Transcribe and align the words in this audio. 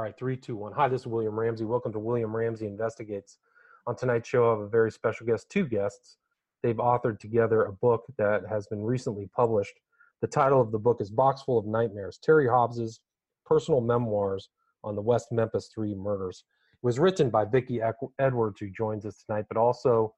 All 0.00 0.04
right, 0.04 0.16
three, 0.16 0.38
two, 0.38 0.56
one. 0.56 0.72
Hi, 0.72 0.88
this 0.88 1.02
is 1.02 1.06
William 1.06 1.38
Ramsey. 1.38 1.66
Welcome 1.66 1.92
to 1.92 1.98
William 1.98 2.34
Ramsey 2.34 2.64
Investigates. 2.64 3.36
On 3.86 3.94
tonight's 3.94 4.30
show, 4.30 4.46
I 4.46 4.50
have 4.52 4.60
a 4.60 4.66
very 4.66 4.90
special 4.90 5.26
guest, 5.26 5.50
two 5.50 5.66
guests. 5.66 6.16
They've 6.62 6.74
authored 6.74 7.18
together 7.18 7.64
a 7.64 7.72
book 7.72 8.06
that 8.16 8.46
has 8.48 8.66
been 8.66 8.80
recently 8.80 9.28
published. 9.36 9.74
The 10.22 10.26
title 10.26 10.58
of 10.58 10.72
the 10.72 10.78
book 10.78 11.02
is 11.02 11.10
Boxful 11.10 11.58
of 11.58 11.66
Nightmares 11.66 12.18
Terry 12.22 12.48
Hobbs's 12.48 13.00
Personal 13.44 13.82
Memoirs 13.82 14.48
on 14.82 14.96
the 14.96 15.02
West 15.02 15.32
Memphis 15.32 15.68
Three 15.74 15.94
Murders. 15.94 16.44
It 16.82 16.86
was 16.86 16.98
written 16.98 17.28
by 17.28 17.44
Vicky 17.44 17.82
Edwards, 18.18 18.58
who 18.58 18.70
joins 18.70 19.04
us 19.04 19.22
tonight, 19.22 19.44
but 19.50 19.58
also 19.58 20.14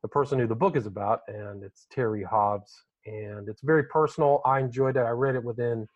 the 0.00 0.08
person 0.08 0.38
who 0.38 0.46
the 0.46 0.54
book 0.54 0.74
is 0.74 0.86
about, 0.86 1.20
and 1.28 1.62
it's 1.62 1.86
Terry 1.90 2.22
Hobbs. 2.22 2.82
And 3.04 3.46
it's 3.46 3.60
very 3.60 3.84
personal. 3.84 4.40
I 4.46 4.60
enjoyed 4.60 4.96
it. 4.96 5.00
I 5.00 5.10
read 5.10 5.34
it 5.34 5.44
within 5.44 5.86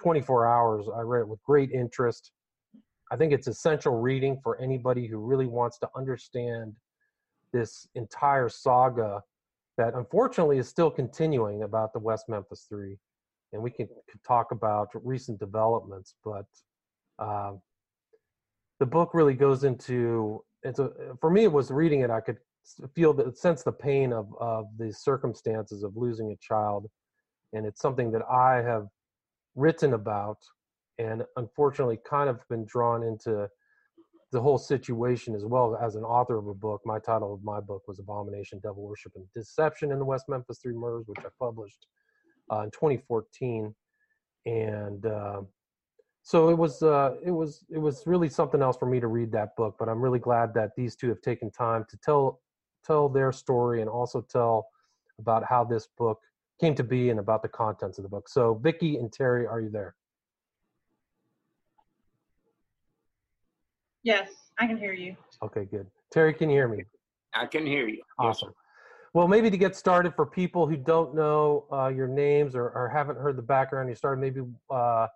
24 0.00 0.46
hours. 0.46 0.86
I 0.96 1.02
read 1.02 1.20
it 1.20 1.28
with 1.28 1.42
great 1.44 1.70
interest. 1.70 2.32
I 3.10 3.16
think 3.16 3.32
it's 3.32 3.46
essential 3.46 4.00
reading 4.00 4.38
for 4.42 4.60
anybody 4.60 5.06
who 5.06 5.18
really 5.18 5.46
wants 5.46 5.78
to 5.78 5.88
understand 5.96 6.74
this 7.52 7.88
entire 7.94 8.48
saga 8.48 9.22
that 9.78 9.94
unfortunately 9.94 10.58
is 10.58 10.68
still 10.68 10.90
continuing 10.90 11.62
about 11.62 11.92
the 11.92 11.98
West 11.98 12.28
Memphis 12.28 12.66
Three. 12.68 12.98
And 13.52 13.62
we 13.62 13.70
can, 13.70 13.88
talk 14.26 14.50
about 14.50 14.88
recent 14.94 15.38
developments, 15.38 16.14
but 16.22 16.44
uh, 17.18 17.52
the 18.78 18.86
book 18.86 19.14
really 19.14 19.34
goes 19.34 19.64
into 19.64 20.42
it's 20.62 20.78
a 20.78 20.90
for 21.20 21.30
me 21.30 21.44
it 21.44 21.52
was 21.52 21.70
reading 21.70 22.00
it 22.00 22.10
i 22.10 22.20
could 22.20 22.36
feel 22.94 23.12
the 23.12 23.32
sense 23.34 23.62
the 23.62 23.72
pain 23.72 24.12
of 24.12 24.28
of 24.40 24.66
the 24.78 24.92
circumstances 24.92 25.82
of 25.82 25.96
losing 25.96 26.32
a 26.32 26.36
child 26.36 26.86
and 27.52 27.66
it's 27.66 27.80
something 27.80 28.10
that 28.10 28.22
i 28.30 28.56
have 28.56 28.86
written 29.54 29.94
about 29.94 30.38
and 30.98 31.24
unfortunately 31.36 31.98
kind 32.08 32.28
of 32.28 32.40
been 32.48 32.64
drawn 32.64 33.02
into 33.02 33.48
the 34.30 34.40
whole 34.40 34.58
situation 34.58 35.34
as 35.34 35.44
well 35.44 35.76
as 35.80 35.94
an 35.94 36.04
author 36.04 36.36
of 36.36 36.48
a 36.48 36.54
book. 36.54 36.82
My 36.84 36.98
title 36.98 37.32
of 37.32 37.42
my 37.42 37.60
book 37.60 37.82
was 37.88 37.98
Abomination, 37.98 38.58
Devil 38.62 38.82
Worship, 38.82 39.12
and 39.16 39.24
Deception 39.34 39.92
in 39.92 39.98
the 39.98 40.04
West 40.04 40.26
Memphis 40.28 40.58
Three 40.58 40.74
Murders, 40.74 41.06
which 41.06 41.24
I 41.24 41.28
published 41.38 41.86
uh, 42.52 42.60
in 42.60 42.70
2014. 42.70 43.74
And 44.44 45.06
uh, 45.06 45.40
so 46.22 46.50
it 46.50 46.58
was, 46.58 46.82
uh, 46.82 47.14
it 47.24 47.30
was, 47.30 47.64
it 47.70 47.78
was 47.78 48.02
really 48.06 48.28
something 48.28 48.60
else 48.60 48.76
for 48.76 48.86
me 48.86 49.00
to 49.00 49.06
read 49.06 49.32
that 49.32 49.56
book. 49.56 49.76
But 49.78 49.88
I'm 49.88 50.00
really 50.00 50.18
glad 50.18 50.52
that 50.54 50.72
these 50.76 50.94
two 50.94 51.08
have 51.08 51.22
taken 51.22 51.50
time 51.50 51.86
to 51.88 51.96
tell 51.98 52.40
tell 52.84 53.08
their 53.08 53.32
story 53.32 53.80
and 53.80 53.90
also 53.90 54.20
tell 54.30 54.68
about 55.18 55.44
how 55.44 55.64
this 55.64 55.88
book 55.98 56.20
came 56.60 56.74
to 56.74 56.84
be 56.84 57.10
and 57.10 57.20
about 57.20 57.42
the 57.42 57.48
contents 57.48 57.98
of 57.98 58.02
the 58.02 58.08
book. 58.08 58.28
So, 58.28 58.54
Vicky 58.54 58.96
and 58.96 59.12
Terry, 59.12 59.46
are 59.46 59.60
you 59.60 59.70
there? 59.70 59.94
Yes, 64.02 64.30
I 64.58 64.66
can 64.66 64.76
hear 64.76 64.92
you. 64.92 65.16
Okay, 65.42 65.64
good. 65.64 65.86
Terry, 66.12 66.34
can 66.34 66.48
you 66.50 66.56
hear 66.56 66.68
me? 66.68 66.84
I 67.34 67.46
can 67.46 67.66
hear 67.66 67.88
you. 67.88 68.02
Awesome. 68.18 68.54
Well, 69.14 69.28
maybe 69.28 69.50
to 69.50 69.56
get 69.56 69.74
started 69.74 70.14
for 70.14 70.26
people 70.26 70.66
who 70.66 70.76
don't 70.76 71.14
know 71.14 71.66
uh, 71.72 71.88
your 71.88 72.08
names 72.08 72.54
or, 72.54 72.70
or, 72.70 72.88
haven't 72.88 73.18
heard 73.18 73.36
the 73.36 73.42
background, 73.42 73.88
you 73.88 73.94
started. 73.94 74.20
Maybe 74.20 74.42
uh, 74.70 75.06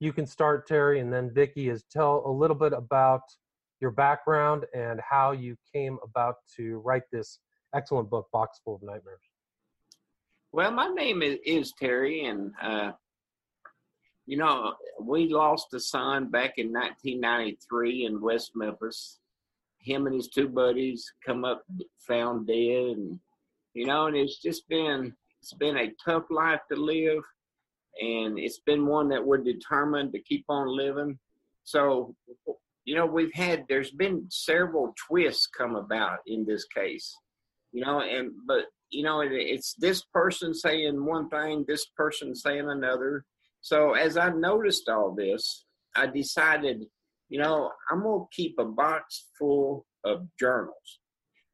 you 0.00 0.12
can 0.12 0.26
start, 0.26 0.66
Terry, 0.66 1.00
and 1.00 1.12
then 1.12 1.32
Vicky 1.32 1.68
is 1.68 1.84
tell 1.90 2.22
a 2.26 2.30
little 2.30 2.56
bit 2.56 2.72
about 2.72 3.22
your 3.80 3.90
background 3.90 4.64
and 4.74 5.00
how 5.08 5.32
you 5.32 5.56
came 5.72 5.98
about 6.02 6.36
to 6.56 6.78
write 6.78 7.04
this 7.10 7.40
excellent 7.74 8.10
book, 8.10 8.28
Boxful 8.34 8.74
of 8.76 8.82
Nightmares. 8.82 9.20
Well, 10.52 10.70
my 10.70 10.88
name 10.88 11.22
is, 11.22 11.38
is 11.44 11.72
Terry, 11.72 12.24
and 12.24 12.52
uh, 12.62 12.92
you 14.28 14.36
know, 14.36 14.74
we 15.00 15.32
lost 15.32 15.72
a 15.72 15.80
son 15.80 16.30
back 16.30 16.58
in 16.58 16.70
1993 16.70 18.04
in 18.04 18.20
West 18.20 18.52
Memphis. 18.54 19.20
Him 19.78 20.06
and 20.06 20.14
his 20.14 20.28
two 20.28 20.50
buddies 20.50 21.10
come 21.24 21.46
up 21.46 21.62
found 22.06 22.46
dead, 22.46 22.98
and 22.98 23.18
you 23.72 23.86
know, 23.86 24.06
and 24.06 24.14
it's 24.14 24.36
just 24.36 24.68
been 24.68 25.14
it's 25.40 25.54
been 25.54 25.78
a 25.78 25.94
tough 26.04 26.24
life 26.28 26.60
to 26.70 26.76
live, 26.78 27.22
and 28.02 28.38
it's 28.38 28.58
been 28.58 28.84
one 28.84 29.08
that 29.08 29.24
we're 29.24 29.38
determined 29.38 30.12
to 30.12 30.20
keep 30.20 30.44
on 30.50 30.76
living. 30.76 31.18
So, 31.64 32.14
you 32.84 32.96
know, 32.96 33.06
we've 33.06 33.32
had 33.32 33.64
there's 33.66 33.92
been 33.92 34.26
several 34.28 34.94
twists 35.08 35.46
come 35.46 35.74
about 35.74 36.18
in 36.26 36.44
this 36.44 36.66
case, 36.66 37.16
you 37.72 37.82
know, 37.82 38.02
and 38.02 38.32
but 38.46 38.66
you 38.90 39.04
know, 39.04 39.22
it, 39.22 39.32
it's 39.32 39.72
this 39.78 40.02
person 40.12 40.52
saying 40.52 41.02
one 41.02 41.30
thing, 41.30 41.64
this 41.66 41.86
person 41.96 42.34
saying 42.34 42.68
another 42.68 43.24
so 43.60 43.94
as 43.94 44.16
I 44.16 44.30
noticed 44.30 44.88
all 44.88 45.14
this, 45.14 45.64
I 45.94 46.06
decided, 46.06 46.84
you 47.28 47.38
know, 47.38 47.70
I'm 47.90 48.02
to 48.02 48.26
keep 48.32 48.56
a 48.58 48.64
box 48.64 49.26
full 49.38 49.86
of 50.04 50.26
journals. 50.38 51.00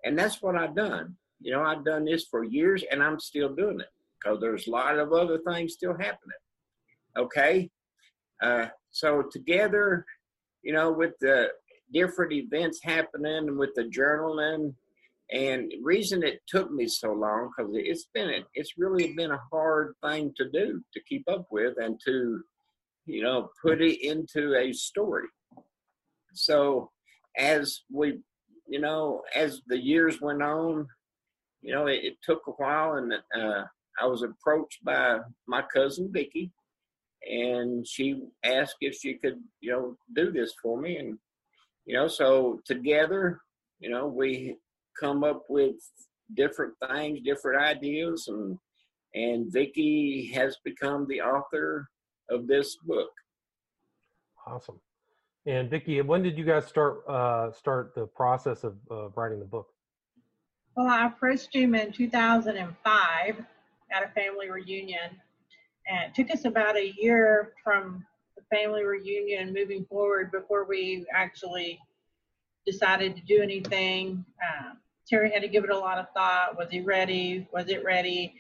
And 0.05 0.19
that's 0.19 0.43
what 0.43 0.57
I've 0.57 0.77
done. 0.77 1.17
You 1.41 1.53
know, 1.53 1.63
I've 1.63 1.85
done 1.85 2.05
this 2.05 2.27
for 2.31 2.45
years 2.45 2.85
and 2.91 3.03
I'm 3.03 3.19
still 3.19 3.55
doing 3.55 3.81
it 3.81 3.89
because 4.23 4.41
there's 4.41 4.67
a 4.67 4.71
lot 4.71 4.99
of 4.99 5.13
other 5.13 5.39
things 5.47 5.75
still 5.75 5.93
happening. 5.93 6.39
Okay. 7.17 7.71
Uh, 8.43 8.67
so 8.91 9.25
together, 9.31 10.05
you 10.63 10.73
know, 10.73 10.93
with 10.93 11.13
the 11.21 11.49
different 11.93 12.33
events 12.33 12.81
happening 12.83 13.57
with 13.57 13.71
the 13.75 13.85
journaling 13.85 14.75
and 15.31 15.73
reason 15.83 16.23
it 16.23 16.41
took 16.47 16.71
me 16.71 16.87
so 16.87 17.13
long 17.13 17.51
because 17.57 17.73
it's 17.75 18.09
been 18.13 18.45
it's 18.55 18.77
really 18.77 19.15
been 19.15 19.31
a 19.31 19.41
hard 19.51 19.95
thing 20.03 20.33
to 20.37 20.51
do 20.51 20.83
to 20.93 21.01
keep 21.09 21.25
up 21.29 21.47
with 21.51 21.75
and 21.79 21.99
to 22.05 22.43
you 23.07 23.23
know 23.23 23.49
put 23.63 23.81
it 23.81 24.05
into 24.07 24.55
a 24.55 24.73
story. 24.73 25.29
So 26.35 26.91
as 27.37 27.81
we 27.91 28.19
you 28.69 28.81
know 28.81 29.23
as 29.35 29.63
the 29.67 29.79
years 29.79 30.21
went 30.21 30.43
on, 30.43 30.87
you 31.63 31.75
know 31.75 31.87
it, 31.87 32.05
it 32.05 32.15
took 32.23 32.43
a 32.47 32.53
while 32.53 32.95
and 32.95 33.13
uh, 33.13 33.65
I 34.01 34.07
was 34.07 34.23
approached 34.23 34.85
by 34.85 35.21
my 35.47 35.63
cousin 35.63 36.11
Vicky, 36.13 36.53
and 37.31 37.87
she 37.87 38.21
asked 38.45 38.77
if 38.83 38.95
she 38.97 39.15
could 39.15 39.41
you 39.61 39.73
know 39.73 39.97
do 40.15 40.31
this 40.31 40.53
for 40.63 40.79
me 40.79 40.99
and 40.99 41.19
you 41.87 41.97
know 41.97 42.09
so 42.09 42.61
together 42.67 43.41
you 43.81 43.91
know 43.91 44.07
we 44.07 44.57
come 44.99 45.25
up 45.25 45.45
with 45.49 45.77
different 46.35 46.75
things, 46.89 47.21
different 47.25 47.61
ideas, 47.63 48.29
and 48.29 48.59
and 49.15 49.53
Vicky 49.53 50.33
has 50.35 50.57
become 50.65 51.07
the 51.09 51.21
author 51.21 51.89
of 52.31 52.47
this 52.47 52.77
book. 52.85 53.11
Awesome. 54.47 54.81
And 55.47 55.71
Vicky, 55.71 56.01
when 56.01 56.23
did 56.23 56.37
you 56.37 56.45
guys 56.45 56.67
start 56.67 57.09
uh, 57.09 57.53
start 57.53 57.95
the 57.95 58.07
process 58.07 58.65
of 58.65 58.77
uh, 58.91 59.11
writing 59.11 59.39
the 59.39 59.45
book? 59.45 59.69
Well, 60.77 60.89
I 60.89 61.07
approached 61.07 61.55
him 61.55 61.75
in 61.75 61.93
2005 61.93 63.45
at 63.93 64.03
a 64.03 64.09
family 64.09 64.51
reunion, 64.51 65.21
and 65.87 66.11
it 66.11 66.15
took 66.15 66.35
us 66.35 66.47
about 66.47 66.77
a 66.77 66.93
year 66.99 67.53
from 67.63 68.05
the 68.37 68.43
family 68.57 68.85
reunion 68.85 69.53
moving 69.53 69.85
forward 69.85 70.33
before 70.33 70.65
we 70.65 71.07
actually 71.13 71.79
decided 72.67 73.15
to 73.17 73.23
do 73.23 73.41
anything. 73.43 74.25
Um, 74.43 74.79
Terry 75.09 75.31
had 75.31 75.43
to 75.43 75.49
give 75.49 75.65
it 75.65 75.71
a 75.71 75.79
lot 75.79 75.99
of 75.99 76.07
thought. 76.15 76.57
Was 76.57 76.69
he 76.71 76.81
ready? 76.81 77.49
Was 77.53 77.69
it 77.69 77.85
ready? 77.85 78.35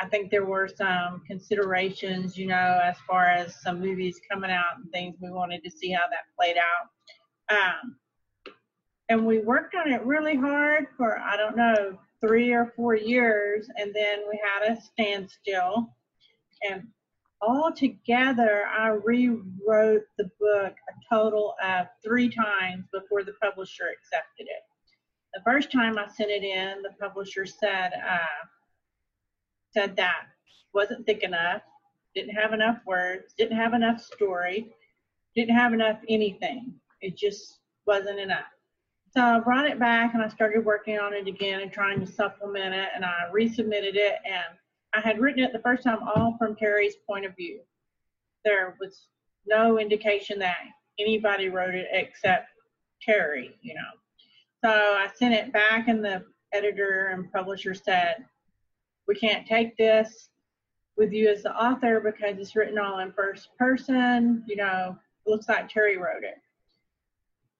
I 0.00 0.06
think 0.06 0.30
there 0.30 0.44
were 0.44 0.68
some 0.68 1.22
considerations, 1.26 2.36
you 2.36 2.46
know, 2.46 2.80
as 2.82 2.96
far 3.06 3.26
as 3.26 3.60
some 3.62 3.80
movies 3.80 4.20
coming 4.30 4.50
out 4.50 4.76
and 4.76 4.90
things. 4.92 5.16
We 5.20 5.30
wanted 5.30 5.62
to 5.64 5.70
see 5.70 5.90
how 5.90 6.04
that 6.10 6.24
played 6.38 6.56
out. 6.56 7.56
Um, 7.56 7.96
and 9.08 9.26
we 9.26 9.40
worked 9.40 9.74
on 9.74 9.90
it 9.90 10.04
really 10.04 10.36
hard 10.36 10.86
for, 10.96 11.18
I 11.18 11.36
don't 11.36 11.56
know, 11.56 11.98
three 12.20 12.52
or 12.52 12.72
four 12.76 12.94
years. 12.94 13.68
And 13.76 13.92
then 13.94 14.20
we 14.30 14.40
had 14.42 14.72
a 14.72 14.80
standstill. 14.80 15.94
And 16.68 16.88
all 17.40 17.72
together, 17.72 18.64
I 18.66 18.88
rewrote 18.88 20.02
the 20.16 20.30
book 20.40 20.74
a 20.88 21.14
total 21.14 21.54
of 21.62 21.86
three 22.04 22.28
times 22.28 22.84
before 22.92 23.24
the 23.24 23.34
publisher 23.42 23.84
accepted 23.84 24.46
it. 24.48 24.62
The 25.34 25.42
first 25.44 25.70
time 25.70 25.98
I 25.98 26.08
sent 26.08 26.30
it 26.30 26.42
in, 26.42 26.82
the 26.82 26.90
publisher 27.00 27.46
said 27.46 27.92
uh, 27.92 28.46
said 29.72 29.96
that 29.96 30.24
wasn't 30.72 31.06
thick 31.06 31.22
enough, 31.22 31.62
didn't 32.14 32.34
have 32.34 32.52
enough 32.52 32.78
words, 32.86 33.34
didn't 33.36 33.56
have 33.56 33.74
enough 33.74 34.00
story, 34.00 34.72
didn't 35.34 35.54
have 35.54 35.72
enough 35.72 35.98
anything. 36.08 36.74
It 37.00 37.16
just 37.16 37.60
wasn't 37.86 38.18
enough. 38.18 38.46
So 39.14 39.22
I 39.22 39.40
brought 39.40 39.66
it 39.66 39.78
back 39.78 40.14
and 40.14 40.22
I 40.22 40.28
started 40.28 40.64
working 40.64 40.98
on 40.98 41.14
it 41.14 41.26
again 41.26 41.60
and 41.60 41.72
trying 41.72 42.00
to 42.00 42.06
supplement 42.06 42.74
it 42.74 42.88
and 42.94 43.04
I 43.04 43.30
resubmitted 43.34 43.94
it 43.94 44.16
and 44.24 44.58
I 44.94 45.00
had 45.00 45.20
written 45.20 45.44
it 45.44 45.52
the 45.52 45.60
first 45.60 45.82
time 45.82 45.98
all 46.02 46.36
from 46.38 46.56
Terry's 46.56 46.96
point 47.06 47.24
of 47.24 47.36
view. 47.36 47.60
There 48.44 48.76
was 48.80 49.06
no 49.46 49.78
indication 49.78 50.38
that 50.40 50.56
anybody 50.98 51.48
wrote 51.48 51.74
it 51.74 51.88
except 51.92 52.48
Terry, 53.02 53.56
you 53.62 53.74
know. 53.74 53.80
So 54.64 54.70
I 54.70 55.08
sent 55.14 55.34
it 55.34 55.52
back, 55.52 55.88
and 55.88 56.04
the 56.04 56.24
editor 56.52 57.10
and 57.12 57.32
publisher 57.32 57.74
said, 57.74 58.24
We 59.06 59.14
can't 59.14 59.46
take 59.46 59.76
this 59.76 60.30
with 60.96 61.12
you 61.12 61.28
as 61.28 61.44
the 61.44 61.54
author 61.54 62.00
because 62.00 62.38
it's 62.38 62.56
written 62.56 62.78
all 62.78 62.98
in 62.98 63.12
first 63.12 63.50
person. 63.56 64.42
You 64.46 64.56
know, 64.56 64.98
looks 65.26 65.48
like 65.48 65.68
Terry 65.68 65.96
wrote 65.96 66.24
it. 66.24 66.36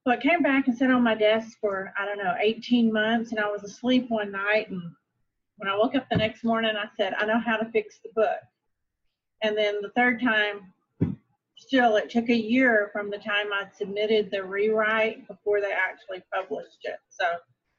So 0.05 0.13
it 0.13 0.21
came 0.21 0.43
back 0.43 0.67
and 0.67 0.77
sat 0.77 0.91
on 0.91 1.03
my 1.03 1.15
desk 1.15 1.59
for, 1.61 1.93
I 1.99 2.07
don't 2.07 2.19
know, 2.19 2.35
18 2.41 2.93
months. 2.93 3.31
And 3.31 3.39
I 3.41 3.51
was 3.51 3.63
asleep 3.63 4.07
one 4.09 4.33
night. 4.33 4.71
And 4.71 4.83
when 5.59 5.69
I 5.69 5.77
woke 5.77 5.95
up 5.95 6.09
the 6.11 6.17
next 6.17 6.45
morning, 6.45 6.75
I 6.77 6.87
said, 6.97 7.15
I 7.19 7.27
know 7.27 7.39
how 7.39 7.57
to 7.57 7.71
fix 7.71 7.99
the 8.03 8.11
book. 8.15 8.39
And 9.43 9.57
then 9.57 9.83
the 9.83 9.91
third 9.91 10.21
time, 10.21 10.73
still, 11.59 11.97
it 11.97 12.11
took 12.11 12.29
a 12.29 12.37
year 12.37 12.91
from 12.93 13.11
the 13.11 13.19
time 13.19 13.53
I 13.53 13.67
submitted 13.77 14.31
the 14.31 14.45
rewrite 14.45 15.27
before 15.29 15.61
they 15.61 15.73
actually 15.73 16.23
published 16.35 16.79
it. 16.85 16.99
So 17.09 17.25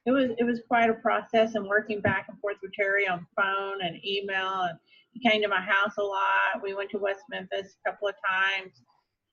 it 0.06 0.12
was 0.12 0.30
it 0.38 0.44
was 0.44 0.60
quite 0.66 0.90
a 0.90 0.94
process 0.94 1.54
and 1.54 1.66
working 1.66 2.00
back 2.00 2.26
and 2.28 2.38
forth 2.40 2.56
with 2.62 2.72
Terry 2.72 3.06
on 3.06 3.26
phone 3.36 3.82
and 3.82 3.96
email 4.04 4.62
and 4.62 4.78
he 5.12 5.28
came 5.28 5.42
to 5.42 5.48
my 5.48 5.60
house 5.60 5.94
a 5.98 6.02
lot. 6.02 6.62
We 6.62 6.74
went 6.74 6.90
to 6.90 6.98
West 6.98 7.22
Memphis 7.30 7.76
a 7.84 7.90
couple 7.90 8.08
of 8.08 8.14
times. 8.28 8.72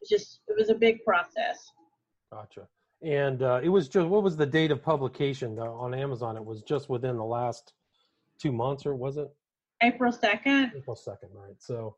It's 0.02 0.10
just 0.10 0.40
it 0.48 0.56
was 0.58 0.70
a 0.70 0.76
big 0.76 1.04
process. 1.04 1.60
Gotcha. 2.32 2.68
And 3.04 3.44
uh, 3.44 3.62
it 3.64 3.70
was 3.70 3.88
just 3.88 4.08
what 4.08 4.24
was 4.24 4.36
the 4.36 4.46
date 4.46 4.72
of 4.72 4.82
publication 4.82 5.58
on 5.60 5.94
Amazon? 5.94 6.36
It 6.36 6.44
was 6.44 6.64
just 6.64 6.90
within 6.90 7.16
the 7.16 7.24
last 7.24 7.74
two 8.42 8.52
months, 8.52 8.86
or 8.86 8.96
was 8.96 9.18
it? 9.18 9.30
April 9.84 10.12
second. 10.12 10.72
April 10.76 10.96
second, 10.96 11.30
right? 11.34 11.56
So 11.60 11.96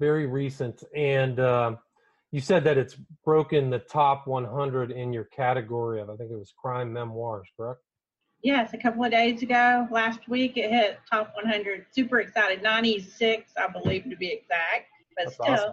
very 0.00 0.26
recent. 0.26 0.82
And 0.96 1.38
uh, 1.38 1.76
you 2.32 2.40
said 2.40 2.64
that 2.64 2.76
it's 2.76 2.96
broken 3.24 3.70
the 3.70 3.78
top 3.78 4.26
100 4.26 4.90
in 4.90 5.12
your 5.12 5.24
category 5.24 6.00
of 6.00 6.10
I 6.10 6.16
think 6.16 6.32
it 6.32 6.36
was 6.36 6.52
crime 6.60 6.92
memoirs, 6.92 7.46
correct? 7.56 7.80
Yes, 8.42 8.72
a 8.72 8.78
couple 8.78 9.04
of 9.04 9.10
days 9.10 9.42
ago, 9.42 9.86
last 9.90 10.26
week 10.26 10.56
it 10.56 10.70
hit 10.70 10.98
top 11.08 11.32
100. 11.34 11.84
Super 11.92 12.20
excited, 12.20 12.62
96, 12.62 13.52
I 13.56 13.68
believe 13.68 14.04
to 14.04 14.16
be 14.16 14.28
exact, 14.28 14.88
but 15.14 15.26
That's 15.26 15.34
still 15.34 15.52
awesome. 15.52 15.72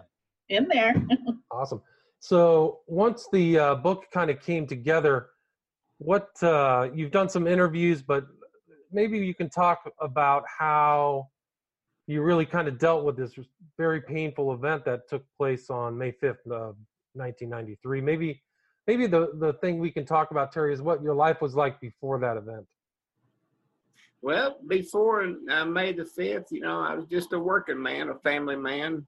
in 0.50 0.68
there. 0.68 0.94
awesome. 1.50 1.80
So 2.20 2.80
once 2.86 3.26
the 3.32 3.58
uh, 3.58 3.74
book 3.76 4.04
kind 4.12 4.30
of 4.30 4.42
came 4.42 4.66
together, 4.66 5.30
what 5.96 6.30
uh, 6.42 6.90
you've 6.94 7.10
done 7.10 7.30
some 7.30 7.46
interviews, 7.46 8.02
but 8.02 8.26
maybe 8.92 9.18
you 9.18 9.34
can 9.34 9.48
talk 9.48 9.90
about 10.00 10.44
how 10.46 11.28
you 12.08 12.22
really 12.22 12.46
kind 12.46 12.66
of 12.66 12.78
dealt 12.78 13.04
with 13.04 13.16
this 13.16 13.32
very 13.76 14.00
painful 14.00 14.52
event 14.52 14.84
that 14.86 15.08
took 15.08 15.22
place 15.36 15.70
on 15.70 15.96
May 15.96 16.10
5th, 16.10 16.46
of 16.46 16.74
1993. 17.14 18.00
Maybe 18.00 18.42
maybe 18.88 19.06
the 19.06 19.32
the 19.34 19.52
thing 19.54 19.78
we 19.78 19.92
can 19.92 20.04
talk 20.04 20.32
about 20.32 20.50
terry 20.50 20.72
is 20.72 20.82
what 20.82 21.02
your 21.02 21.14
life 21.14 21.40
was 21.40 21.54
like 21.54 21.80
before 21.80 22.18
that 22.18 22.36
event 22.36 22.66
well 24.22 24.58
before 24.66 25.22
uh, 25.50 25.64
may 25.64 25.92
the 25.92 26.08
5th 26.18 26.46
you 26.50 26.60
know 26.60 26.80
i 26.80 26.94
was 26.94 27.04
just 27.06 27.32
a 27.34 27.38
working 27.38 27.80
man 27.80 28.08
a 28.08 28.18
family 28.20 28.56
man 28.56 29.06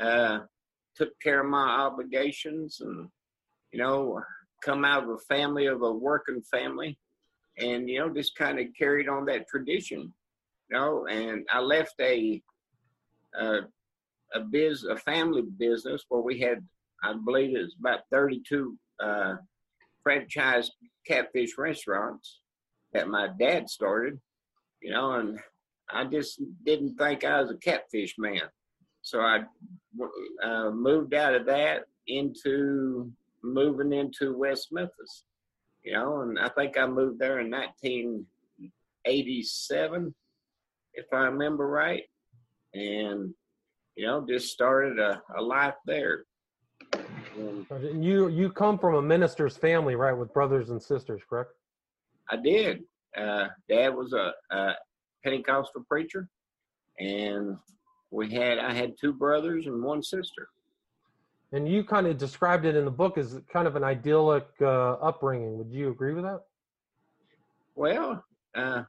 uh, 0.00 0.38
took 0.94 1.10
care 1.20 1.40
of 1.40 1.50
my 1.50 1.68
obligations 1.68 2.80
and 2.80 3.08
you 3.72 3.78
know 3.80 4.22
come 4.62 4.84
out 4.84 5.02
of 5.02 5.10
a 5.10 5.18
family 5.18 5.66
of 5.66 5.82
a 5.82 5.92
working 5.92 6.40
family 6.42 6.96
and 7.58 7.90
you 7.90 7.98
know 7.98 8.08
just 8.08 8.36
kind 8.36 8.58
of 8.58 8.66
carried 8.78 9.08
on 9.08 9.24
that 9.26 9.48
tradition 9.48 10.12
know 10.70 11.06
and 11.06 11.46
i 11.52 11.60
left 11.60 11.94
a 12.00 12.40
uh, 13.38 13.60
a 14.34 14.40
biz 14.40 14.84
a 14.84 14.96
family 14.96 15.42
business 15.58 16.04
where 16.08 16.22
we 16.22 16.38
had 16.38 16.58
i 17.02 17.12
believe 17.24 17.56
it 17.56 17.60
was 17.60 17.76
about 17.80 18.00
32 18.10 18.76
uh, 19.00 19.34
franchise 20.02 20.70
catfish 21.06 21.58
restaurants 21.58 22.40
that 22.92 23.08
my 23.08 23.28
dad 23.38 23.68
started, 23.68 24.18
you 24.80 24.90
know, 24.90 25.12
and 25.12 25.38
I 25.90 26.04
just 26.04 26.40
didn't 26.64 26.96
think 26.96 27.24
I 27.24 27.40
was 27.40 27.50
a 27.50 27.56
catfish 27.56 28.14
man. 28.18 28.42
So 29.02 29.20
I 29.20 29.40
uh, 30.42 30.70
moved 30.70 31.12
out 31.14 31.34
of 31.34 31.44
that 31.46 31.84
into 32.06 33.10
moving 33.42 33.92
into 33.92 34.36
West 34.36 34.68
Memphis, 34.72 35.24
you 35.82 35.92
know, 35.92 36.20
and 36.22 36.38
I 36.38 36.48
think 36.50 36.78
I 36.78 36.86
moved 36.86 37.18
there 37.18 37.40
in 37.40 37.50
1987, 37.50 40.14
if 40.94 41.06
I 41.12 41.24
remember 41.24 41.66
right. 41.66 42.02
And, 42.74 43.34
you 43.96 44.06
know, 44.06 44.24
just 44.28 44.48
started 44.52 44.98
a, 44.98 45.22
a 45.36 45.42
life 45.42 45.74
there. 45.86 46.24
And 47.36 48.04
you 48.04 48.28
you 48.28 48.50
come 48.50 48.78
from 48.78 48.94
a 48.94 49.02
minister's 49.02 49.56
family, 49.56 49.94
right, 49.94 50.12
with 50.12 50.32
brothers 50.32 50.70
and 50.70 50.82
sisters, 50.82 51.22
correct? 51.28 51.50
I 52.30 52.36
did. 52.36 52.82
Uh, 53.16 53.48
Dad 53.68 53.94
was 53.94 54.12
a, 54.12 54.32
a 54.50 54.74
Pentecostal 55.24 55.84
preacher, 55.88 56.28
and 56.98 57.56
we 58.10 58.32
had 58.32 58.58
I 58.58 58.72
had 58.72 58.94
two 59.00 59.12
brothers 59.12 59.66
and 59.66 59.82
one 59.82 60.02
sister. 60.02 60.48
And 61.52 61.68
you 61.68 61.82
kind 61.82 62.06
of 62.06 62.18
described 62.18 62.66
it 62.66 62.76
in 62.76 62.84
the 62.84 62.90
book 62.90 63.16
as 63.16 63.40
kind 63.50 63.66
of 63.66 63.74
an 63.76 63.84
idyllic 63.84 64.46
uh, 64.60 64.92
upbringing. 64.94 65.56
Would 65.56 65.72
you 65.72 65.90
agree 65.90 66.12
with 66.12 66.24
that? 66.24 66.42
Well, 67.74 68.22
uh, 68.54 68.82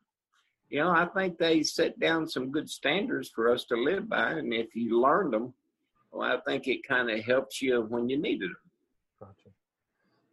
you 0.69 0.80
know, 0.80 0.92
I 0.92 1.06
think 1.06 1.38
they 1.38 1.63
set 1.63 2.00
down 2.00 2.27
some 2.27 2.51
good 2.51 2.69
standards 2.69 3.30
for 3.30 3.51
us 3.51 3.66
to 3.66 3.75
live 3.75 4.07
by, 4.07 4.31
and 4.31 4.54
if 4.54 4.75
you 4.75 5.01
learned 5.01 5.33
them, 5.33 5.54
well, 6.12 6.31
I 6.31 6.39
think 6.48 6.68
it 6.68 6.88
kind 6.88 7.10
of 7.10 7.19
helps 7.24 7.62
you 7.62 7.81
when 7.81 8.10
you 8.10 8.18
needed 8.18 8.50
them. 8.50 8.57
Gotcha. 9.19 9.50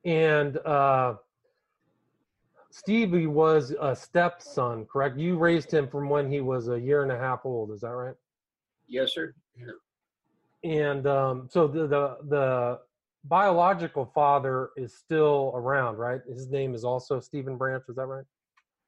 And 0.05 0.59
uh, 0.59 1.15
Stevie 2.71 3.27
was 3.27 3.75
a 3.81 3.97
stepson, 3.97 4.87
correct? 4.87 5.19
You 5.19 5.39
raised 5.39 5.71
him 5.71 5.89
from 5.89 6.09
when 6.09 6.31
he 6.31 6.41
was 6.41 6.69
a 6.69 6.79
year 6.79 7.03
and 7.03 7.11
a 7.11 7.19
half 7.19 7.41
old. 7.45 7.71
Is 7.73 7.81
that 7.81 7.91
right? 7.91 8.15
Yes, 8.87 9.15
sir. 9.15 9.35
And 10.63 11.07
um, 11.07 11.49
so 11.51 11.67
the, 11.67 11.87
the 11.87 12.17
the 12.29 12.81
biological 13.25 14.11
father 14.15 14.71
is 14.77 14.95
still 14.95 15.53
around, 15.55 15.97
right? 15.97 16.21
His 16.29 16.49
name 16.49 16.75
is 16.75 16.85
also 16.85 17.21
Stephen 17.21 17.57
Branch. 17.57 17.83
Is 17.89 17.97
that 17.97 18.07
right? 18.07 18.25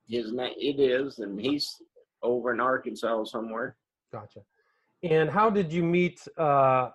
His 0.08 0.32
name 0.32 0.54
it 0.56 0.80
is, 0.80 1.18
and 1.18 1.40
he's 1.40 1.82
over 2.22 2.52
in 2.52 2.60
Arkansas 2.60 3.24
somewhere. 3.24 3.76
Gotcha. 4.12 4.40
And 5.02 5.30
how 5.30 5.50
did 5.50 5.72
you 5.72 5.82
meet? 5.82 6.26
Uh, 6.36 6.90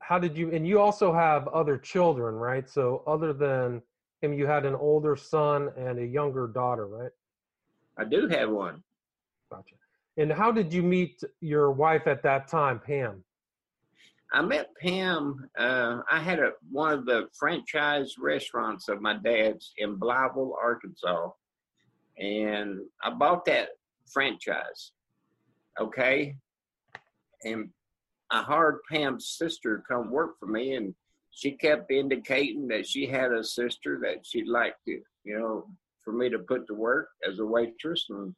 how 0.00 0.18
did 0.18 0.36
you? 0.36 0.52
And 0.52 0.66
you 0.66 0.80
also 0.80 1.12
have 1.12 1.48
other 1.48 1.76
children, 1.76 2.34
right? 2.34 2.68
So 2.68 3.02
other 3.06 3.32
than 3.32 3.82
him, 4.22 4.32
you 4.32 4.46
had 4.46 4.64
an 4.64 4.74
older 4.74 5.16
son 5.16 5.70
and 5.76 5.98
a 5.98 6.06
younger 6.06 6.46
daughter, 6.46 6.86
right? 6.86 7.12
I 7.98 8.04
do 8.04 8.26
have 8.28 8.50
one. 8.50 8.82
Gotcha. 9.50 9.74
And 10.16 10.32
how 10.32 10.50
did 10.50 10.72
you 10.72 10.82
meet 10.82 11.22
your 11.40 11.70
wife 11.70 12.06
at 12.06 12.22
that 12.22 12.48
time, 12.48 12.80
Pam? 12.80 13.22
I 14.32 14.42
met 14.42 14.70
Pam. 14.80 15.48
Uh, 15.56 16.00
I 16.10 16.20
had 16.20 16.40
a 16.40 16.52
one 16.70 16.92
of 16.92 17.06
the 17.06 17.28
franchise 17.38 18.16
restaurants 18.18 18.88
of 18.88 19.00
my 19.00 19.14
dad's 19.14 19.72
in 19.78 19.98
Blytheville, 19.98 20.54
Arkansas, 20.60 21.28
and 22.18 22.80
I 23.02 23.10
bought 23.10 23.44
that 23.46 23.70
franchise. 24.06 24.92
Okay, 25.80 26.36
and 27.44 27.70
I 28.30 28.42
hired 28.42 28.78
Pam's 28.90 29.28
sister 29.28 29.78
to 29.78 29.82
come 29.82 30.10
work 30.10 30.38
for 30.38 30.46
me, 30.46 30.74
and 30.74 30.94
she 31.30 31.52
kept 31.52 31.90
indicating 31.90 32.66
that 32.68 32.86
she 32.86 33.06
had 33.06 33.32
a 33.32 33.44
sister 33.44 34.00
that 34.02 34.24
she'd 34.24 34.48
like 34.48 34.74
to, 34.86 35.00
you 35.24 35.38
know, 35.38 35.66
for 36.02 36.12
me 36.12 36.30
to 36.30 36.38
put 36.38 36.66
to 36.68 36.74
work 36.74 37.08
as 37.28 37.38
a 37.38 37.44
waitress, 37.44 38.06
and 38.08 38.34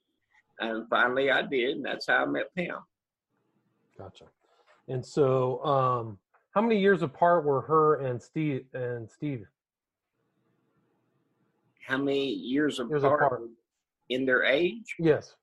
and 0.61 0.89
finally 0.89 1.31
I 1.31 1.43
did, 1.43 1.77
and 1.77 1.85
that's 1.85 2.07
how 2.09 2.25
I 2.25 2.27
met 2.27 2.55
Pam. 2.57 2.79
Gotcha. 3.97 4.25
And 4.89 5.05
so, 5.05 5.63
um, 5.65 6.19
how 6.53 6.63
many 6.63 6.81
years 6.81 7.03
apart 7.03 7.45
were 7.45 7.61
her 7.63 7.97
and 7.97 8.21
Steve 8.21 8.65
and 8.73 9.09
Steve? 9.09 9.47
How 11.87 11.99
many 11.99 12.29
years, 12.31 12.79
years 12.79 13.03
apart, 13.03 13.23
apart, 13.23 13.43
in 14.11 14.27
their 14.27 14.45
age? 14.45 14.95
Yes. 14.99 15.35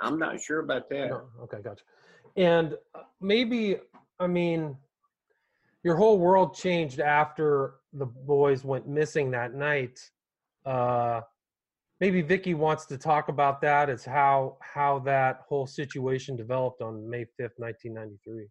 I'm 0.00 0.18
not 0.18 0.40
sure 0.40 0.60
about 0.60 0.88
that. 0.90 1.08
No. 1.08 1.22
Okay, 1.42 1.58
gotcha 1.62 1.84
and 2.36 2.74
uh, 2.94 3.00
maybe 3.20 3.76
i 4.20 4.26
mean 4.26 4.76
your 5.84 5.96
whole 5.96 6.18
world 6.18 6.54
changed 6.54 7.00
after 7.00 7.74
the 7.94 8.06
boys 8.06 8.64
went 8.64 8.86
missing 8.88 9.30
that 9.30 9.54
night 9.54 9.98
uh 10.66 11.20
maybe 12.00 12.22
vicky 12.22 12.54
wants 12.54 12.86
to 12.86 12.96
talk 12.96 13.28
about 13.28 13.60
that 13.60 13.90
as 13.90 14.04
how 14.04 14.56
how 14.60 14.98
that 14.98 15.40
whole 15.48 15.66
situation 15.66 16.36
developed 16.36 16.80
on 16.80 17.08
may 17.08 17.22
5th 17.40 17.58
1993 17.58 18.46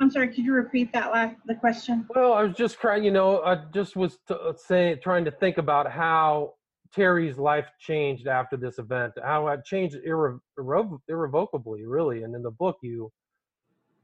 i'm 0.00 0.10
sorry 0.10 0.28
could 0.28 0.44
you 0.44 0.52
repeat 0.52 0.92
that 0.92 1.10
last 1.10 1.36
the 1.46 1.54
question 1.54 2.06
well 2.14 2.32
i 2.32 2.42
was 2.42 2.56
just 2.56 2.78
trying 2.78 3.02
you 3.02 3.10
know 3.10 3.42
i 3.42 3.56
just 3.72 3.96
was 3.96 4.18
t- 4.28 4.34
saying 4.56 4.98
trying 5.02 5.24
to 5.24 5.30
think 5.32 5.58
about 5.58 5.90
how 5.90 6.52
Terry's 6.94 7.38
life 7.38 7.66
changed 7.80 8.28
after 8.28 8.56
this 8.56 8.78
event. 8.78 9.14
How 9.22 9.48
it 9.48 9.64
changed 9.64 9.96
irre- 10.06 10.38
irre- 10.58 11.00
irrevocably, 11.08 11.84
really. 11.84 12.22
And 12.22 12.34
in 12.34 12.42
the 12.42 12.50
book, 12.50 12.76
you 12.82 13.10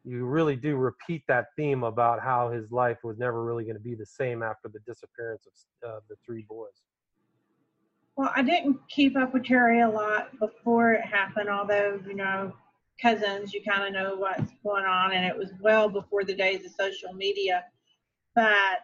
you 0.03 0.25
really 0.25 0.57
do 0.57 0.77
repeat 0.77 1.23
that 1.29 1.47
theme 1.57 1.85
about 1.85 2.23
how 2.23 2.51
his 2.51 2.71
life 2.73 2.97
was 3.05 3.19
never 3.19 3.45
really 3.45 3.65
going 3.65 3.77
to 3.77 3.83
be 3.83 3.95
the 3.95 4.07
same 4.07 4.43
after 4.43 4.71
the 4.73 4.79
disappearance 4.87 5.47
of 5.85 5.91
uh, 5.91 6.01
the 6.09 6.17
three 6.25 6.47
boys. 6.49 6.83
Well, 8.17 8.33
I 8.35 8.43
didn't 8.43 8.79
keep 8.89 9.15
up 9.17 9.35
with 9.35 9.45
Terry 9.45 9.83
a 9.83 9.89
lot 9.89 10.31
before 10.39 10.95
it 10.95 11.05
happened, 11.05 11.51
although 11.51 12.01
you 12.07 12.15
know, 12.15 12.53
cousins, 13.01 13.53
you 13.53 13.63
kind 13.63 13.87
of 13.87 13.93
know 13.93 14.17
what's 14.17 14.53
going 14.65 14.85
on, 14.85 15.13
and 15.13 15.25
it 15.25 15.37
was 15.37 15.51
well 15.61 15.89
before 15.89 16.25
the 16.25 16.35
days 16.35 16.65
of 16.65 16.73
social 16.73 17.13
media. 17.13 17.65
But 18.35 18.81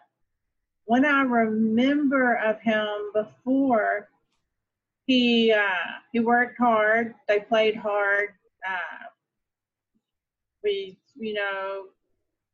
what 0.87 1.03
I 1.03 1.21
remember 1.21 2.35
of 2.35 2.61
him 2.61 2.87
before, 3.13 4.09
he 5.05 5.51
uh, 5.51 5.91
he 6.13 6.21
worked 6.21 6.57
hard. 6.57 7.13
They 7.27 7.41
played 7.41 7.75
hard. 7.75 8.29
Uh, 8.67 9.05
we, 10.63 10.97
you 11.17 11.33
know, 11.33 11.83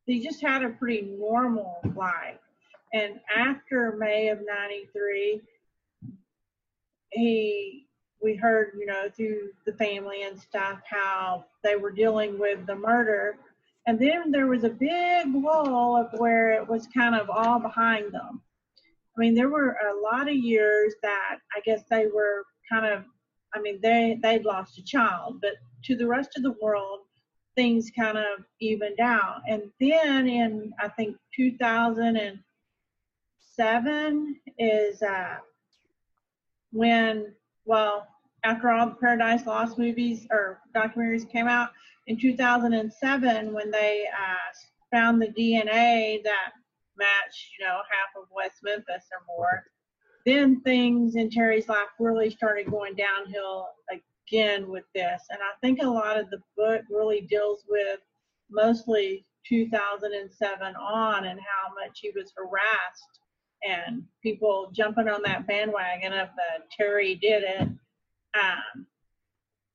he 0.06 0.20
just 0.20 0.42
had 0.42 0.64
a 0.64 0.70
pretty 0.70 1.02
normal 1.16 1.80
life. 1.96 2.40
And 2.92 3.20
after 3.34 3.96
May 3.96 4.28
of 4.28 4.40
'93, 4.44 5.40
he 7.10 7.86
we 8.20 8.34
heard, 8.34 8.72
you 8.76 8.86
know, 8.86 9.08
through 9.16 9.50
the 9.64 9.74
family 9.74 10.22
and 10.24 10.40
stuff 10.40 10.80
how 10.90 11.44
they 11.62 11.76
were 11.76 11.92
dealing 11.92 12.38
with 12.38 12.66
the 12.66 12.74
murder. 12.74 13.36
And 13.86 13.98
then 13.98 14.30
there 14.30 14.46
was 14.46 14.64
a 14.64 14.70
big 14.70 15.32
wall 15.32 15.96
of 15.96 16.18
where 16.18 16.52
it 16.52 16.66
was 16.66 16.86
kind 16.86 17.14
of 17.14 17.28
all 17.28 17.58
behind 17.58 18.12
them. 18.12 18.40
I 19.16 19.20
mean, 19.20 19.34
there 19.34 19.50
were 19.50 19.72
a 19.72 20.00
lot 20.00 20.28
of 20.28 20.34
years 20.34 20.94
that 21.02 21.38
I 21.54 21.60
guess 21.60 21.82
they 21.90 22.06
were 22.06 22.44
kind 22.70 22.86
of, 22.86 23.04
I 23.54 23.60
mean, 23.60 23.78
they, 23.82 24.18
they'd 24.22 24.44
lost 24.44 24.78
a 24.78 24.82
child, 24.82 25.40
but 25.40 25.52
to 25.84 25.96
the 25.96 26.06
rest 26.06 26.30
of 26.36 26.42
the 26.42 26.56
world, 26.62 27.00
things 27.54 27.90
kind 27.96 28.18
of 28.18 28.44
evened 28.60 29.00
out. 29.00 29.40
And 29.48 29.70
then 29.78 30.28
in, 30.28 30.74
I 30.80 30.88
think, 30.88 31.16
2007 31.36 34.36
is 34.58 35.02
uh, 35.02 35.36
when, 36.72 37.32
well, 37.64 38.08
after 38.42 38.70
all 38.70 38.86
the 38.86 38.96
Paradise 38.96 39.46
Lost 39.46 39.78
movies 39.78 40.26
or 40.30 40.60
documentaries 40.74 41.30
came 41.30 41.46
out 41.48 41.70
in 42.06 42.18
2007, 42.18 43.52
when 43.52 43.70
they 43.70 44.06
uh, 44.12 44.96
found 44.96 45.20
the 45.20 45.28
DNA 45.28 46.22
that 46.22 46.52
matched, 46.96 47.50
you 47.58 47.64
know, 47.64 47.76
half 47.76 48.22
of 48.22 48.28
West 48.34 48.58
Memphis 48.62 49.04
or 49.12 49.24
more, 49.26 49.64
then 50.26 50.60
things 50.62 51.16
in 51.16 51.30
Terry's 51.30 51.68
life 51.68 51.88
really 51.98 52.30
started 52.30 52.70
going 52.70 52.94
downhill 52.94 53.68
again 53.90 54.68
with 54.68 54.84
this. 54.94 55.22
And 55.30 55.38
I 55.40 55.52
think 55.60 55.82
a 55.82 55.88
lot 55.88 56.18
of 56.18 56.30
the 56.30 56.40
book 56.56 56.82
really 56.90 57.22
deals 57.22 57.64
with 57.68 58.00
mostly 58.50 59.26
2007 59.46 60.76
on 60.76 61.24
and 61.26 61.40
how 61.40 61.74
much 61.74 62.00
he 62.00 62.10
was 62.14 62.32
harassed 62.36 63.20
and 63.66 64.02
people 64.22 64.70
jumping 64.74 65.08
on 65.08 65.22
that 65.22 65.46
bandwagon 65.46 66.12
of 66.12 66.28
the 66.36 66.64
Terry 66.76 67.14
did 67.14 67.42
it 67.44 67.68
um, 68.34 68.86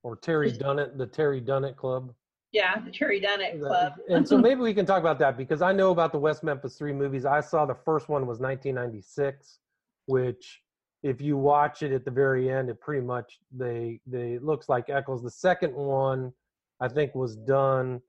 or 0.03 0.15
Terry 0.15 0.51
Dunnett, 0.51 0.97
the 0.97 1.07
Terry 1.07 1.41
Dunnett 1.41 1.75
Club. 1.75 2.13
Yeah, 2.51 2.79
the 2.83 2.91
Terry 2.91 3.21
Dunnett 3.21 3.59
Club. 3.59 3.93
and 4.09 4.27
so 4.27 4.37
maybe 4.47 4.61
we 4.61 4.73
can 4.73 4.85
talk 4.85 4.99
about 4.99 5.19
that 5.19 5.37
because 5.37 5.61
I 5.61 5.71
know 5.71 5.91
about 5.91 6.11
the 6.11 6.19
West 6.19 6.43
Memphis 6.43 6.75
Three 6.77 6.93
movies. 6.93 7.25
I 7.25 7.41
saw 7.41 7.65
the 7.65 7.75
first 7.75 8.09
one 8.09 8.25
was 8.25 8.39
1996, 8.39 9.59
which 10.07 10.61
if 11.03 11.21
you 11.21 11.37
watch 11.37 11.83
it 11.83 11.91
at 11.91 12.05
the 12.05 12.11
very 12.11 12.51
end, 12.51 12.69
it 12.69 12.81
pretty 12.81 13.05
much 13.05 13.39
they 13.55 14.01
they 14.07 14.39
looks 14.39 14.67
like 14.67 14.89
Echols. 14.89 15.23
The 15.23 15.31
second 15.31 15.73
one, 15.73 16.33
I 16.79 16.87
think, 16.87 17.13
was 17.13 17.35
done 17.35 18.01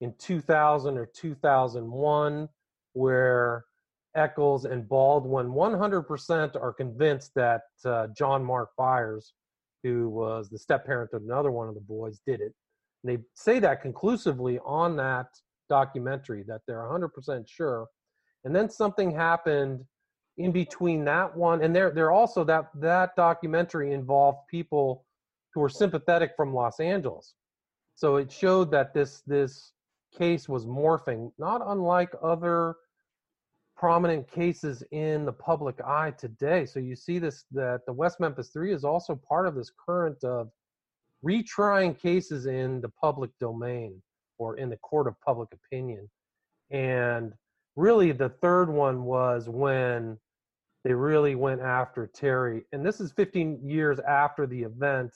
in 0.00 0.14
2000 0.18 0.98
or 0.98 1.06
2001, 1.06 2.48
where 2.92 3.64
Echols 4.14 4.66
and 4.66 4.86
Baldwin 4.88 5.48
100% 5.48 6.56
are 6.56 6.72
convinced 6.72 7.32
that 7.34 7.62
uh, 7.84 8.08
John 8.16 8.44
Mark 8.44 8.70
Byers 8.76 9.32
who 9.86 10.08
was 10.08 10.48
the 10.48 10.58
step 10.58 10.84
parent 10.84 11.10
of 11.12 11.22
another 11.22 11.52
one 11.52 11.68
of 11.68 11.74
the 11.74 11.80
boys, 11.80 12.20
did 12.26 12.40
it. 12.40 12.52
And 13.06 13.16
they 13.18 13.22
say 13.34 13.58
that 13.60 13.82
conclusively 13.82 14.58
on 14.64 14.96
that 14.96 15.26
documentary 15.68 16.42
that 16.48 16.62
they're 16.66 16.82
100% 16.82 17.48
sure. 17.48 17.86
And 18.44 18.54
then 18.54 18.68
something 18.68 19.10
happened 19.10 19.84
in 20.38 20.52
between 20.52 21.04
that 21.04 21.34
one 21.34 21.62
and 21.62 21.74
they're 21.74 21.90
they're 21.90 22.10
also 22.10 22.44
that 22.44 22.66
that 22.74 23.16
documentary 23.16 23.94
involved 23.94 24.38
people 24.50 25.06
who 25.54 25.60
were 25.60 25.68
sympathetic 25.68 26.32
from 26.36 26.52
Los 26.52 26.78
Angeles. 26.78 27.34
So 27.94 28.16
it 28.16 28.30
showed 28.30 28.70
that 28.72 28.92
this 28.92 29.22
this 29.26 29.72
case 30.16 30.48
was 30.48 30.66
morphing, 30.66 31.32
not 31.38 31.62
unlike 31.64 32.10
other 32.22 32.76
prominent 33.76 34.30
cases 34.30 34.82
in 34.90 35.24
the 35.24 35.32
public 35.32 35.80
eye 35.80 36.12
today. 36.18 36.66
So 36.66 36.80
you 36.80 36.96
see 36.96 37.18
this 37.18 37.44
that 37.52 37.80
the 37.86 37.92
West 37.92 38.20
Memphis 38.20 38.50
Three 38.50 38.74
is 38.74 38.84
also 38.84 39.14
part 39.14 39.46
of 39.46 39.54
this 39.54 39.70
current 39.86 40.22
of 40.22 40.50
retrying 41.24 41.98
cases 41.98 42.46
in 42.46 42.80
the 42.80 42.88
public 42.88 43.30
domain 43.40 44.02
or 44.38 44.56
in 44.56 44.68
the 44.68 44.76
court 44.78 45.06
of 45.06 45.14
public 45.24 45.48
opinion. 45.52 46.08
And 46.70 47.32
really, 47.74 48.12
the 48.12 48.28
third 48.28 48.68
one 48.68 49.04
was 49.04 49.48
when 49.48 50.18
they 50.84 50.92
really 50.92 51.34
went 51.34 51.60
after 51.60 52.06
Terry. 52.06 52.62
And 52.72 52.84
this 52.84 53.00
is 53.00 53.12
15 53.12 53.60
years 53.68 53.98
after 54.00 54.46
the 54.46 54.62
event 54.62 55.12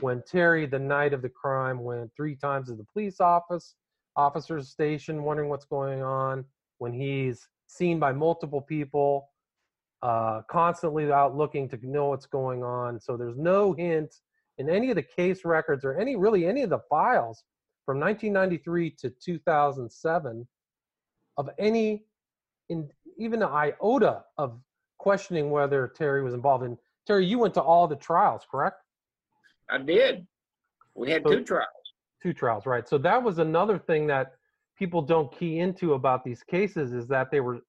when 0.00 0.22
Terry, 0.26 0.66
the 0.66 0.78
night 0.78 1.12
of 1.12 1.22
the 1.22 1.28
crime, 1.28 1.80
went 1.80 2.10
three 2.16 2.36
times 2.36 2.68
to 2.68 2.74
the 2.74 2.86
police 2.92 3.20
office, 3.20 3.74
officer's 4.16 4.68
station, 4.68 5.22
wondering 5.22 5.48
what's 5.48 5.64
going 5.64 6.02
on. 6.02 6.44
When 6.78 6.92
he's 6.92 7.48
seen 7.66 7.98
by 7.98 8.12
multiple 8.12 8.60
people, 8.60 9.30
uh, 10.02 10.42
constantly 10.50 11.10
out 11.10 11.36
looking 11.36 11.68
to 11.68 11.78
know 11.82 12.06
what's 12.06 12.26
going 12.26 12.62
on. 12.62 13.00
So 13.00 13.16
there's 13.16 13.38
no 13.38 13.72
hint 13.72 14.14
in 14.58 14.68
any 14.70 14.90
of 14.90 14.96
the 14.96 15.02
case 15.02 15.44
records 15.44 15.84
or 15.84 15.98
any 15.98 16.16
really 16.16 16.46
any 16.46 16.62
of 16.62 16.70
the 16.70 16.80
files 16.88 17.44
from 17.84 18.00
1993 18.00 18.90
to 18.90 19.10
2007 19.10 20.46
of 21.36 21.50
any 21.58 22.04
in 22.68 22.88
even 23.18 23.42
an 23.42 23.48
iota 23.48 24.22
of 24.38 24.60
questioning 24.98 25.50
whether 25.50 25.88
Terry 25.88 26.22
was 26.22 26.34
involved 26.34 26.64
in 26.64 26.76
Terry 27.06 27.24
you 27.24 27.38
went 27.38 27.54
to 27.54 27.62
all 27.62 27.86
the 27.86 27.96
trials 27.96 28.42
correct? 28.50 28.82
I 29.70 29.78
did. 29.78 30.26
We 30.94 31.10
had 31.10 31.22
so, 31.22 31.30
two 31.30 31.44
trials. 31.44 31.68
two 32.22 32.32
trials 32.32 32.66
right. 32.66 32.88
So 32.88 32.98
that 32.98 33.22
was 33.22 33.38
another 33.38 33.78
thing 33.78 34.06
that 34.08 34.32
people 34.78 35.02
don't 35.02 35.30
key 35.36 35.60
into 35.60 35.94
about 35.94 36.24
these 36.24 36.42
cases 36.42 36.92
is 36.92 37.06
that 37.08 37.30
they 37.30 37.40
were 37.40 37.60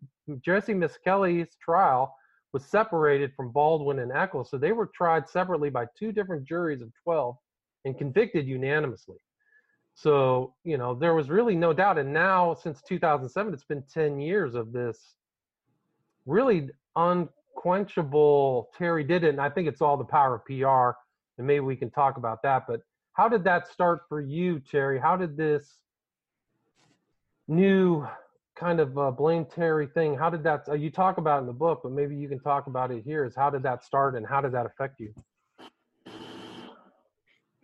Jesse 0.41 0.73
Misskelley's 0.73 1.55
trial 1.61 2.13
was 2.53 2.65
separated 2.65 3.33
from 3.35 3.51
Baldwin 3.51 3.99
and 3.99 4.11
Echols. 4.11 4.49
so 4.49 4.57
they 4.57 4.71
were 4.71 4.89
tried 4.95 5.27
separately 5.27 5.69
by 5.69 5.85
two 5.97 6.11
different 6.11 6.47
juries 6.47 6.81
of 6.81 6.91
12 7.03 7.35
and 7.85 7.97
convicted 7.97 8.47
unanimously. 8.47 9.17
So, 9.95 10.53
you 10.63 10.77
know, 10.77 10.93
there 10.93 11.15
was 11.15 11.29
really 11.29 11.55
no 11.55 11.73
doubt. 11.73 11.97
And 11.97 12.13
now, 12.13 12.53
since 12.53 12.81
2007, 12.83 13.53
it's 13.53 13.63
been 13.63 13.83
10 13.91 14.19
years 14.19 14.53
of 14.53 14.71
this 14.71 15.15
really 16.27 16.69
unquenchable 16.95 18.69
Terry 18.77 19.03
did 19.03 19.23
it. 19.23 19.29
And 19.29 19.41
I 19.41 19.49
think 19.49 19.67
it's 19.67 19.81
all 19.81 19.97
the 19.97 20.05
power 20.05 20.35
of 20.35 20.45
PR. 20.45 20.95
And 21.37 21.47
maybe 21.47 21.61
we 21.61 21.75
can 21.75 21.89
talk 21.89 22.17
about 22.17 22.43
that. 22.43 22.65
But 22.67 22.81
how 23.13 23.27
did 23.27 23.43
that 23.45 23.67
start 23.67 24.01
for 24.07 24.21
you, 24.21 24.59
Terry? 24.59 24.99
How 24.99 25.17
did 25.17 25.35
this 25.35 25.79
new 27.47 28.05
kind 28.59 28.79
of 28.79 28.97
uh, 28.97 29.11
blame 29.11 29.45
Terry 29.45 29.87
thing. 29.87 30.15
How 30.15 30.29
did 30.29 30.43
that? 30.43 30.67
Uh, 30.67 30.73
you 30.73 30.89
talk 30.89 31.17
about 31.17 31.41
in 31.41 31.47
the 31.47 31.53
book, 31.53 31.81
but 31.83 31.91
maybe 31.91 32.15
you 32.15 32.27
can 32.27 32.39
talk 32.39 32.67
about 32.67 32.91
it 32.91 33.03
here. 33.03 33.25
Is 33.25 33.35
how 33.35 33.49
did 33.49 33.63
that 33.63 33.83
start 33.83 34.15
and 34.15 34.25
how 34.25 34.41
did 34.41 34.51
that 34.53 34.65
affect 34.65 34.99
you? 34.99 35.13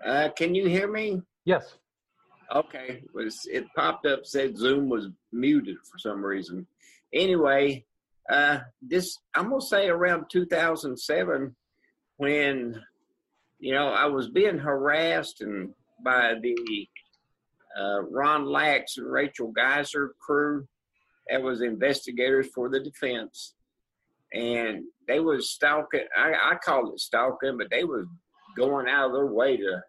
Uh, 0.05 0.29
can 0.35 0.53
you 0.53 0.67
hear 0.67 0.91
me? 0.91 1.21
Yes. 1.45 1.77
Okay. 2.53 3.03
Was 3.13 3.47
it 3.51 3.65
popped 3.75 4.05
up 4.05 4.25
said 4.25 4.57
Zoom 4.57 4.89
was 4.89 5.07
muted 5.31 5.77
for 5.89 5.97
some 5.97 6.23
reason. 6.23 6.67
Anyway, 7.13 7.85
uh, 8.29 8.59
this 8.81 9.17
I'm 9.33 9.49
gonna 9.49 9.61
say 9.61 9.87
around 9.87 10.25
2007 10.29 11.55
when 12.17 12.81
you 13.59 13.73
know 13.73 13.87
I 13.87 14.05
was 14.05 14.29
being 14.29 14.57
harassed 14.57 15.41
and 15.41 15.73
by 16.03 16.35
the 16.41 16.87
uh, 17.79 18.01
Ron 18.03 18.45
Lax 18.45 18.97
and 18.97 19.11
Rachel 19.11 19.51
Geiser 19.51 20.13
crew 20.19 20.67
that 21.33 21.41
was 21.41 21.61
investigators 21.61 22.47
for 22.53 22.69
the 22.69 22.79
defense. 22.79 23.55
And 24.31 24.83
they 25.07 25.19
was 25.19 25.49
stalking, 25.49 26.05
I, 26.15 26.33
I 26.51 26.55
called 26.63 26.93
it 26.93 26.99
stalking, 26.99 27.57
but 27.57 27.71
they 27.71 27.83
was 27.83 28.05
going 28.55 28.87
out 28.87 29.07
of 29.07 29.13
their 29.13 29.25
way 29.25 29.57
to, 29.57 29.81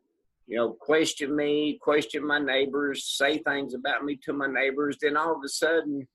you 0.47 0.57
know, 0.57 0.73
question 0.73 1.37
me, 1.37 1.79
question 1.83 2.27
my 2.27 2.39
neighbors, 2.39 3.05
say 3.19 3.39
things 3.39 3.75
about 3.75 4.05
me 4.05 4.19
to 4.25 4.33
my 4.33 4.47
neighbors. 4.47 4.97
Then 4.99 5.19
all 5.19 5.37
of 5.37 5.43
a 5.45 5.49
sudden, 5.51 6.09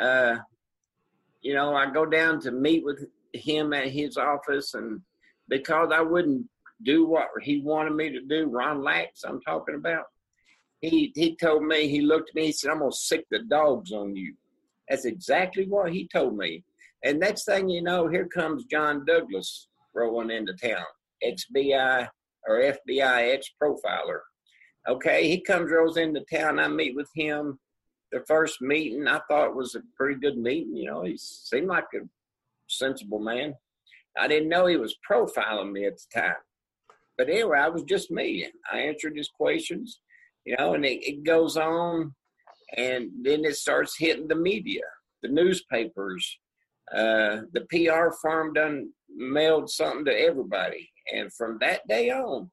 uh, 0.00 0.36
you 1.42 1.52
know, 1.52 1.74
I 1.74 1.90
go 1.90 2.06
down 2.06 2.40
to 2.40 2.50
meet 2.50 2.82
with 2.82 3.04
him 3.34 3.74
at 3.74 3.88
his 3.88 4.16
office, 4.16 4.72
and 4.72 5.02
because 5.48 5.90
I 5.92 6.00
wouldn't 6.00 6.46
do 6.82 7.06
what 7.06 7.28
he 7.42 7.60
wanted 7.60 7.92
me 7.94 8.08
to 8.08 8.22
do, 8.22 8.48
Ron 8.48 8.82
Lax, 8.82 9.22
I'm 9.24 9.42
talking 9.42 9.74
about, 9.74 10.04
he 10.80 11.12
he 11.14 11.36
told 11.36 11.62
me 11.62 11.88
he 11.88 12.00
looked 12.00 12.30
at 12.30 12.34
me 12.34 12.46
he 12.46 12.52
said 12.52 12.72
i'm 12.72 12.80
gonna 12.80 12.90
sick 12.90 13.24
the 13.30 13.38
dogs 13.38 13.92
on 13.92 14.16
you 14.16 14.34
that's 14.92 15.04
exactly 15.04 15.66
what 15.66 15.92
he 15.92 16.06
told 16.08 16.36
me 16.36 16.62
and 17.04 17.18
next 17.18 17.44
thing 17.44 17.68
you 17.68 17.82
know 17.82 18.08
here 18.08 18.26
comes 18.26 18.64
john 18.66 19.04
douglas 19.04 19.68
rolling 19.94 20.30
into 20.30 20.52
town 20.54 20.84
xbi 21.24 22.08
or 22.46 22.60
fbi 22.60 23.34
ex-profiler 23.34 24.20
okay 24.88 25.28
he 25.28 25.40
comes 25.40 25.70
rolls 25.70 25.96
into 25.96 26.20
town 26.32 26.58
i 26.58 26.68
meet 26.68 26.94
with 26.94 27.08
him 27.14 27.58
the 28.12 28.22
first 28.28 28.60
meeting 28.60 29.08
i 29.08 29.18
thought 29.28 29.56
was 29.56 29.74
a 29.74 29.82
pretty 29.96 30.18
good 30.20 30.36
meeting 30.36 30.76
you 30.76 30.84
know 30.84 31.02
he 31.02 31.16
seemed 31.16 31.68
like 31.68 31.86
a 31.94 32.06
sensible 32.72 33.18
man. 33.18 33.54
I 34.18 34.28
didn't 34.28 34.48
know 34.48 34.66
he 34.66 34.76
was 34.76 34.96
profiling 35.08 35.72
me 35.72 35.86
at 35.86 35.98
the 35.98 36.20
time. 36.20 36.34
But 37.16 37.28
anyway, 37.28 37.58
I 37.58 37.68
was 37.68 37.84
just 37.84 38.10
me. 38.10 38.46
I 38.70 38.78
answered 38.78 39.16
his 39.16 39.28
questions, 39.28 40.00
you 40.44 40.56
know, 40.58 40.74
and 40.74 40.84
it, 40.84 41.06
it 41.06 41.24
goes 41.24 41.56
on, 41.56 42.14
and 42.76 43.10
then 43.22 43.44
it 43.44 43.56
starts 43.56 43.96
hitting 43.98 44.28
the 44.28 44.36
media, 44.36 44.82
the 45.22 45.28
newspapers. 45.28 46.38
Uh, 46.92 47.42
the 47.52 47.66
PR 47.70 48.14
firm 48.20 48.52
done 48.52 48.90
mailed 49.08 49.70
something 49.70 50.04
to 50.04 50.12
everybody. 50.12 50.90
And 51.14 51.32
from 51.32 51.58
that 51.60 51.86
day 51.88 52.10
on, 52.10 52.50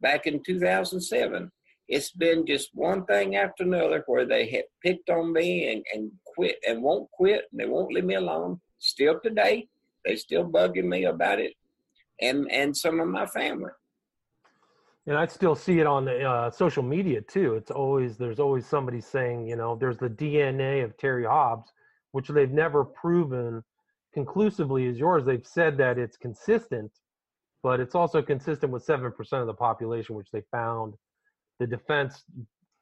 back 0.00 0.26
in 0.26 0.42
2007, 0.42 1.50
it's 1.88 2.12
been 2.12 2.46
just 2.46 2.70
one 2.72 3.04
thing 3.06 3.36
after 3.36 3.62
another 3.62 4.02
where 4.06 4.26
they 4.26 4.48
have 4.50 4.64
picked 4.82 5.10
on 5.10 5.32
me 5.32 5.72
and, 5.72 5.84
and 5.94 6.10
quit 6.26 6.56
and 6.66 6.82
won't 6.82 7.10
quit 7.10 7.44
and 7.50 7.60
they 7.60 7.66
won't 7.66 7.92
leave 7.92 8.04
me 8.04 8.14
alone. 8.14 8.60
Still 8.78 9.20
today, 9.22 9.68
they 10.04 10.16
still 10.16 10.44
bugging 10.44 10.84
me 10.84 11.04
about 11.04 11.40
it, 11.40 11.54
and 12.20 12.50
and 12.50 12.76
some 12.76 13.00
of 13.00 13.08
my 13.08 13.26
family. 13.26 13.70
And 15.06 15.18
I 15.18 15.26
still 15.26 15.54
see 15.54 15.80
it 15.80 15.86
on 15.86 16.06
the 16.06 16.22
uh, 16.22 16.50
social 16.50 16.82
media 16.82 17.20
too. 17.20 17.54
It's 17.56 17.70
always 17.70 18.16
there's 18.16 18.40
always 18.40 18.66
somebody 18.66 19.00
saying, 19.00 19.46
you 19.46 19.56
know, 19.56 19.76
there's 19.76 19.98
the 19.98 20.08
DNA 20.08 20.82
of 20.82 20.96
Terry 20.96 21.24
Hobbs, 21.24 21.70
which 22.12 22.28
they've 22.28 22.50
never 22.50 22.84
proven 22.84 23.62
conclusively 24.14 24.86
is 24.86 24.98
yours. 24.98 25.24
They've 25.24 25.46
said 25.46 25.76
that 25.78 25.98
it's 25.98 26.16
consistent, 26.16 26.90
but 27.62 27.80
it's 27.80 27.94
also 27.94 28.22
consistent 28.22 28.72
with 28.72 28.82
seven 28.82 29.12
percent 29.12 29.42
of 29.42 29.46
the 29.46 29.54
population, 29.54 30.14
which 30.14 30.30
they 30.32 30.42
found 30.50 30.94
the 31.58 31.66
defense, 31.66 32.24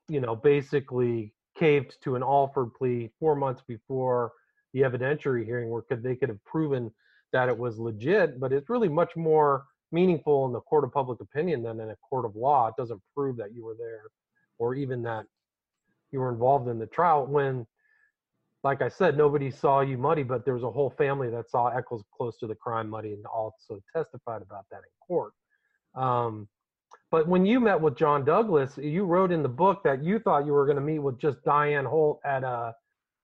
you 0.08 0.20
know, 0.20 0.36
basically 0.36 1.34
caved 1.58 1.96
to 2.04 2.14
an 2.14 2.22
Alford 2.22 2.72
plea 2.74 3.10
four 3.18 3.34
months 3.34 3.62
before 3.66 4.32
the 4.74 4.80
evidentiary 4.82 5.44
hearing, 5.44 5.70
where 5.70 5.82
could 5.82 6.04
they 6.04 6.14
could 6.14 6.28
have 6.28 6.42
proven 6.44 6.92
that 7.32 7.48
it 7.48 7.58
was 7.58 7.78
legit. 7.78 8.38
But 8.38 8.52
it's 8.52 8.70
really 8.70 8.88
much 8.88 9.16
more 9.16 9.64
meaningful 9.92 10.46
in 10.46 10.52
the 10.52 10.60
court 10.60 10.84
of 10.84 10.92
public 10.92 11.20
opinion 11.20 11.62
than 11.62 11.80
in 11.80 11.90
a 11.90 11.96
court 11.96 12.24
of 12.24 12.34
law. 12.34 12.68
It 12.68 12.74
doesn't 12.76 13.00
prove 13.14 13.36
that 13.36 13.54
you 13.54 13.64
were 13.64 13.76
there, 13.78 14.04
or 14.58 14.74
even 14.74 15.02
that 15.02 15.26
you 16.10 16.20
were 16.20 16.30
involved 16.30 16.68
in 16.68 16.78
the 16.78 16.86
trial. 16.86 17.26
When, 17.26 17.66
like 18.64 18.82
I 18.82 18.88
said, 18.88 19.16
nobody 19.16 19.50
saw 19.50 19.80
you 19.80 19.98
muddy, 19.98 20.22
but 20.22 20.44
there 20.44 20.54
was 20.54 20.62
a 20.62 20.70
whole 20.70 20.90
family 20.90 21.30
that 21.30 21.50
saw 21.50 21.68
Echols 21.68 22.04
close 22.16 22.38
to 22.38 22.46
the 22.46 22.54
crime 22.54 22.88
muddy 22.88 23.12
and 23.12 23.26
also 23.26 23.80
testified 23.94 24.42
about 24.42 24.66
that 24.70 24.78
in 24.78 25.06
court. 25.06 25.32
Um, 25.94 26.48
but 27.10 27.28
when 27.28 27.44
you 27.44 27.60
met 27.60 27.80
with 27.80 27.96
John 27.96 28.24
Douglas, 28.24 28.78
you 28.78 29.04
wrote 29.04 29.32
in 29.32 29.42
the 29.42 29.48
book 29.48 29.82
that 29.84 30.02
you 30.02 30.18
thought 30.18 30.46
you 30.46 30.52
were 30.52 30.64
going 30.64 30.76
to 30.76 30.82
meet 30.82 30.98
with 30.98 31.18
just 31.18 31.42
Diane 31.44 31.84
Holt 31.84 32.20
at 32.24 32.44
a 32.44 32.74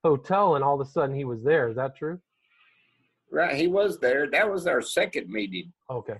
hotel, 0.04 0.56
and 0.56 0.64
all 0.64 0.80
of 0.80 0.86
a 0.86 0.90
sudden 0.90 1.14
he 1.14 1.24
was 1.24 1.42
there. 1.42 1.68
Is 1.68 1.76
that 1.76 1.96
true? 1.96 2.20
Right, 3.30 3.56
he 3.56 3.66
was 3.66 3.98
there. 3.98 4.30
That 4.30 4.50
was 4.50 4.66
our 4.66 4.80
second 4.80 5.28
meeting. 5.30 5.72
Okay. 5.90 6.18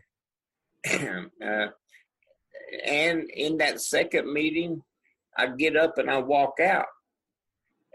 uh, 1.44 1.66
and 2.84 3.30
in 3.30 3.58
that 3.58 3.80
second 3.80 4.32
meeting, 4.32 4.82
I 5.36 5.46
get 5.46 5.76
up 5.76 5.98
and 5.98 6.10
I 6.10 6.18
walk 6.18 6.60
out. 6.60 6.86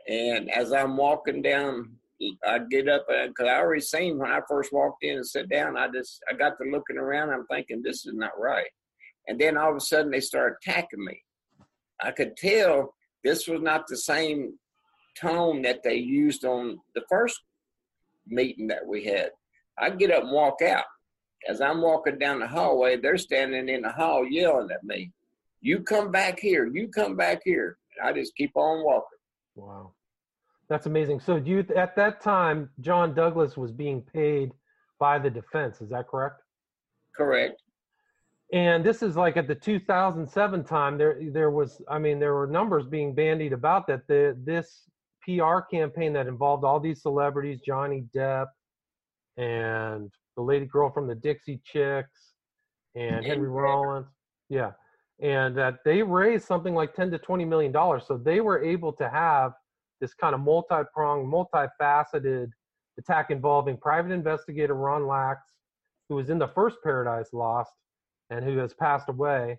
And 0.07 0.49
as 0.49 0.73
I'm 0.73 0.97
walking 0.97 1.41
down, 1.41 1.97
I 2.45 2.59
get 2.59 2.87
up 2.87 3.05
because 3.07 3.47
I 3.47 3.59
already 3.59 3.81
seen 3.81 4.17
when 4.17 4.31
I 4.31 4.39
first 4.47 4.71
walked 4.73 5.03
in 5.03 5.17
and 5.17 5.27
sat 5.27 5.49
down. 5.49 5.77
I 5.77 5.87
just 5.89 6.21
I 6.29 6.33
got 6.33 6.53
to 6.61 6.69
looking 6.69 6.97
around. 6.97 7.31
I'm 7.31 7.45
thinking 7.47 7.81
this 7.81 8.05
is 8.05 8.13
not 8.13 8.39
right. 8.39 8.69
And 9.27 9.39
then 9.39 9.57
all 9.57 9.71
of 9.71 9.77
a 9.77 9.81
sudden 9.81 10.11
they 10.11 10.19
start 10.19 10.57
attacking 10.61 11.03
me. 11.03 11.21
I 12.01 12.11
could 12.11 12.35
tell 12.35 12.93
this 13.23 13.47
was 13.47 13.61
not 13.61 13.87
the 13.87 13.97
same 13.97 14.57
tone 15.19 15.61
that 15.61 15.83
they 15.83 15.95
used 15.95 16.43
on 16.43 16.79
the 16.95 17.03
first 17.09 17.39
meeting 18.27 18.67
that 18.67 18.85
we 18.85 19.05
had. 19.05 19.29
I 19.79 19.89
get 19.89 20.11
up 20.11 20.23
and 20.23 20.31
walk 20.31 20.61
out. 20.61 20.85
As 21.49 21.61
I'm 21.61 21.81
walking 21.81 22.17
down 22.17 22.39
the 22.39 22.47
hallway, 22.47 22.97
they're 22.97 23.17
standing 23.17 23.69
in 23.69 23.81
the 23.81 23.91
hall 23.91 24.25
yelling 24.25 24.69
at 24.71 24.83
me, 24.83 25.11
You 25.61 25.81
come 25.81 26.11
back 26.11 26.39
here, 26.39 26.67
you 26.67 26.87
come 26.87 27.15
back 27.15 27.41
here. 27.43 27.77
And 27.97 28.07
I 28.07 28.13
just 28.13 28.35
keep 28.35 28.51
on 28.55 28.83
walking. 28.83 29.19
Wow. 29.55 29.91
That's 30.69 30.85
amazing. 30.85 31.19
So 31.19 31.39
do 31.39 31.51
you 31.51 31.65
at 31.75 31.95
that 31.95 32.21
time 32.21 32.69
John 32.79 33.13
Douglas 33.13 33.57
was 33.57 33.71
being 33.71 34.01
paid 34.01 34.51
by 34.99 35.19
the 35.19 35.29
defense, 35.29 35.81
is 35.81 35.89
that 35.89 36.07
correct? 36.07 36.41
Correct 37.15 37.61
and 38.53 38.85
this 38.85 39.01
is 39.01 39.17
like 39.17 39.35
at 39.35 39.47
the 39.47 39.55
2007 39.55 40.63
time 40.63 40.97
there 40.97 41.17
there 41.31 41.51
was 41.51 41.81
i 41.89 41.97
mean 41.97 42.19
there 42.19 42.35
were 42.35 42.47
numbers 42.47 42.85
being 42.85 43.13
bandied 43.13 43.51
about 43.51 43.87
that 43.87 44.07
the 44.07 44.37
this 44.43 44.83
pr 45.23 45.59
campaign 45.71 46.13
that 46.13 46.27
involved 46.27 46.63
all 46.63 46.79
these 46.79 47.01
celebrities 47.01 47.59
johnny 47.65 48.05
depp 48.15 48.47
and 49.37 50.11
the 50.35 50.41
lady 50.41 50.65
girl 50.65 50.91
from 50.91 51.07
the 51.07 51.15
dixie 51.15 51.61
chicks 51.65 52.33
and 52.95 53.25
henry 53.25 53.49
rollins. 53.49 54.07
Yeah 54.49 54.71
and 55.21 55.55
that 55.55 55.75
they 55.85 56.01
raised 56.01 56.45
something 56.45 56.73
like 56.73 56.95
10 56.95 57.11
to 57.11 57.19
20 57.19 57.45
million 57.45 57.71
dollars 57.71 58.03
so 58.07 58.17
they 58.17 58.41
were 58.41 58.63
able 58.63 58.91
to 58.93 59.07
have 59.07 59.51
this 60.01 60.13
kind 60.15 60.33
of 60.33 60.41
multi-pronged 60.41 61.31
multifaceted 61.31 62.47
attack 62.97 63.29
involving 63.29 63.77
private 63.77 64.11
investigator 64.11 64.73
ron 64.73 65.05
lax 65.07 65.41
who 66.09 66.15
was 66.15 66.29
in 66.29 66.39
the 66.39 66.47
first 66.47 66.77
paradise 66.83 67.29
lost 67.33 67.71
and 68.29 68.43
who 68.43 68.57
has 68.57 68.73
passed 68.73 69.09
away, 69.09 69.57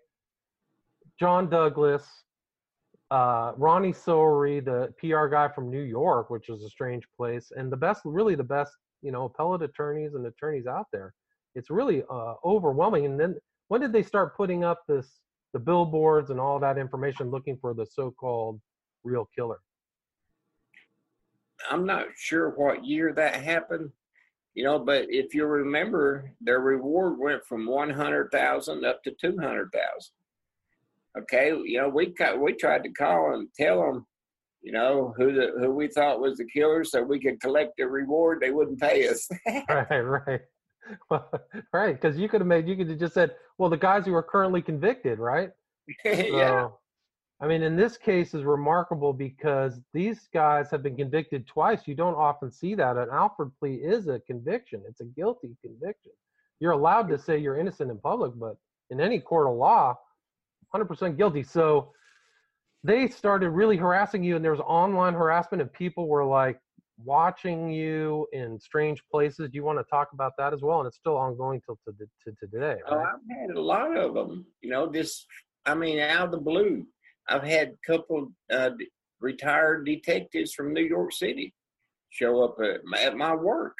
John 1.19 1.49
Douglas, 1.49 2.07
uh, 3.11 3.53
Ronnie 3.57 3.93
Soury, 3.93 4.65
the 4.65 4.93
PR 4.99 5.27
guy 5.27 5.49
from 5.49 5.71
New 5.71 5.83
York, 5.83 6.31
which 6.31 6.49
is 6.49 6.63
a 6.63 6.69
strange 6.69 7.05
place, 7.17 7.53
and 7.57 7.71
the 7.71 7.77
best, 7.77 8.03
really 8.05 8.35
the 8.35 8.45
best, 8.45 8.73
you 9.05 9.13
know, 9.13 9.25
appellate 9.27 9.63
attorneys 9.63 10.15
and 10.15 10.27
attorneys 10.27 10.67
out 10.67 10.87
there. 10.93 11.15
It's 11.55 11.71
really 11.71 12.03
uh, 12.11 12.35
overwhelming. 12.45 13.05
And 13.07 13.21
then 13.21 13.37
when 13.69 13.81
did 13.81 13.93
they 13.93 14.03
start 14.03 14.37
putting 14.37 14.65
up 14.65 14.81
this, 14.89 15.21
the 15.53 15.61
billboards 15.61 16.31
and 16.31 16.41
all 16.41 16.59
that 16.59 16.79
information 16.79 17.31
looking 17.31 17.57
for 17.61 17.75
the 17.75 17.87
so-called 17.87 18.61
real 19.05 19.29
killer? 19.37 19.61
I'm 21.71 21.87
not 21.87 22.07
sure 22.17 22.51
what 22.51 22.85
year 22.85 23.13
that 23.13 23.37
happened, 23.37 23.91
you 24.55 24.65
know, 24.65 24.79
but 24.79 25.07
if 25.09 25.35
you 25.35 25.47
remember, 25.47 26.33
their 26.41 26.61
reward 26.61 27.19
went 27.19 27.45
from 27.45 27.67
one 27.67 27.91
hundred 27.91 28.31
thousand 28.33 28.85
up 28.85 29.03
to 29.05 29.13
two 29.13 29.37
hundred 29.39 29.71
thousand. 29.73 30.13
Okay, 31.17 31.49
you 31.65 31.79
know, 31.79 31.89
we 31.89 32.13
we 32.39 32.53
tried 32.55 32.83
to 32.85 32.91
call 32.91 33.35
and 33.35 33.49
tell 33.57 33.81
them, 33.81 34.07
you 34.65 34.73
know, 34.73 35.13
who 35.19 35.33
the 35.33 35.53
who 35.59 35.71
we 35.71 35.89
thought 35.89 36.21
was 36.21 36.39
the 36.39 36.47
killer, 36.47 36.85
so 36.85 37.03
we 37.03 37.21
could 37.21 37.39
collect 37.39 37.75
the 37.77 37.87
reward. 37.87 38.41
They 38.41 38.51
wouldn't 38.51 38.81
pay 38.81 39.07
us. 39.09 39.29
right, 39.69 40.01
right, 40.01 40.41
right. 41.73 41.93
Because 42.01 42.17
you 42.17 42.31
could 42.31 42.41
have 42.41 42.49
made, 42.49 42.67
you 42.67 42.75
could 42.75 42.89
have 42.89 42.99
just 42.99 43.13
said, 43.13 43.33
well, 43.59 43.69
the 43.69 43.77
guys 43.77 44.07
who 44.07 44.15
are 44.15 44.23
currently 44.23 44.63
convicted, 44.63 45.19
right? 45.19 45.51
yeah. 46.05 46.23
So, 46.31 46.79
I 47.43 47.47
mean, 47.47 47.63
in 47.63 47.77
this 47.77 47.99
case 47.99 48.33
is 48.33 48.43
remarkable 48.45 49.13
because 49.13 49.81
these 49.93 50.29
guys 50.33 50.71
have 50.71 50.83
been 50.83 50.97
convicted 50.97 51.47
twice. 51.47 51.81
You 51.85 51.95
don't 51.95 52.15
often 52.15 52.51
see 52.51 52.75
that. 52.75 52.97
An 52.97 53.09
Alford 53.13 53.53
plea 53.59 53.75
is 53.75 54.09
a 54.09 54.19
conviction. 54.21 54.83
It's 54.89 55.03
a 55.03 55.05
guilty 55.05 55.55
conviction. 55.63 56.13
You're 56.59 56.73
allowed 56.73 57.09
to 57.09 57.19
say 57.19 57.37
you're 57.37 57.59
innocent 57.59 57.91
in 57.91 57.99
public, 57.99 58.33
but 58.37 58.57
in 58.89 58.99
any 58.99 59.21
court 59.21 59.47
of 59.47 59.57
law, 59.57 59.99
100% 60.75 61.19
guilty. 61.19 61.43
So 61.43 61.93
they 62.85 63.09
started 63.09 63.51
really 63.51 63.77
harassing 63.77 64.23
you, 64.23 64.37
and 64.37 64.45
there 64.45 64.53
was 64.53 64.61
online 64.61 65.15
harassment, 65.15 65.61
and 65.61 65.73
people 65.73 66.07
were 66.07 66.25
like 66.25 66.61
watching 67.05 67.69
you 67.71 68.29
in 68.33 68.61
strange 68.61 69.03
places. 69.11 69.49
Do 69.51 69.57
you 69.57 69.65
want 69.65 69.79
to 69.79 69.85
talk 69.91 70.13
about 70.13 70.33
that 70.39 70.53
as 70.53 70.63
well? 70.63 70.79
And 70.81 70.87
it's 70.87 70.97
still 70.97 71.17
ongoing 71.17 71.61
till 71.65 71.79
to, 71.87 71.93
to, 71.93 72.07
to 72.31 72.47
today. 72.47 72.77
Oh, 72.87 72.97
right? 72.97 73.07
Oh, 73.13 73.17
I've 73.17 73.41
had 73.41 73.57
a 73.57 73.61
lot 73.61 73.97
of 73.97 74.15
them. 74.15 74.47
You 74.61 74.71
know, 74.71 74.87
this. 74.87 75.27
I 75.67 75.75
mean, 75.75 75.99
out 75.99 76.27
of 76.27 76.31
the 76.31 76.37
blue 76.37 76.87
I've 77.29 77.43
had 77.43 77.69
a 77.69 77.87
couple 77.87 78.33
uh, 78.53 78.71
retired 79.21 79.87
detectives 79.87 80.53
from 80.53 80.75
New 80.75 80.85
York 80.85 81.13
City 81.13 81.55
show 82.11 82.43
up 82.43 82.57
at 82.63 82.85
my, 82.85 83.01
at 83.01 83.17
my 83.17 83.35
work. 83.35 83.75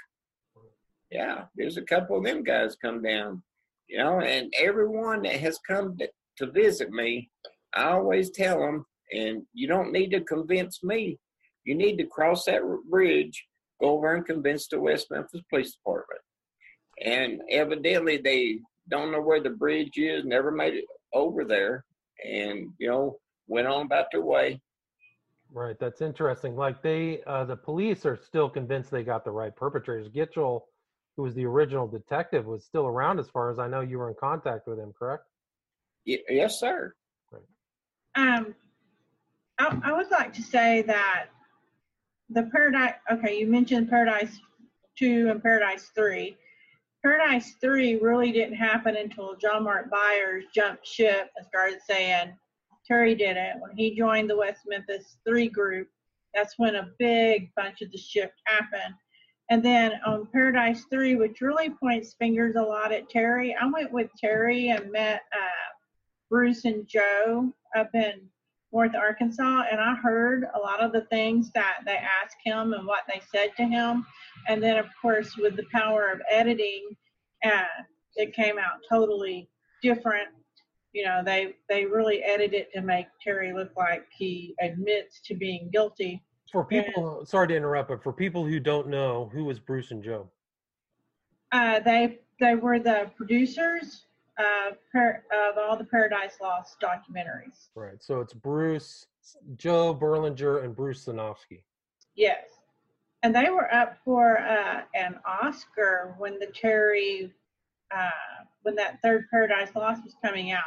Yeah, 1.11 1.45
there's 1.55 1.77
a 1.77 1.83
couple 1.83 2.19
of 2.19 2.25
them 2.25 2.43
guys 2.43 2.77
come 2.77 3.03
down, 3.03 3.43
you 3.89 3.99
know, 3.99 4.21
and 4.21 4.53
everyone 4.59 5.23
that 5.23 5.37
has 5.37 5.59
come 5.59 5.97
to, 5.99 6.09
to 6.39 6.51
visit 6.51 6.91
me, 6.91 7.31
I 7.75 7.91
always 7.91 8.31
tell 8.31 8.59
them, 8.59 8.87
and 9.13 9.43
you 9.53 9.67
don't 9.69 9.93
need 9.93 10.11
to 10.11 10.21
convince 10.21 10.83
me. 10.83 11.19
You 11.65 11.75
need 11.75 11.97
to 11.97 12.07
cross 12.07 12.45
that 12.45 12.63
bridge, 12.91 13.47
go 13.81 13.91
over 13.91 14.15
and 14.15 14.27
convince 14.27 14.69
the 14.69 14.81
West 14.81 15.11
Memphis 15.11 15.41
Police 15.51 15.75
Department. 15.75 16.21
And 17.05 17.41
evidently, 17.51 18.19
they 18.19 18.59
don't 18.89 19.11
know 19.11 19.21
where 19.21 19.43
the 19.43 19.51
bridge 19.51 19.97
is, 19.97 20.25
never 20.25 20.51
made 20.51 20.75
it 20.75 20.85
over 21.13 21.45
there. 21.45 21.85
And, 22.25 22.69
you 22.79 22.89
know, 22.89 23.19
went 23.47 23.67
on 23.67 23.87
about 23.87 24.07
their 24.13 24.23
way. 24.23 24.61
Right, 25.53 25.77
that's 25.79 26.01
interesting. 26.01 26.57
Like 26.57 26.83
they, 26.83 27.23
uh, 27.27 27.45
the 27.45 27.57
police 27.57 28.05
are 28.07 28.17
still 28.17 28.49
convinced 28.49 28.91
they 28.91 29.05
got 29.05 29.25
the 29.25 29.31
right 29.31 29.55
perpetrators. 29.55 30.09
Gitchell, 30.09 30.63
who 31.17 31.23
was 31.23 31.35
the 31.35 31.45
original 31.45 31.87
detective, 31.87 32.47
was 32.47 32.65
still 32.65 32.87
around 32.87 33.19
as 33.19 33.29
far 33.29 33.51
as 33.51 33.59
I 33.59 33.69
know. 33.69 33.81
You 33.81 33.99
were 33.99 34.09
in 34.09 34.17
contact 34.19 34.67
with 34.67 34.79
him, 34.79 34.93
correct? 34.99 35.25
Y- 36.07 36.19
yes, 36.29 36.59
sir. 36.59 36.93
Right. 37.31 37.43
Um, 38.17 38.55
I, 39.59 39.81
I 39.85 39.93
would 39.93 40.11
like 40.11 40.33
to 40.35 40.43
say 40.43 40.83
that 40.83 41.27
the 42.31 42.45
paradise. 42.53 42.95
Okay, 43.11 43.39
you 43.39 43.47
mentioned 43.47 43.89
Paradise 43.89 44.41
2 44.99 45.29
and 45.31 45.43
Paradise 45.43 45.91
3. 45.95 46.37
Paradise 47.03 47.55
3 47.61 47.97
really 47.97 48.33
didn't 48.33 48.57
happen 48.57 48.97
until 48.97 49.37
John 49.37 49.65
Mark 49.65 49.91
Byers 49.91 50.45
jumped 50.55 50.87
ship 50.87 51.31
and 51.37 51.47
started 51.47 51.81
saying 51.87 52.33
Terry 52.87 53.15
did 53.15 53.37
it. 53.37 53.57
When 53.61 53.77
he 53.77 53.97
joined 53.97 54.31
the 54.31 54.37
West 54.37 54.63
Memphis 54.67 55.17
3 55.27 55.49
group, 55.49 55.89
that's 56.35 56.55
when 56.57 56.77
a 56.77 56.91
big 56.99 57.51
bunch 57.55 57.83
of 57.83 57.93
the 57.93 57.99
shift 57.99 58.35
happened. 58.47 58.95
And 59.51 59.63
then 59.63 59.93
on 60.07 60.27
Paradise 60.33 60.85
3, 60.91 61.17
which 61.17 61.43
really 61.43 61.71
points 61.71 62.15
fingers 62.19 62.57
a 62.57 62.63
lot 62.63 62.93
at 62.93 63.11
Terry, 63.11 63.55
I 63.61 63.67
went 63.67 63.93
with 63.93 64.09
Terry 64.19 64.71
and 64.71 64.91
met 64.91 65.23
uh, 65.33 65.73
Bruce 66.31 66.65
and 66.65 66.87
Joe 66.89 67.53
up 67.77 67.91
in 67.95 68.23
North 68.75 68.97
Arkansas, 68.97 69.63
and 69.71 69.81
I 69.81 69.95
heard 69.95 70.47
a 70.53 70.59
lot 70.59 70.83
of 70.83 70.93
the 70.93 71.03
things 71.03 71.53
that 71.53 71.79
they 71.87 71.97
asked 71.97 72.39
him 72.45 72.73
and 72.73 72.85
what 72.85 73.05
they 73.09 73.23
said 73.33 73.51
to 73.57 73.63
him. 73.63 74.05
And 74.49 74.61
then, 74.61 74.79
of 74.79 74.87
course, 75.01 75.37
with 75.37 75.55
the 75.55 75.65
power 75.73 76.11
of 76.13 76.21
editing, 76.29 76.89
uh, 77.45 77.63
it 78.17 78.35
came 78.35 78.59
out 78.59 78.81
totally 78.91 79.49
different. 79.81 80.29
You 80.93 81.05
know, 81.05 81.23
they 81.25 81.55
they 81.69 81.85
really 81.87 82.23
edited 82.25 82.63
it 82.63 82.73
to 82.75 82.81
make 82.81 83.07
Terry 83.23 83.53
look 83.53 83.71
like 83.77 84.07
he 84.17 84.57
admits 84.61 85.21
to 85.27 85.35
being 85.35 85.71
guilty. 85.73 86.21
For 86.51 86.65
people, 86.65 87.25
sorry 87.27 87.49
to 87.49 87.57
interrupt, 87.57 87.91
but 87.91 88.03
for 88.03 88.13
people 88.13 88.45
who 88.45 88.59
don't 88.59 88.89
know, 88.89 89.31
who 89.33 89.45
was 89.45 89.61
Bruce 89.61 89.93
and 89.93 90.03
Joe? 90.03 90.29
Uh, 91.53 91.79
they 91.79 92.19
they 92.41 92.57
were 92.57 92.81
the 92.81 93.11
producers 93.17 94.05
of, 94.39 94.77
of 94.95 95.59
all 95.59 95.77
the 95.77 95.85
Paradise 95.85 96.37
Lost 96.41 96.77
documentaries. 96.83 97.69
Right. 97.75 98.03
So 98.03 98.21
it's 98.21 98.35
Bruce, 98.35 99.07
Joe 99.57 99.95
Berlinger, 99.95 100.65
and 100.65 100.75
Bruce 100.75 101.07
Sinofsky. 101.07 101.63
Yes. 102.17 102.45
And 103.23 103.35
they 103.35 103.49
were 103.51 103.73
up 103.73 103.97
for 104.05 104.39
uh, 104.39 104.83
an 104.95 105.19
Oscar 105.27 106.15
when 106.19 106.39
the 106.39 106.47
Terry, 106.47 107.33
uh, 107.95 108.11
when 108.63 108.75
that 108.77 109.01
third 109.03 109.27
Paradise 109.31 109.71
Lost 109.75 110.05
was 110.05 110.15
coming 110.23 110.53
out. 110.53 110.63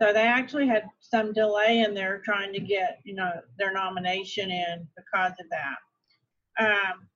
So 0.00 0.12
they 0.12 0.22
actually 0.22 0.66
had 0.66 0.84
some 1.00 1.32
delay 1.32 1.80
in 1.80 1.94
there 1.94 2.20
trying 2.24 2.52
to 2.54 2.60
get, 2.60 2.98
you 3.04 3.14
know, 3.14 3.32
their 3.58 3.72
nomination 3.72 4.50
in 4.50 4.88
because 4.96 5.32
of 5.40 5.46
that. 5.50 6.64
Um, 6.64 7.08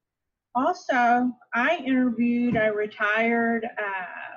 also, 0.55 1.33
I 1.53 1.83
interviewed 1.85 2.57
a 2.57 2.73
retired 2.73 3.65
uh, 3.65 4.36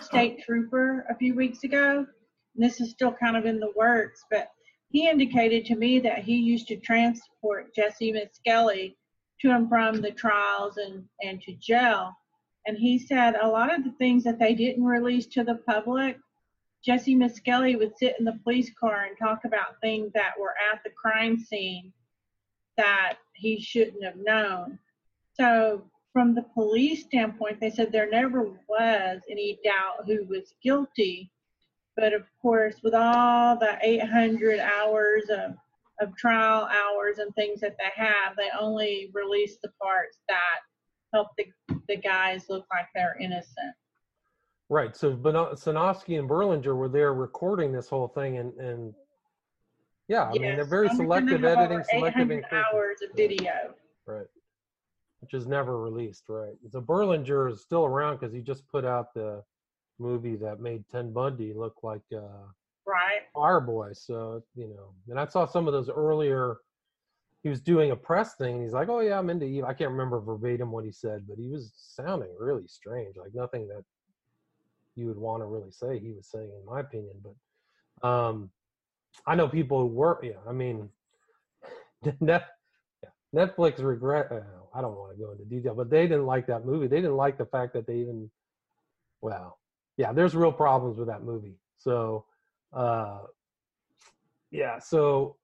state 0.00 0.42
trooper 0.44 1.06
a 1.08 1.16
few 1.16 1.34
weeks 1.34 1.64
ago. 1.64 2.06
And 2.54 2.64
this 2.64 2.80
is 2.80 2.90
still 2.90 3.12
kind 3.12 3.36
of 3.36 3.46
in 3.46 3.60
the 3.60 3.72
works, 3.76 4.24
but 4.30 4.48
he 4.90 5.08
indicated 5.08 5.64
to 5.66 5.76
me 5.76 5.98
that 6.00 6.20
he 6.20 6.36
used 6.36 6.68
to 6.68 6.76
transport 6.76 7.74
Jesse 7.74 8.12
Misskelley 8.12 8.96
to 9.40 9.50
and 9.50 9.68
from 9.68 10.00
the 10.00 10.12
trials 10.12 10.76
and, 10.76 11.04
and 11.22 11.40
to 11.42 11.52
jail. 11.54 12.12
And 12.66 12.76
he 12.78 12.98
said 12.98 13.34
a 13.34 13.48
lot 13.48 13.74
of 13.74 13.84
the 13.84 13.92
things 13.98 14.24
that 14.24 14.38
they 14.38 14.54
didn't 14.54 14.84
release 14.84 15.26
to 15.28 15.44
the 15.44 15.56
public, 15.66 16.16
Jesse 16.84 17.14
Misskelley 17.14 17.76
would 17.76 17.96
sit 17.98 18.16
in 18.18 18.24
the 18.24 18.38
police 18.44 18.70
car 18.78 19.04
and 19.04 19.18
talk 19.18 19.44
about 19.44 19.80
things 19.80 20.12
that 20.12 20.34
were 20.38 20.54
at 20.72 20.82
the 20.84 20.90
crime 20.90 21.38
scene 21.38 21.92
that 22.76 23.16
he 23.34 23.60
shouldn't 23.60 24.04
have 24.04 24.16
known. 24.16 24.78
So 25.34 25.84
from 26.14 26.32
the 26.32 26.42
police 26.54 27.02
standpoint, 27.02 27.60
they 27.60 27.70
said 27.70 27.90
there 27.90 28.08
never 28.08 28.44
was 28.68 29.20
any 29.28 29.58
doubt 29.64 30.06
who 30.06 30.24
was 30.26 30.54
guilty. 30.62 31.30
But 31.96 32.14
of 32.14 32.22
course, 32.40 32.76
with 32.84 32.94
all 32.94 33.58
the 33.58 33.76
800 33.82 34.60
hours 34.60 35.24
of, 35.28 35.56
of 36.00 36.16
trial 36.16 36.68
hours 36.70 37.18
and 37.18 37.34
things 37.34 37.60
that 37.60 37.76
they 37.78 37.90
have, 38.00 38.36
they 38.36 38.48
only 38.58 39.10
release 39.12 39.58
the 39.60 39.70
parts 39.82 40.18
that 40.28 40.60
help 41.12 41.28
the, 41.36 41.46
the 41.88 41.96
guys 41.96 42.46
look 42.48 42.64
like 42.72 42.86
they're 42.94 43.16
innocent. 43.20 43.74
Right. 44.68 44.96
So 44.96 45.16
Sinofsky 45.16 46.18
and 46.18 46.30
Berlinger 46.30 46.76
were 46.76 46.88
there 46.88 47.12
recording 47.12 47.72
this 47.72 47.88
whole 47.88 48.08
thing, 48.08 48.38
and, 48.38 48.54
and 48.54 48.94
yeah, 50.06 50.24
I 50.24 50.32
yes, 50.34 50.40
mean 50.40 50.56
they're 50.56 50.64
very 50.64 50.88
selective 50.90 51.44
editing, 51.44 51.82
selective 51.90 52.44
hours 52.52 52.98
of 53.02 53.16
video. 53.16 53.74
Right 54.06 54.26
which 55.24 55.40
is 55.40 55.46
never 55.46 55.80
released, 55.80 56.24
right? 56.28 56.52
So 56.70 56.82
Berlinger 56.82 57.50
is 57.50 57.62
still 57.62 57.86
around 57.86 58.18
because 58.18 58.34
he 58.34 58.40
just 58.42 58.68
put 58.68 58.84
out 58.84 59.14
the 59.14 59.42
movie 59.98 60.36
that 60.36 60.60
made 60.60 60.84
Ted 60.92 61.14
Bundy 61.14 61.54
look 61.54 61.76
like 61.82 62.02
uh, 62.14 62.44
right 62.86 63.22
Fireboy. 63.34 63.96
So 63.96 64.42
you 64.54 64.68
know, 64.68 64.92
and 65.08 65.18
I 65.18 65.26
saw 65.26 65.46
some 65.46 65.66
of 65.66 65.72
those 65.72 65.88
earlier. 65.88 66.58
He 67.42 67.48
was 67.48 67.62
doing 67.62 67.90
a 67.90 67.96
press 67.96 68.34
thing, 68.34 68.56
and 68.56 68.64
he's 68.64 68.74
like, 68.74 68.90
"Oh 68.90 69.00
yeah, 69.00 69.18
I'm 69.18 69.30
into 69.30 69.46
Eve." 69.46 69.64
I 69.64 69.72
can't 69.72 69.90
remember 69.90 70.20
verbatim 70.20 70.70
what 70.70 70.84
he 70.84 70.92
said, 70.92 71.24
but 71.26 71.38
he 71.38 71.48
was 71.48 71.72
sounding 71.74 72.34
really 72.38 72.66
strange, 72.66 73.16
like 73.16 73.34
nothing 73.34 73.66
that 73.68 73.82
you 74.96 75.06
would 75.06 75.18
want 75.18 75.40
to 75.40 75.46
really 75.46 75.70
say 75.70 75.98
he 75.98 76.12
was 76.12 76.28
saying, 76.28 76.50
in 76.50 76.66
my 76.66 76.80
opinion. 76.80 77.14
But 77.22 78.06
um, 78.06 78.50
I 79.26 79.34
know 79.36 79.48
people 79.48 79.80
who 79.80 79.86
work. 79.86 80.20
Yeah, 80.22 80.40
I 80.46 80.52
mean, 80.52 80.90
Netflix 83.34 83.82
regret. 83.82 84.28
Uh, 84.30 84.63
I 84.74 84.80
don't 84.80 84.96
want 84.96 85.16
to 85.16 85.22
go 85.22 85.32
into 85.32 85.44
detail, 85.44 85.74
but 85.74 85.90
they 85.90 86.02
didn't 86.02 86.26
like 86.26 86.46
that 86.48 86.64
movie. 86.64 86.86
They 86.86 86.96
didn't 86.96 87.16
like 87.16 87.38
the 87.38 87.46
fact 87.46 87.74
that 87.74 87.86
they 87.86 87.96
even. 87.96 88.30
Well, 89.20 89.58
yeah, 89.96 90.12
there's 90.12 90.34
real 90.34 90.52
problems 90.52 90.98
with 90.98 91.08
that 91.08 91.22
movie. 91.22 91.56
So, 91.78 92.26
uh, 92.72 93.20
yeah, 94.50 94.78
so 94.78 95.36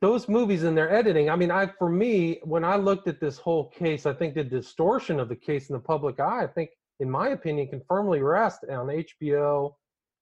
those 0.00 0.28
movies 0.28 0.64
and 0.64 0.76
their 0.76 0.92
editing. 0.92 1.30
I 1.30 1.36
mean, 1.36 1.50
I 1.50 1.66
for 1.78 1.88
me, 1.88 2.40
when 2.42 2.64
I 2.64 2.76
looked 2.76 3.08
at 3.08 3.20
this 3.20 3.38
whole 3.38 3.70
case, 3.70 4.04
I 4.04 4.12
think 4.12 4.34
the 4.34 4.44
distortion 4.44 5.18
of 5.18 5.28
the 5.28 5.36
case 5.36 5.70
in 5.70 5.74
the 5.74 5.80
public 5.80 6.20
eye, 6.20 6.42
I 6.42 6.46
think, 6.46 6.70
in 7.00 7.10
my 7.10 7.28
opinion, 7.28 7.68
can 7.68 7.82
firmly 7.88 8.20
rest 8.20 8.64
on 8.70 8.86
HBO 8.86 9.74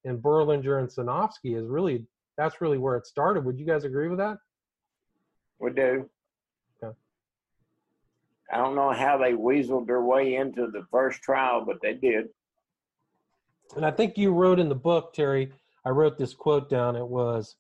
and 0.05 0.23
Berlinger 0.23 0.79
and 0.79 0.89
Sinofsky 0.89 1.59
is 1.59 1.67
really 1.67 2.07
that's 2.37 2.61
really 2.61 2.79
where 2.79 2.97
it 2.97 3.07
started. 3.07 3.45
Would 3.45 3.59
you 3.59 3.67
guys 3.67 3.85
agree 3.85 4.09
with 4.09 4.19
that? 4.19 4.39
We 5.59 5.73
do. 5.73 6.09
I 8.53 8.57
don't 8.57 8.75
know 8.75 8.93
how 8.93 9.17
they 9.17 9.33
weaseled 9.33 9.87
their 9.87 10.03
way 10.03 10.35
into 10.35 10.67
the 10.67 10.85
first 10.91 11.23
trial, 11.23 11.65
but 11.65 11.81
they 11.81 11.95
did. 11.95 12.29
And 13.77 13.87
I 13.87 13.91
think 13.91 14.19
you 14.19 14.33
wrote 14.33 14.59
in 14.59 14.69
the 14.69 14.75
book, 14.75 15.13
Terry, 15.15 15.53
I 15.85 15.91
wrote 15.91 16.19
this 16.19 16.35
quote 16.35 16.69
down. 16.69 16.97
It 16.97 17.07
was, 17.07 17.57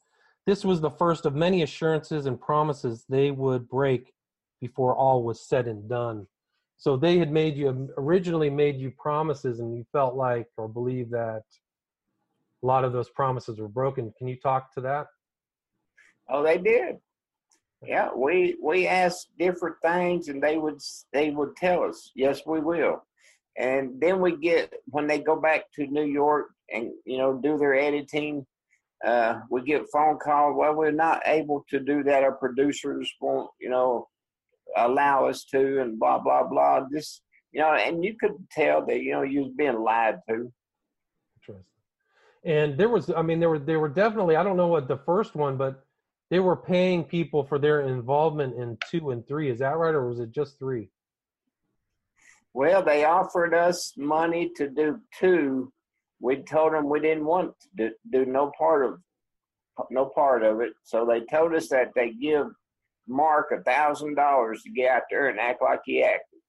This 0.46 0.64
was 0.64 0.80
the 0.80 0.90
first 0.90 1.26
of 1.26 1.34
many 1.34 1.62
assurances 1.62 2.26
and 2.26 2.40
promises 2.40 3.04
they 3.08 3.30
would 3.30 3.68
break 3.68 4.12
before 4.60 4.96
all 4.96 5.22
was 5.22 5.40
said 5.40 5.68
and 5.68 5.88
done. 5.88 6.26
So 6.76 6.96
they 6.96 7.18
had 7.18 7.30
made 7.30 7.56
you, 7.56 7.90
originally 7.96 8.50
made 8.50 8.76
you 8.76 8.90
promises, 8.90 9.60
and 9.60 9.76
you 9.76 9.84
felt 9.92 10.16
like 10.16 10.48
or 10.56 10.66
believed 10.66 11.12
that 11.12 11.42
a 12.62 12.66
lot 12.66 12.84
of 12.84 12.92
those 12.92 13.10
promises 13.10 13.60
were 13.60 13.68
broken. 13.68 14.12
Can 14.18 14.26
you 14.26 14.36
talk 14.36 14.74
to 14.74 14.80
that? 14.80 15.06
Oh, 16.28 16.42
they 16.42 16.58
did 16.58 16.98
yeah, 17.86 18.10
we 18.14 18.56
we 18.62 18.86
asked 18.86 19.28
different 19.38 19.76
things, 19.82 20.28
and 20.28 20.42
they 20.42 20.58
would 20.58 20.80
they 21.12 21.30
would 21.30 21.56
tell 21.56 21.84
us, 21.84 22.10
yes, 22.14 22.42
we 22.46 22.60
will. 22.60 23.02
And 23.56 24.00
then 24.00 24.20
we 24.20 24.36
get 24.36 24.72
when 24.86 25.06
they 25.06 25.20
go 25.20 25.40
back 25.40 25.64
to 25.76 25.86
New 25.86 26.04
York 26.04 26.50
and 26.70 26.90
you 27.06 27.18
know 27.18 27.40
do 27.42 27.56
their 27.56 27.74
editing, 27.74 28.46
uh, 29.04 29.40
we 29.50 29.62
get 29.62 29.90
phone 29.92 30.18
calls. 30.18 30.56
Well, 30.56 30.74
we're 30.74 30.90
not 30.90 31.22
able 31.24 31.64
to 31.70 31.80
do 31.80 32.02
that. 32.04 32.22
Our 32.22 32.32
producers 32.32 33.10
won't, 33.20 33.50
you 33.58 33.70
know, 33.70 34.08
allow 34.76 35.26
us 35.26 35.44
to, 35.46 35.80
and 35.80 35.98
blah 35.98 36.18
blah 36.18 36.46
blah. 36.46 36.84
This, 36.90 37.22
you 37.52 37.60
know, 37.60 37.72
and 37.72 38.04
you 38.04 38.14
could 38.20 38.34
tell 38.52 38.84
that 38.86 39.00
you 39.00 39.12
know 39.12 39.22
you 39.22 39.40
was 39.44 39.52
being 39.56 39.80
lied 39.80 40.18
to. 40.28 40.52
Interesting. 41.36 41.64
And 42.44 42.78
there 42.78 42.88
was, 42.90 43.10
I 43.10 43.22
mean, 43.22 43.40
there 43.40 43.48
were 43.48 43.58
there 43.58 43.80
were 43.80 43.88
definitely. 43.88 44.36
I 44.36 44.42
don't 44.42 44.58
know 44.58 44.68
what 44.68 44.86
the 44.86 44.98
first 44.98 45.34
one, 45.34 45.56
but 45.56 45.82
they 46.30 46.40
were 46.40 46.56
paying 46.56 47.04
people 47.04 47.44
for 47.44 47.58
their 47.58 47.82
involvement 47.82 48.56
in 48.56 48.78
two 48.88 49.10
and 49.10 49.26
three. 49.26 49.50
Is 49.50 49.58
that 49.58 49.76
right, 49.76 49.94
or 49.94 50.08
was 50.08 50.20
it 50.20 50.30
just 50.30 50.58
three? 50.58 50.88
Well, 52.54 52.82
they 52.82 53.04
offered 53.04 53.54
us 53.54 53.92
money 53.96 54.50
to 54.56 54.68
do 54.68 55.00
two. 55.18 55.72
We 56.20 56.36
told 56.42 56.72
them 56.72 56.88
we 56.88 57.00
didn't 57.00 57.24
want 57.24 57.54
to 57.60 57.68
do, 57.76 57.94
do 58.10 58.30
no 58.30 58.52
part 58.56 58.84
of 58.84 59.00
no 59.90 60.06
part 60.06 60.42
of 60.42 60.60
it. 60.60 60.72
So 60.82 61.06
they 61.06 61.20
told 61.20 61.54
us 61.54 61.68
that 61.68 61.92
they 61.94 62.10
give 62.12 62.46
Mark 63.08 63.50
a 63.52 63.62
thousand 63.62 64.14
dollars 64.14 64.62
to 64.62 64.70
get 64.70 64.90
out 64.90 65.02
there 65.10 65.28
and 65.28 65.40
act 65.40 65.62
like 65.62 65.80
he 65.84 66.02
acted. 66.02 66.40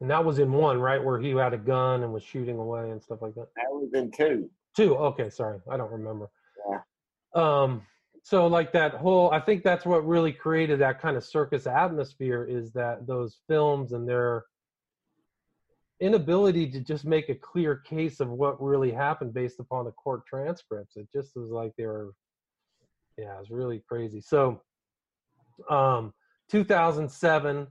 And 0.00 0.10
that 0.10 0.24
was 0.24 0.38
in 0.40 0.52
one, 0.52 0.80
right, 0.80 1.02
where 1.02 1.20
he 1.20 1.30
had 1.30 1.54
a 1.54 1.58
gun 1.58 2.02
and 2.02 2.12
was 2.12 2.22
shooting 2.22 2.58
away 2.58 2.90
and 2.90 3.00
stuff 3.00 3.22
like 3.22 3.34
that. 3.36 3.48
That 3.56 3.70
was 3.70 3.90
in 3.94 4.10
two. 4.10 4.50
Two. 4.76 4.96
Okay, 4.96 5.30
sorry, 5.30 5.60
I 5.70 5.76
don't 5.76 5.92
remember. 5.92 6.28
Yeah. 6.68 6.80
Um, 7.34 7.82
so 8.24 8.46
like 8.46 8.72
that 8.72 8.94
whole 8.94 9.30
i 9.30 9.38
think 9.38 9.62
that's 9.62 9.86
what 9.86 10.04
really 10.04 10.32
created 10.32 10.80
that 10.80 11.00
kind 11.00 11.16
of 11.16 11.22
circus 11.22 11.66
atmosphere 11.66 12.44
is 12.44 12.72
that 12.72 13.06
those 13.06 13.38
films 13.46 13.92
and 13.92 14.08
their 14.08 14.44
inability 16.00 16.68
to 16.68 16.80
just 16.80 17.04
make 17.04 17.28
a 17.28 17.34
clear 17.34 17.76
case 17.76 18.18
of 18.18 18.28
what 18.28 18.60
really 18.60 18.90
happened 18.90 19.32
based 19.32 19.60
upon 19.60 19.84
the 19.84 19.92
court 19.92 20.26
transcripts 20.26 20.96
it 20.96 21.06
just 21.12 21.36
was 21.36 21.50
like 21.50 21.72
they 21.78 21.86
were 21.86 22.12
yeah 23.16 23.36
it 23.36 23.38
was 23.38 23.50
really 23.50 23.80
crazy 23.88 24.20
so 24.20 24.60
um 25.70 26.12
2007 26.50 27.68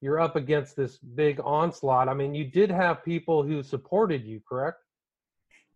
you're 0.00 0.20
up 0.20 0.36
against 0.36 0.76
this 0.76 0.98
big 0.98 1.40
onslaught. 1.40 2.08
I 2.08 2.14
mean, 2.14 2.34
you 2.34 2.44
did 2.44 2.70
have 2.70 3.04
people 3.04 3.42
who 3.42 3.62
supported 3.62 4.24
you, 4.24 4.40
correct? 4.48 4.78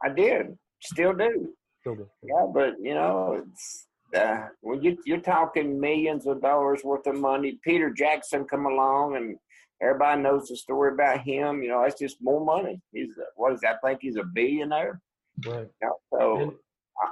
I 0.03 0.09
did, 0.09 0.59
still 0.83 1.13
do. 1.13 1.55
Still 1.81 1.97
do. 1.97 2.09
Yeah, 2.23 2.47
but 2.53 2.75
you 2.81 2.95
know, 2.95 3.43
it's 3.47 3.87
uh, 4.15 4.47
when 4.61 4.83
you 4.83 4.97
you're 5.05 5.21
talking 5.21 5.81
millions 5.81 6.27
of 6.27 6.41
dollars 6.41 6.83
worth 6.85 7.07
of 7.07 7.17
money. 7.17 7.59
Peter 7.63 7.91
Jackson 7.91 8.45
come 8.45 8.67
along, 8.67 9.17
and 9.17 9.37
everybody 9.83 10.23
knows 10.23 10.49
the 10.49 10.57
story 10.57 10.93
about 10.93 11.21
him. 11.21 11.63
You 11.63 11.71
know, 11.71 11.83
that's 11.83 11.99
just 11.99 12.19
more 12.21 12.45
money. 12.45 12.81
He's 12.93 13.11
what 13.37 13.53
is 13.53 13.61
that? 13.61 13.79
I 13.83 13.89
think 13.89 14.01
he's 14.03 14.17
a 14.17 14.25
billionaire. 14.25 15.01
Right. 15.47 15.69
Yeah, 15.83 15.89
so 16.13 16.41
And 16.41 16.53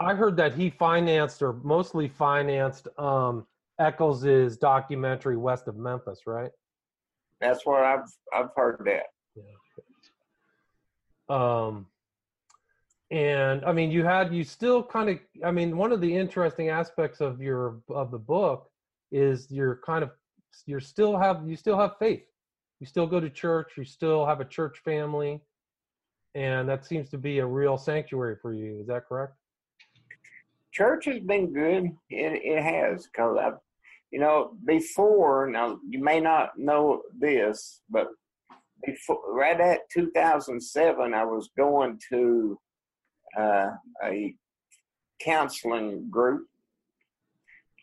I 0.01 0.15
heard 0.15 0.37
that 0.37 0.55
he 0.55 0.71
financed 0.71 1.43
or 1.43 1.55
mostly 1.65 2.09
financed 2.09 2.87
um, 2.99 3.47
Echols's 3.81 4.57
documentary 4.57 5.37
West 5.37 5.67
of 5.69 5.77
Memphis, 5.77 6.21
right? 6.27 6.51
that's 7.43 7.67
what 7.67 7.83
I've 7.83 8.09
I've 8.33 8.51
heard 8.57 8.83
that. 8.87 9.07
Yeah. 9.35 9.45
Um, 11.29 11.87
and 13.13 13.65
I 13.65 13.73
mean, 13.73 13.91
you 13.91 14.05
had 14.05 14.33
you 14.35 14.43
still 14.43 14.83
kind 14.83 15.11
of. 15.11 15.19
I 15.45 15.51
mean, 15.51 15.77
one 15.77 15.93
of 15.93 16.01
the 16.01 16.17
interesting 16.17 16.71
aspects 16.71 17.21
of 17.21 17.41
your 17.41 17.81
of 17.91 18.11
the 18.11 18.19
book 18.19 18.71
is 19.11 19.51
you're 19.51 19.81
kind 19.85 20.03
of 20.03 20.11
you're 20.67 20.81
still 20.81 21.17
have 21.19 21.47
you 21.47 21.57
still 21.57 21.79
have 21.79 21.93
faith. 21.99 22.25
You 22.81 22.87
still 22.87 23.07
go 23.07 23.21
to 23.21 23.31
church. 23.31 23.73
You 23.77 23.85
still 23.85 24.27
have 24.27 24.41
a 24.41 24.45
church 24.45 24.79
family, 24.85 25.41
and 26.35 26.69
that 26.69 26.87
seems 26.87 27.11
to 27.11 27.19
be 27.19 27.39
a 27.41 27.47
real 27.47 27.77
sanctuary 27.77 28.37
for 28.41 28.55
you. 28.55 28.81
Is 28.81 28.87
that 28.87 29.07
correct? 29.07 29.35
church 30.73 31.05
has 31.05 31.21
been 31.21 31.53
good. 31.53 31.85
It 32.11 32.41
it 32.43 32.63
has 32.63 33.07
because 33.07 33.37
I've, 33.39 33.59
you 34.11 34.19
know, 34.19 34.53
before 34.67 35.49
now 35.49 35.79
you 35.89 36.03
may 36.03 36.21
not 36.21 36.59
know 36.59 37.03
this, 37.17 37.83
but 37.89 38.09
before 38.85 39.21
right 39.29 39.61
at 39.61 39.81
2007, 39.93 41.15
I 41.15 41.25
was 41.25 41.51
going 41.57 42.01
to 42.11 42.59
uh, 43.37 43.71
a 44.05 44.35
counseling 45.21 46.09
group, 46.11 46.47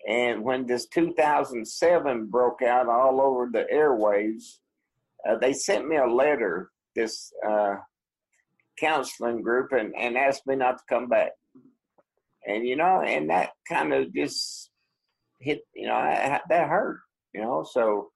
and 0.07 0.43
when 0.43 0.65
this 0.65 0.87
2007 0.87 2.27
broke 2.27 2.61
out 2.61 2.87
all 2.87 3.21
over 3.21 3.49
the 3.51 3.65
airwaves, 3.71 4.57
uh, 5.27 5.37
they 5.37 5.53
sent 5.53 5.87
me 5.87 5.97
a 5.97 6.05
letter. 6.05 6.71
This 6.95 7.31
uh, 7.47 7.75
counseling 8.79 9.41
group 9.41 9.71
and, 9.71 9.93
and 9.95 10.17
asked 10.17 10.47
me 10.47 10.55
not 10.55 10.77
to 10.77 10.83
come 10.89 11.07
back 11.07 11.31
and 12.45 12.67
you 12.67 12.75
know, 12.75 13.01
and 13.01 13.29
that 13.29 13.51
kind 13.67 13.93
of 13.93 14.13
just 14.13 14.69
hit, 15.39 15.61
you 15.73 15.87
know, 15.87 15.93
I, 15.93 16.39
that 16.49 16.67
hurt, 16.67 16.99
you 17.33 17.41
know. 17.41 17.65
So 17.69 18.09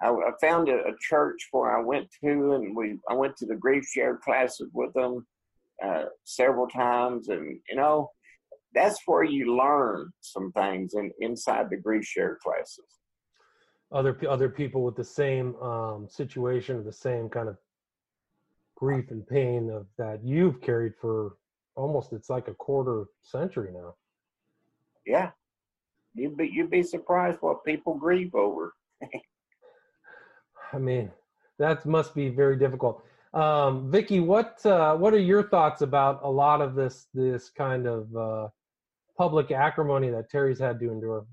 I, 0.00 0.08
I 0.10 0.30
found 0.40 0.68
a, 0.68 0.74
a, 0.84 0.92
church 1.00 1.48
where 1.52 1.76
I 1.76 1.82
went 1.82 2.08
to, 2.22 2.52
and 2.52 2.76
we 2.76 2.98
I 3.08 3.14
went 3.14 3.36
to 3.38 3.46
the 3.46 3.56
grief 3.56 3.84
share 3.86 4.16
classes 4.16 4.68
with 4.72 4.92
them 4.94 5.26
uh, 5.84 6.04
several 6.24 6.66
times, 6.66 7.28
and 7.28 7.60
you 7.68 7.76
know, 7.76 8.10
that's 8.74 9.00
where 9.06 9.24
you 9.24 9.56
learn 9.56 10.10
some 10.20 10.52
things 10.52 10.94
in, 10.94 11.10
inside 11.20 11.70
the 11.70 11.76
grief 11.76 12.04
share 12.04 12.38
classes. 12.42 12.84
Other 13.90 14.18
other 14.28 14.48
people 14.48 14.82
with 14.82 14.96
the 14.96 15.04
same 15.04 15.54
um, 15.56 16.08
situation, 16.08 16.84
the 16.84 16.92
same 16.92 17.28
kind 17.28 17.48
of 17.48 17.56
grief 18.76 19.10
and 19.10 19.26
pain 19.26 19.70
of 19.70 19.86
that 19.96 20.22
you've 20.22 20.60
carried 20.60 20.94
for 21.00 21.34
almost 21.74 22.12
it's 22.12 22.30
like 22.30 22.48
a 22.48 22.54
quarter 22.54 23.06
century 23.22 23.70
now. 23.72 23.94
Yeah, 25.06 25.30
you'd 26.14 26.36
be 26.36 26.50
you'd 26.52 26.70
be 26.70 26.82
surprised 26.82 27.38
what 27.40 27.64
people 27.64 27.94
grieve 27.94 28.34
over. 28.34 28.74
I 30.72 30.78
mean, 30.78 31.10
that 31.58 31.86
must 31.86 32.14
be 32.14 32.28
very 32.28 32.56
difficult. 32.56 33.02
Um, 33.34 33.90
Vicky, 33.90 34.20
what 34.20 34.64
uh, 34.64 34.96
what 34.96 35.12
are 35.12 35.18
your 35.18 35.42
thoughts 35.42 35.82
about 35.82 36.20
a 36.22 36.30
lot 36.30 36.60
of 36.60 36.74
this 36.74 37.06
this 37.12 37.50
kind 37.50 37.86
of 37.86 38.16
uh, 38.16 38.48
public 39.16 39.50
acrimony 39.50 40.10
that 40.10 40.30
Terry's 40.30 40.58
had 40.58 40.80
to 40.80 40.90
endure? 40.90 41.26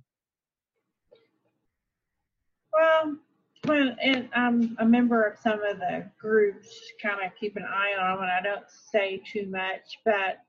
Well, 2.73 3.15
when 3.63 3.95
and 4.01 4.29
I'm 4.35 4.75
a 4.79 4.85
member 4.85 5.23
of 5.23 5.39
some 5.39 5.63
of 5.63 5.79
the 5.79 6.09
groups, 6.19 6.67
kind 7.01 7.19
of 7.25 7.31
keep 7.39 7.55
an 7.55 7.63
eye 7.63 7.95
on 7.99 8.15
them, 8.15 8.23
and 8.23 8.31
I 8.31 8.41
don't 8.41 8.69
say 8.69 9.21
too 9.31 9.47
much, 9.47 9.99
but 10.03 10.39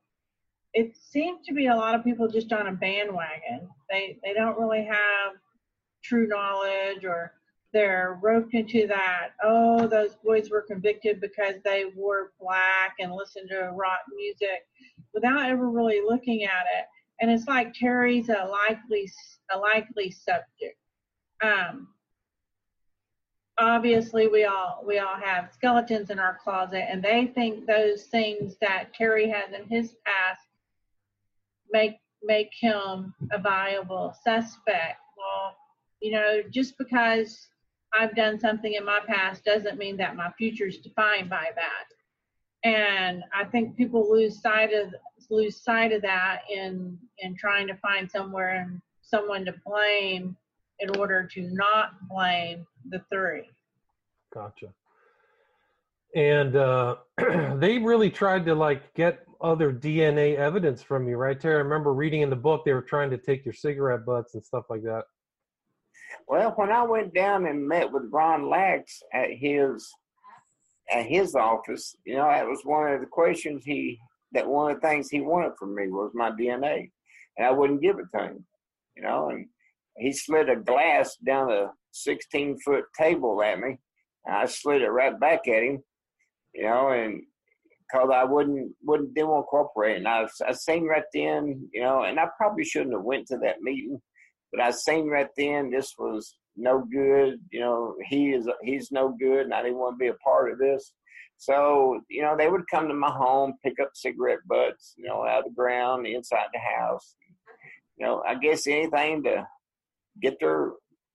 it 0.73 0.97
seems 0.97 1.45
to 1.47 1.53
be 1.53 1.67
a 1.67 1.75
lot 1.75 1.95
of 1.95 2.03
people 2.03 2.27
just 2.27 2.51
on 2.51 2.67
a 2.67 2.73
bandwagon. 2.73 3.69
They 3.89 4.17
they 4.21 4.33
don't 4.33 4.59
really 4.59 4.83
have 4.83 5.33
true 6.03 6.27
knowledge, 6.27 7.05
or 7.05 7.33
they're 7.73 8.19
roped 8.21 8.53
into 8.53 8.87
that. 8.87 9.29
Oh, 9.43 9.87
those 9.87 10.15
boys 10.23 10.49
were 10.49 10.61
convicted 10.61 11.19
because 11.21 11.55
they 11.63 11.85
wore 11.95 12.31
black 12.39 12.95
and 12.99 13.13
listened 13.13 13.49
to 13.49 13.71
rock 13.73 13.99
music, 14.15 14.65
without 15.13 15.49
ever 15.49 15.69
really 15.69 16.01
looking 16.05 16.43
at 16.43 16.65
it. 16.77 16.85
And 17.19 17.31
it's 17.31 17.47
like 17.47 17.73
Terry's 17.73 18.29
a 18.29 18.47
likely 18.47 19.11
a 19.51 19.57
likely 19.57 20.11
subject. 20.11 20.77
Um, 21.41 21.89
obviously 23.57 24.27
we 24.27 24.45
all 24.45 24.83
we 24.85 24.99
all 24.99 25.15
have 25.15 25.51
skeletons 25.53 26.09
in 26.09 26.19
our 26.19 26.37
closet 26.43 26.85
and 26.89 27.03
they 27.03 27.27
think 27.33 27.65
those 27.65 28.03
things 28.03 28.55
that 28.61 28.93
Terry 28.93 29.29
has 29.29 29.53
in 29.53 29.67
his 29.67 29.95
past 30.05 30.41
make 31.71 31.97
make 32.23 32.51
him 32.59 33.13
a 33.31 33.39
viable 33.39 34.13
suspect. 34.23 34.99
Well, 35.17 35.55
you 36.01 36.11
know, 36.11 36.41
just 36.49 36.77
because 36.77 37.47
I've 37.93 38.15
done 38.15 38.39
something 38.39 38.73
in 38.73 38.85
my 38.85 38.99
past 39.07 39.43
doesn't 39.43 39.77
mean 39.77 39.97
that 39.97 40.15
my 40.15 40.31
future 40.37 40.67
is 40.67 40.77
defined 40.77 41.29
by 41.29 41.47
that. 41.55 42.67
And 42.67 43.23
I 43.33 43.45
think 43.45 43.77
people 43.77 44.09
lose 44.09 44.41
sight 44.41 44.73
of 44.73 44.93
lose 45.29 45.61
sight 45.61 45.91
of 45.91 46.01
that 46.01 46.41
in 46.49 46.97
in 47.19 47.35
trying 47.35 47.67
to 47.67 47.75
find 47.75 48.09
somewhere 48.09 48.61
and 48.61 48.81
someone 49.01 49.45
to 49.45 49.53
blame 49.65 50.35
in 50.79 50.95
order 50.97 51.23
to 51.33 51.41
not 51.53 52.07
blame 52.09 52.65
the 52.89 53.01
three. 53.11 53.49
Gotcha. 54.33 54.67
And 56.15 56.55
uh, 56.55 56.95
they 57.55 57.77
really 57.79 58.09
tried 58.09 58.45
to 58.45 58.55
like 58.55 58.93
get 58.93 59.25
other 59.41 59.71
DNA 59.71 60.35
evidence 60.35 60.81
from 60.81 61.07
you, 61.07 61.15
right, 61.15 61.39
Terry? 61.39 61.55
I 61.55 61.59
remember 61.59 61.93
reading 61.93 62.21
in 62.21 62.29
the 62.29 62.35
book 62.35 62.65
they 62.65 62.73
were 62.73 62.81
trying 62.81 63.09
to 63.11 63.17
take 63.17 63.45
your 63.45 63.53
cigarette 63.53 64.05
butts 64.05 64.33
and 64.33 64.43
stuff 64.43 64.65
like 64.69 64.83
that. 64.83 65.03
Well, 66.27 66.51
when 66.55 66.71
I 66.71 66.83
went 66.83 67.13
down 67.13 67.45
and 67.45 67.67
met 67.67 67.91
with 67.91 68.11
Ron 68.11 68.49
Lax 68.49 69.01
at 69.13 69.31
his 69.31 69.89
at 70.89 71.05
his 71.05 71.35
office, 71.35 71.95
you 72.05 72.15
know, 72.15 72.27
that 72.27 72.47
was 72.47 72.61
one 72.63 72.93
of 72.93 73.01
the 73.01 73.07
questions 73.07 73.63
he 73.65 73.99
that 74.31 74.47
one 74.47 74.71
of 74.71 74.81
the 74.81 74.87
things 74.87 75.09
he 75.09 75.21
wanted 75.21 75.53
from 75.57 75.75
me 75.75 75.87
was 75.87 76.11
my 76.13 76.31
DNA, 76.31 76.91
and 77.37 77.47
I 77.47 77.51
wouldn't 77.51 77.81
give 77.81 77.97
it 77.99 78.05
to 78.15 78.23
him, 78.25 78.45
you 78.95 79.03
know, 79.03 79.29
and 79.29 79.47
he 79.97 80.11
slid 80.11 80.49
a 80.49 80.55
glass 80.55 81.15
down 81.25 81.51
a 81.51 81.71
16 81.91 82.59
foot 82.59 82.85
table 82.97 83.41
at 83.41 83.59
me. 83.59 83.77
And 84.25 84.35
I 84.35 84.45
slid 84.45 84.81
it 84.81 84.89
right 84.89 85.17
back 85.19 85.47
at 85.47 85.63
him, 85.63 85.81
you 86.53 86.63
know, 86.63 86.89
and 86.89 87.21
because 87.87 88.09
I 88.13 88.23
wouldn't 88.25 88.73
wouldn't 88.83 89.13
didn't 89.13 89.29
want 89.29 89.45
to 89.45 89.49
cooperate, 89.49 89.97
and 89.97 90.07
I 90.07 90.27
I 90.45 90.51
seen 90.53 90.85
right 90.85 91.03
then, 91.13 91.69
you 91.73 91.81
know, 91.81 92.03
and 92.03 92.19
I 92.19 92.27
probably 92.37 92.65
shouldn't 92.65 92.93
have 92.93 93.03
went 93.03 93.27
to 93.27 93.37
that 93.39 93.61
meeting, 93.61 94.01
but 94.57 94.65
I 94.65 94.71
seen 94.71 95.07
right 95.07 95.29
then 95.37 95.69
this 95.69 95.93
was 95.99 96.35
no 96.55 96.83
good, 96.91 97.39
you 97.51 97.59
know, 97.59 97.95
he 98.09 98.31
is 98.31 98.47
he's 98.63 98.91
no 98.91 99.15
good, 99.19 99.41
and 99.41 99.53
I 99.53 99.61
didn't 99.61 99.77
want 99.77 99.95
to 99.95 100.03
be 100.03 100.07
a 100.07 100.13
part 100.15 100.51
of 100.51 100.57
this. 100.57 100.93
So, 101.37 102.01
you 102.09 102.23
know, 102.23 102.35
they 102.35 102.47
would 102.47 102.63
come 102.71 102.87
to 102.87 102.93
my 102.95 103.11
home, 103.11 103.53
pick 103.63 103.79
up 103.79 103.91
cigarette 103.93 104.39
butts, 104.47 104.95
you 104.97 105.05
know, 105.05 105.23
out 105.23 105.39
of 105.39 105.45
the 105.45 105.51
ground, 105.51 106.07
inside 106.07 106.47
the 106.51 106.59
house. 106.59 107.15
You 107.97 108.07
know, 108.07 108.23
I 108.27 108.35
guess 108.35 108.65
anything 108.65 109.23
to 109.23 109.47
get 110.19 110.39
their 110.39 110.71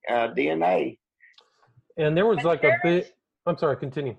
uh, 0.09 0.29
DNA. 0.29 0.99
And 1.97 2.17
there 2.17 2.27
was 2.27 2.45
like 2.45 2.63
a 2.63 2.79
bit. 2.83 3.13
I'm 3.47 3.59
sorry. 3.59 3.77
Continue. 3.77 4.17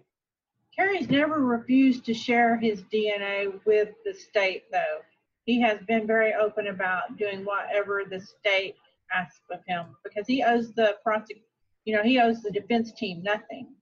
Terry's 0.76 1.10
never 1.10 1.40
refused 1.40 2.06
to 2.06 2.14
share 2.14 2.58
his 2.58 2.82
DNA 2.94 3.54
with 3.66 3.90
the 4.04 4.14
state, 4.14 4.64
though. 4.72 5.00
He 5.46 5.62
has 5.62 5.80
been 5.88 6.06
very 6.06 6.34
open 6.34 6.68
about 6.68 7.18
doing 7.18 7.46
whatever 7.46 8.04
the 8.10 8.20
state 8.20 8.76
asks 9.14 9.42
of 9.52 9.60
him 9.68 9.96
because 10.04 10.28
he 10.28 10.44
owes 10.44 10.74
the 10.74 10.96
prosec, 11.06 11.42
you 11.86 11.96
know, 11.96 12.04
he 12.04 12.20
owes 12.20 12.42
the 12.42 12.52
defense 12.52 12.92
team 12.94 13.24
nothing. 13.24 13.74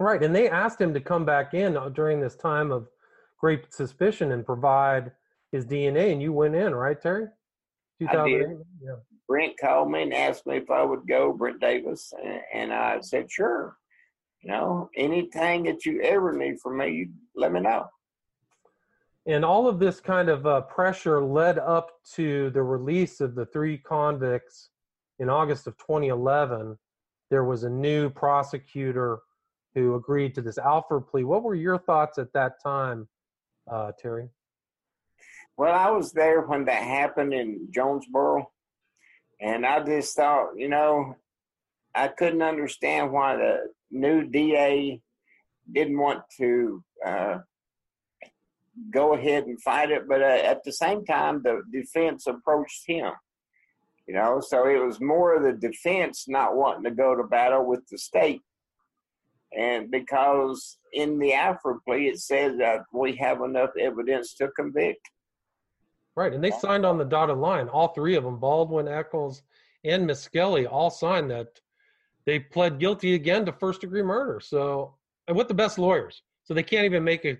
Right, 0.00 0.22
and 0.22 0.34
they 0.34 0.48
asked 0.48 0.80
him 0.80 0.94
to 0.94 1.00
come 1.00 1.24
back 1.24 1.54
in 1.54 1.76
uh, 1.76 1.88
during 1.88 2.20
this 2.20 2.36
time 2.36 2.70
of 2.70 2.88
great 3.38 3.72
suspicion 3.72 4.32
and 4.32 4.46
provide 4.46 5.12
his 5.50 5.64
DNA, 5.64 6.12
and 6.12 6.22
you 6.22 6.32
went 6.32 6.54
in, 6.54 6.74
right, 6.74 7.00
Terry? 7.00 7.26
I 8.06 8.28
did. 8.28 8.58
Yeah. 8.80 8.96
Brent 9.26 9.58
called 9.58 9.90
me 9.90 10.02
and 10.02 10.14
asked 10.14 10.46
me 10.46 10.56
if 10.56 10.70
I 10.70 10.82
would 10.82 11.06
go, 11.06 11.32
Brent 11.32 11.60
Davis, 11.60 12.12
and 12.54 12.72
I 12.72 13.00
said 13.00 13.30
sure. 13.30 13.76
You 14.42 14.52
know, 14.52 14.88
anything 14.96 15.64
that 15.64 15.84
you 15.84 16.00
ever 16.02 16.32
need 16.32 16.60
from 16.60 16.78
me, 16.78 17.08
let 17.34 17.52
me 17.52 17.60
know. 17.60 17.86
And 19.28 19.44
all 19.44 19.68
of 19.68 19.78
this 19.78 20.00
kind 20.00 20.30
of 20.30 20.46
uh, 20.46 20.62
pressure 20.62 21.22
led 21.22 21.58
up 21.58 21.90
to 22.14 22.48
the 22.50 22.62
release 22.62 23.20
of 23.20 23.34
the 23.34 23.44
three 23.44 23.76
convicts 23.76 24.70
in 25.18 25.28
August 25.28 25.66
of 25.66 25.76
2011. 25.76 26.78
there 27.30 27.44
was 27.44 27.62
a 27.62 27.68
new 27.68 28.08
prosecutor 28.08 29.18
who 29.74 29.96
agreed 29.96 30.34
to 30.34 30.40
this 30.40 30.56
Alford 30.56 31.06
plea. 31.08 31.24
What 31.24 31.42
were 31.42 31.54
your 31.54 31.76
thoughts 31.76 32.16
at 32.16 32.32
that 32.32 32.54
time, 32.62 33.06
uh, 33.70 33.92
Terry? 34.00 34.30
Well, 35.58 35.74
I 35.74 35.90
was 35.90 36.12
there 36.12 36.40
when 36.40 36.64
that 36.64 36.82
happened 36.82 37.34
in 37.34 37.68
Jonesboro, 37.70 38.50
and 39.42 39.66
I 39.66 39.84
just 39.84 40.16
thought, 40.16 40.52
you 40.56 40.68
know, 40.68 41.16
I 41.94 42.08
couldn't 42.08 42.40
understand 42.40 43.12
why 43.12 43.36
the 43.36 43.72
new 43.90 44.24
DA 44.24 45.02
didn't 45.70 45.98
want 45.98 46.22
to 46.38 46.82
uh, 47.04 47.38
go 48.90 49.14
ahead 49.14 49.44
and 49.44 49.60
fight 49.62 49.90
it, 49.90 50.08
but 50.08 50.22
uh, 50.22 50.24
at 50.24 50.64
the 50.64 50.72
same 50.72 51.04
time, 51.04 51.42
the 51.42 51.62
defense 51.72 52.26
approached 52.26 52.84
him. 52.86 53.12
You 54.06 54.14
know, 54.14 54.40
so 54.40 54.66
it 54.66 54.82
was 54.82 55.00
more 55.00 55.34
of 55.34 55.42
the 55.42 55.52
defense 55.52 56.24
not 56.28 56.56
wanting 56.56 56.84
to 56.84 56.90
go 56.90 57.14
to 57.14 57.24
battle 57.24 57.66
with 57.66 57.86
the 57.88 57.98
state. 57.98 58.40
And 59.56 59.90
because 59.90 60.78
in 60.92 61.18
the 61.18 61.34
Alford 61.34 61.78
plea, 61.86 62.08
it 62.08 62.18
says 62.18 62.56
that 62.58 62.84
we 62.92 63.16
have 63.16 63.42
enough 63.42 63.70
evidence 63.78 64.34
to 64.34 64.48
convict. 64.48 65.00
Right, 66.16 66.32
and 66.32 66.42
they 66.42 66.50
signed 66.50 66.84
on 66.84 66.98
the 66.98 67.04
dotted 67.04 67.38
line. 67.38 67.68
All 67.68 67.88
three 67.88 68.16
of 68.16 68.24
them, 68.24 68.38
Baldwin, 68.38 68.88
Echols, 68.88 69.42
and 69.84 70.06
Misskelley, 70.06 70.66
all 70.66 70.90
signed 70.90 71.30
that 71.30 71.60
they 72.26 72.40
pled 72.40 72.78
guilty 72.78 73.14
again 73.14 73.46
to 73.46 73.52
first 73.52 73.82
degree 73.82 74.02
murder. 74.02 74.40
So, 74.40 74.94
and 75.28 75.36
with 75.36 75.48
the 75.48 75.54
best 75.54 75.78
lawyers, 75.78 76.22
so 76.44 76.54
they 76.54 76.62
can't 76.62 76.84
even 76.84 77.04
make 77.04 77.24
a 77.24 77.38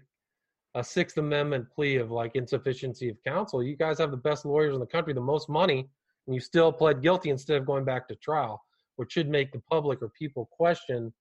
a 0.74 0.84
Sixth 0.84 1.16
Amendment 1.16 1.70
plea 1.70 1.96
of 1.96 2.10
like 2.10 2.36
insufficiency 2.36 3.08
of 3.08 3.16
counsel. 3.24 3.62
You 3.62 3.76
guys 3.76 3.98
have 3.98 4.10
the 4.10 4.16
best 4.16 4.44
lawyers 4.44 4.74
in 4.74 4.80
the 4.80 4.86
country, 4.86 5.12
the 5.12 5.20
most 5.20 5.48
money, 5.48 5.88
and 6.26 6.34
you 6.34 6.40
still 6.40 6.72
pled 6.72 7.02
guilty 7.02 7.30
instead 7.30 7.56
of 7.56 7.66
going 7.66 7.84
back 7.84 8.06
to 8.08 8.16
trial, 8.16 8.62
which 8.96 9.12
should 9.12 9.28
make 9.28 9.52
the 9.52 9.60
public 9.70 10.02
or 10.02 10.10
people 10.10 10.48
question 10.52 11.12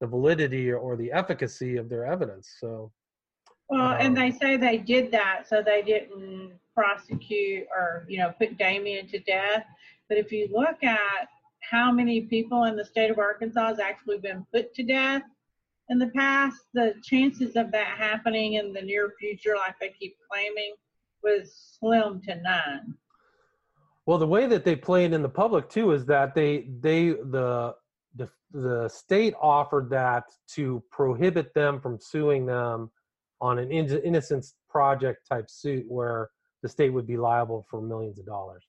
the 0.00 0.06
validity 0.06 0.70
or 0.72 0.96
the 0.96 1.10
efficacy 1.12 1.76
of 1.76 1.88
their 1.88 2.04
evidence. 2.04 2.56
So, 2.60 2.92
well, 3.68 3.92
um, 3.92 3.96
and 3.98 4.16
they 4.16 4.30
say 4.30 4.56
they 4.56 4.78
did 4.78 5.10
that 5.12 5.44
so 5.48 5.62
they 5.62 5.82
didn't 5.82 6.52
prosecute 6.74 7.66
or 7.74 8.04
you 8.08 8.18
know 8.18 8.32
put 8.38 8.58
Damien 8.58 9.06
to 9.08 9.18
death. 9.20 9.64
But 10.08 10.18
if 10.18 10.30
you 10.30 10.48
look 10.52 10.82
at 10.84 11.28
how 11.70 11.90
many 11.90 12.20
people 12.20 12.64
in 12.64 12.76
the 12.76 12.84
state 12.84 13.10
of 13.10 13.18
Arkansas 13.18 13.68
has 13.68 13.78
actually 13.80 14.18
been 14.18 14.46
put 14.52 14.74
to 14.74 14.82
death 14.82 15.22
in 15.88 15.98
the 15.98 16.08
past, 16.08 16.62
the 16.74 16.94
chances 17.02 17.56
of 17.56 17.70
that 17.72 17.96
happening 17.98 18.54
in 18.54 18.72
the 18.72 18.82
near 18.82 19.12
future, 19.18 19.54
like 19.56 19.78
they 19.80 19.94
keep 19.98 20.16
claiming, 20.30 20.74
was 21.22 21.76
slim 21.78 22.20
to 22.22 22.40
none. 22.42 22.94
Well, 24.06 24.18
the 24.18 24.26
way 24.26 24.46
that 24.46 24.64
they 24.64 24.76
play 24.76 25.04
it 25.04 25.12
in 25.12 25.22
the 25.22 25.28
public 25.28 25.68
too 25.68 25.92
is 25.92 26.06
that 26.06 26.34
they 26.34 26.68
they 26.80 27.10
the 27.10 27.74
the 28.14 28.28
the 28.52 28.88
state 28.88 29.34
offered 29.40 29.90
that 29.90 30.24
to 30.54 30.82
prohibit 30.90 31.52
them 31.54 31.80
from 31.80 31.98
suing 32.00 32.46
them 32.46 32.90
on 33.40 33.58
an 33.58 33.70
innocence 33.70 34.54
project 34.68 35.26
type 35.28 35.50
suit 35.50 35.84
where 35.88 36.30
the 36.62 36.68
state 36.68 36.90
would 36.90 37.06
be 37.06 37.16
liable 37.16 37.66
for 37.68 37.80
millions 37.80 38.18
of 38.18 38.26
dollars. 38.26 38.64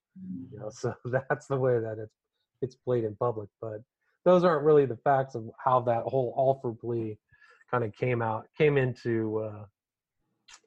You 0.52 0.60
know, 0.60 0.70
so 0.70 0.94
that's 1.30 1.48
the 1.48 1.58
way 1.58 1.80
that 1.80 1.98
it's 2.00 2.16
it's 2.62 2.76
played 2.76 3.04
in 3.04 3.16
public. 3.16 3.50
But 3.62 3.82
those 4.28 4.44
aren't 4.44 4.66
really 4.66 4.86
the 4.86 4.98
facts 4.98 5.36
of 5.36 5.50
how 5.64 5.80
that 5.80 6.04
whole 6.04 6.34
Alford 6.38 6.80
plea 6.80 7.18
kind 7.72 7.84
of 7.84 7.96
came 7.96 8.22
out 8.22 8.46
came 8.58 8.78
into 8.78 9.40
uh, 9.40 9.66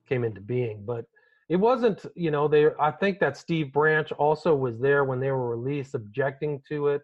came 0.09 0.25
into 0.25 0.41
being. 0.41 0.83
But 0.85 1.05
it 1.51 1.57
wasn't 1.57 2.07
you 2.15 2.31
know 2.31 2.49
they 2.49 2.69
i 2.79 2.91
think 2.91 3.19
that 3.19 3.37
steve 3.37 3.73
branch 3.73 4.13
also 4.13 4.55
was 4.55 4.79
there 4.79 5.05
when 5.05 5.21
they 5.21 5.33
were 5.33 5.55
released 5.55 5.95
objecting 5.95 6.63
to 6.67 6.89
it 6.89 7.03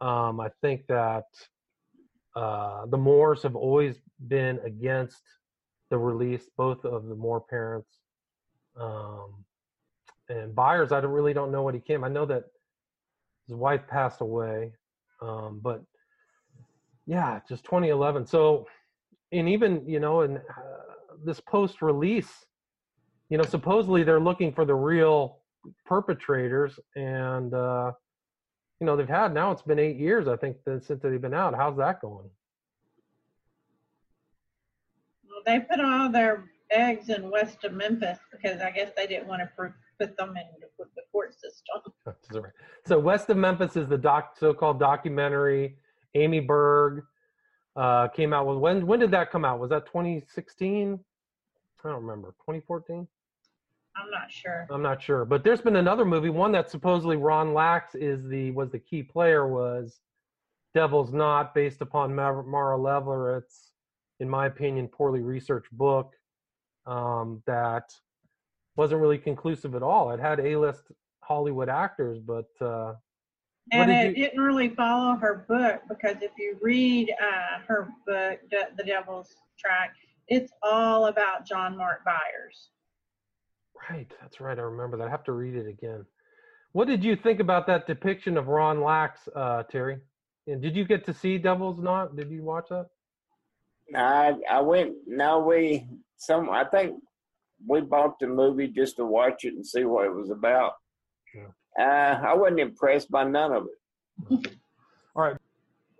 um, 0.00 0.40
i 0.40 0.48
think 0.62 0.86
that 0.88 1.26
uh, 2.34 2.86
the 2.86 2.96
moores 2.96 3.42
have 3.42 3.54
always 3.54 3.96
been 4.28 4.58
against 4.64 5.22
the 5.90 5.98
release 5.98 6.48
both 6.56 6.84
of 6.84 7.06
the 7.06 7.14
moore 7.14 7.40
parents 7.40 7.90
um, 8.80 9.44
and 10.28 10.54
Byers 10.54 10.90
i 10.90 11.00
don't, 11.00 11.12
really 11.12 11.34
don't 11.34 11.52
know 11.52 11.62
what 11.62 11.74
he 11.74 11.80
came 11.80 12.02
i 12.02 12.08
know 12.08 12.24
that 12.24 12.44
his 13.46 13.54
wife 13.54 13.86
passed 13.88 14.22
away 14.22 14.72
um, 15.22 15.60
but 15.62 15.82
yeah 17.06 17.40
just 17.48 17.64
2011 17.64 18.26
so 18.26 18.66
and 19.32 19.48
even 19.48 19.82
you 19.88 20.00
know 20.00 20.22
in 20.22 20.36
uh, 20.36 20.40
this 21.24 21.40
post 21.40 21.82
release 21.82 22.46
you 23.30 23.38
know, 23.38 23.44
supposedly 23.44 24.02
they're 24.02 24.20
looking 24.20 24.52
for 24.52 24.64
the 24.64 24.74
real 24.74 25.38
perpetrators, 25.86 26.78
and 26.96 27.54
uh, 27.54 27.92
you 28.80 28.86
know 28.86 28.96
they've 28.96 29.08
had 29.08 29.32
now 29.32 29.52
it's 29.52 29.62
been 29.62 29.78
eight 29.78 29.96
years 29.96 30.26
I 30.26 30.36
think 30.36 30.56
since 30.64 31.00
they've 31.00 31.22
been 31.22 31.32
out. 31.32 31.54
How's 31.54 31.76
that 31.76 32.02
going? 32.02 32.28
Well, 35.30 35.42
they 35.46 35.60
put 35.60 35.80
all 35.80 36.10
their 36.10 36.44
eggs 36.72 37.08
in 37.08 37.30
west 37.30 37.62
of 37.64 37.72
Memphis 37.72 38.18
because 38.32 38.60
I 38.60 38.72
guess 38.72 38.90
they 38.96 39.06
didn't 39.06 39.28
want 39.28 39.42
to 39.42 39.72
put 39.98 40.16
them 40.16 40.30
in 40.30 40.68
with 40.76 40.88
the 40.96 41.02
court 41.12 41.34
system. 41.34 41.59
so 42.86 42.98
west 42.98 43.30
of 43.30 43.36
Memphis 43.36 43.76
is 43.76 43.88
the 43.88 43.98
doc, 43.98 44.36
so-called 44.38 44.78
documentary. 44.78 45.76
Amy 46.14 46.40
Berg 46.40 47.04
uh, 47.76 48.08
came 48.08 48.32
out 48.32 48.46
with 48.46 48.58
when? 48.58 48.86
When 48.86 48.98
did 48.98 49.10
that 49.12 49.30
come 49.30 49.44
out? 49.44 49.60
Was 49.60 49.70
that 49.70 49.86
2016? 49.86 50.98
I 51.84 51.88
don't 51.88 52.02
remember. 52.02 52.34
2014. 52.40 53.06
I'm 53.96 54.10
not 54.10 54.30
sure. 54.30 54.66
I'm 54.70 54.82
not 54.82 55.02
sure, 55.02 55.24
but 55.24 55.44
there's 55.44 55.60
been 55.60 55.76
another 55.76 56.04
movie, 56.04 56.30
one 56.30 56.52
that 56.52 56.70
supposedly 56.70 57.16
Ron 57.16 57.52
Lax 57.52 57.94
is 57.94 58.26
the 58.28 58.50
was 58.52 58.70
the 58.70 58.78
key 58.78 59.02
player 59.02 59.48
was 59.48 60.00
Devil's 60.74 61.12
Knot, 61.12 61.54
based 61.54 61.80
upon 61.80 62.14
Mara 62.14 62.78
Leveritt's, 62.78 63.72
in 64.20 64.28
my 64.28 64.46
opinion, 64.46 64.88
poorly 64.88 65.20
researched 65.20 65.72
book 65.72 66.14
um, 66.86 67.42
that 67.46 67.92
wasn't 68.76 69.00
really 69.00 69.18
conclusive 69.18 69.74
at 69.74 69.82
all. 69.82 70.12
It 70.12 70.20
had 70.20 70.40
A-list 70.40 70.84
Hollywood 71.30 71.68
actors, 71.68 72.18
but 72.18 72.48
uh, 72.60 72.94
and 73.70 73.88
it 73.88 74.16
you... 74.16 74.24
didn't 74.24 74.40
really 74.40 74.70
follow 74.70 75.14
her 75.14 75.44
book 75.48 75.82
because 75.88 76.16
if 76.22 76.32
you 76.36 76.58
read 76.60 77.14
uh, 77.22 77.60
her 77.68 77.88
book, 78.04 78.40
The 78.50 78.82
Devil's 78.84 79.36
Track, 79.56 79.94
it's 80.26 80.52
all 80.60 81.06
about 81.06 81.46
John 81.46 81.76
Mark 81.76 82.04
Byers. 82.04 82.70
Right, 83.88 84.10
that's 84.20 84.40
right. 84.40 84.58
I 84.58 84.62
remember 84.62 84.96
that. 84.96 85.06
I 85.06 85.10
have 85.10 85.22
to 85.24 85.32
read 85.32 85.54
it 85.54 85.68
again. 85.68 86.04
What 86.72 86.88
did 86.88 87.04
you 87.04 87.14
think 87.14 87.38
about 87.38 87.68
that 87.68 87.86
depiction 87.86 88.36
of 88.36 88.48
Ron 88.48 88.82
Lax, 88.82 89.28
uh, 89.36 89.62
Terry? 89.70 89.98
And 90.48 90.60
did 90.60 90.74
you 90.74 90.84
get 90.84 91.06
to 91.06 91.14
see 91.14 91.38
Devil's 91.38 91.78
Knot? 91.80 92.16
Did 92.16 92.28
you 92.28 92.42
watch 92.42 92.66
that? 92.70 92.86
I 93.94 94.34
I 94.50 94.60
went. 94.62 94.94
No, 95.06 95.38
we 95.38 95.86
some. 96.16 96.50
I 96.50 96.64
think 96.64 96.96
we 97.64 97.82
bought 97.82 98.18
the 98.18 98.26
movie 98.26 98.66
just 98.66 98.96
to 98.96 99.04
watch 99.04 99.44
it 99.44 99.54
and 99.54 99.64
see 99.64 99.84
what 99.84 100.06
it 100.06 100.12
was 100.12 100.30
about. 100.30 100.74
Yeah. 101.80 102.20
Uh, 102.22 102.26
I 102.28 102.34
wasn't 102.34 102.60
impressed 102.60 103.10
by 103.10 103.24
none 103.24 103.52
of 103.52 103.66
it. 103.66 104.46
All 105.16 105.22
right, 105.22 105.36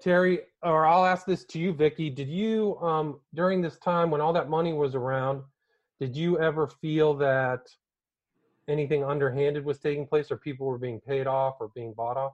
Terry, 0.01 0.41
or 0.63 0.87
I'll 0.87 1.07
ask 1.07 1.27
this 1.27 1.45
to 1.47 1.59
you, 1.59 1.73
Vicky. 1.73 2.11
Did 2.11 2.29
you, 2.29 2.79
um, 2.81 3.21
during 3.35 3.63
this 3.63 3.79
time 3.79 4.11
when 4.11 4.21
all 4.21 4.33
that 4.35 4.49
money 4.49 4.73
was 4.73 4.95
around, 4.95 5.43
did 5.99 6.15
you 6.17 6.39
ever 6.39 6.69
feel 6.69 7.15
that 7.15 7.69
anything 8.69 9.05
underhanded 9.05 9.65
was 9.65 9.79
taking 9.79 10.07
place 10.07 10.31
or 10.31 10.37
people 10.37 10.67
were 10.67 10.79
being 10.79 11.01
paid 11.01 11.27
off 11.27 11.57
or 11.61 11.69
being 11.75 11.93
bought 11.93 12.17
off? 12.17 12.33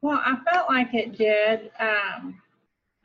Well, 0.00 0.20
I 0.24 0.38
felt 0.50 0.68
like 0.70 0.94
it 0.94 1.18
did. 1.18 1.70
Um, 1.78 2.40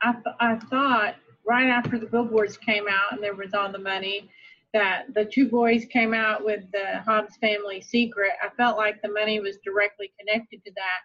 I, 0.00 0.12
th- 0.12 0.36
I 0.40 0.56
thought 0.56 1.16
right 1.46 1.66
after 1.66 1.98
the 1.98 2.06
billboards 2.06 2.56
came 2.56 2.86
out 2.88 3.12
and 3.12 3.22
there 3.22 3.34
was 3.34 3.54
all 3.54 3.70
the 3.70 3.78
money 3.78 4.30
that 4.76 5.14
the 5.14 5.24
two 5.24 5.48
boys 5.48 5.86
came 5.86 6.12
out 6.12 6.44
with 6.44 6.70
the 6.70 7.00
Hobbs 7.06 7.38
family 7.38 7.80
secret. 7.80 8.32
I 8.42 8.50
felt 8.56 8.76
like 8.76 9.00
the 9.00 9.08
money 9.10 9.40
was 9.40 9.56
directly 9.64 10.12
connected 10.20 10.62
to 10.66 10.70
that. 10.76 11.00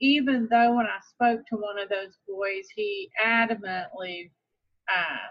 Even 0.00 0.46
though 0.48 0.76
when 0.76 0.86
I 0.86 1.00
spoke 1.10 1.40
to 1.48 1.56
one 1.56 1.76
of 1.76 1.88
those 1.88 2.18
boys, 2.28 2.68
he 2.72 3.10
adamantly 3.20 4.30
uh, 4.88 5.26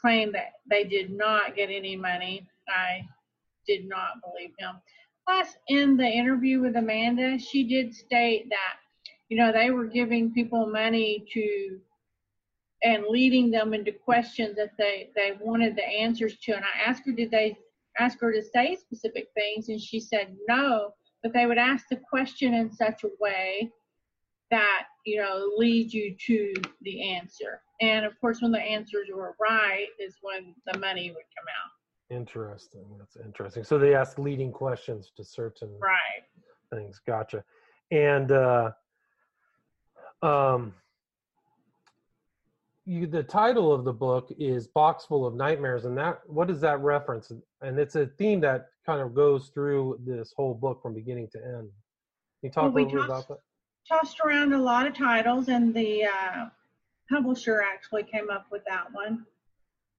claimed 0.00 0.34
that 0.34 0.52
they 0.70 0.84
did 0.84 1.10
not 1.10 1.54
get 1.54 1.68
any 1.68 1.96
money. 1.96 2.48
I 2.70 3.02
did 3.66 3.86
not 3.86 4.22
believe 4.24 4.52
him. 4.58 4.76
Plus, 5.28 5.48
in 5.68 5.98
the 5.98 6.08
interview 6.08 6.62
with 6.62 6.76
Amanda, 6.76 7.38
she 7.38 7.64
did 7.64 7.94
state 7.94 8.48
that, 8.48 8.76
you 9.28 9.36
know, 9.36 9.52
they 9.52 9.70
were 9.70 9.84
giving 9.84 10.32
people 10.32 10.66
money 10.66 11.26
to 11.34 11.78
and 12.82 13.04
leading 13.08 13.50
them 13.50 13.74
into 13.74 13.92
questions 13.92 14.56
that 14.56 14.72
they, 14.76 15.10
they 15.14 15.32
wanted 15.40 15.76
the 15.76 15.84
answers 15.84 16.36
to. 16.38 16.52
And 16.52 16.64
I 16.64 16.88
asked 16.88 17.02
her, 17.06 17.12
did 17.12 17.30
they 17.30 17.56
ask 17.98 18.20
her 18.20 18.32
to 18.32 18.42
say 18.42 18.76
specific 18.76 19.28
things? 19.34 19.68
And 19.68 19.80
she 19.80 20.00
said 20.00 20.36
no, 20.48 20.94
but 21.22 21.32
they 21.32 21.46
would 21.46 21.58
ask 21.58 21.86
the 21.88 21.96
question 21.96 22.54
in 22.54 22.72
such 22.72 23.04
a 23.04 23.10
way 23.20 23.70
that, 24.50 24.84
you 25.06 25.20
know, 25.20 25.52
leads 25.56 25.94
you 25.94 26.14
to 26.26 26.52
the 26.82 27.10
answer. 27.14 27.62
And 27.80 28.04
of 28.04 28.18
course, 28.20 28.42
when 28.42 28.52
the 28.52 28.60
answers 28.60 29.08
were 29.14 29.34
right 29.40 29.86
is 29.98 30.16
when 30.20 30.54
the 30.66 30.78
money 30.78 31.10
would 31.10 31.24
come 31.36 31.46
out. 31.48 32.16
Interesting. 32.16 32.84
That's 32.98 33.16
interesting. 33.16 33.64
So 33.64 33.78
they 33.78 33.94
ask 33.94 34.18
leading 34.18 34.52
questions 34.52 35.12
to 35.16 35.24
certain 35.24 35.70
right 35.80 36.24
things. 36.70 37.00
Gotcha. 37.06 37.44
And 37.90 38.32
uh, 38.32 38.72
Um, 40.22 40.74
you 42.84 43.06
the 43.06 43.22
title 43.22 43.72
of 43.72 43.84
the 43.84 43.92
book 43.92 44.32
is 44.38 44.68
"Boxful 44.68 45.26
of 45.26 45.34
Nightmares," 45.34 45.84
and 45.84 45.96
that 45.98 46.20
what 46.26 46.48
does 46.48 46.60
that 46.60 46.80
reference? 46.80 47.32
And 47.60 47.78
it's 47.78 47.94
a 47.94 48.06
theme 48.06 48.40
that 48.40 48.68
kind 48.84 49.00
of 49.00 49.14
goes 49.14 49.50
through 49.54 50.00
this 50.04 50.32
whole 50.36 50.54
book 50.54 50.82
from 50.82 50.94
beginning 50.94 51.28
to 51.32 51.38
end. 51.38 51.70
Can 52.40 52.48
you 52.48 52.50
talk 52.50 52.74
Well, 52.74 52.84
a 52.84 52.86
little 52.86 53.00
bit 53.00 53.04
about 53.04 53.28
that? 53.28 53.38
Tossed 53.88 54.18
around 54.24 54.52
a 54.52 54.58
lot 54.58 54.86
of 54.86 54.96
titles, 54.96 55.48
and 55.48 55.74
the 55.74 56.04
uh, 56.06 56.46
publisher 57.08 57.62
actually 57.62 58.04
came 58.04 58.30
up 58.30 58.46
with 58.50 58.62
that 58.68 58.92
one. 58.92 59.26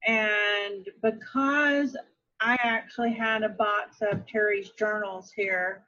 And 0.06 0.88
because 1.02 1.96
I 2.40 2.58
actually 2.62 3.12
had 3.14 3.42
a 3.42 3.48
box 3.48 3.98
of 4.02 4.26
Terry's 4.26 4.70
journals 4.70 5.32
here, 5.34 5.84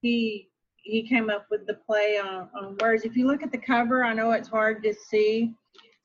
he 0.00 0.48
he 0.76 1.02
came 1.02 1.30
up 1.30 1.46
with 1.50 1.66
the 1.66 1.74
play 1.74 2.18
on, 2.18 2.48
on 2.54 2.76
words. 2.80 3.04
If 3.04 3.16
you 3.16 3.26
look 3.26 3.42
at 3.42 3.52
the 3.52 3.58
cover, 3.58 4.04
I 4.04 4.14
know 4.14 4.32
it's 4.32 4.48
hard 4.48 4.82
to 4.82 4.92
see, 4.92 5.54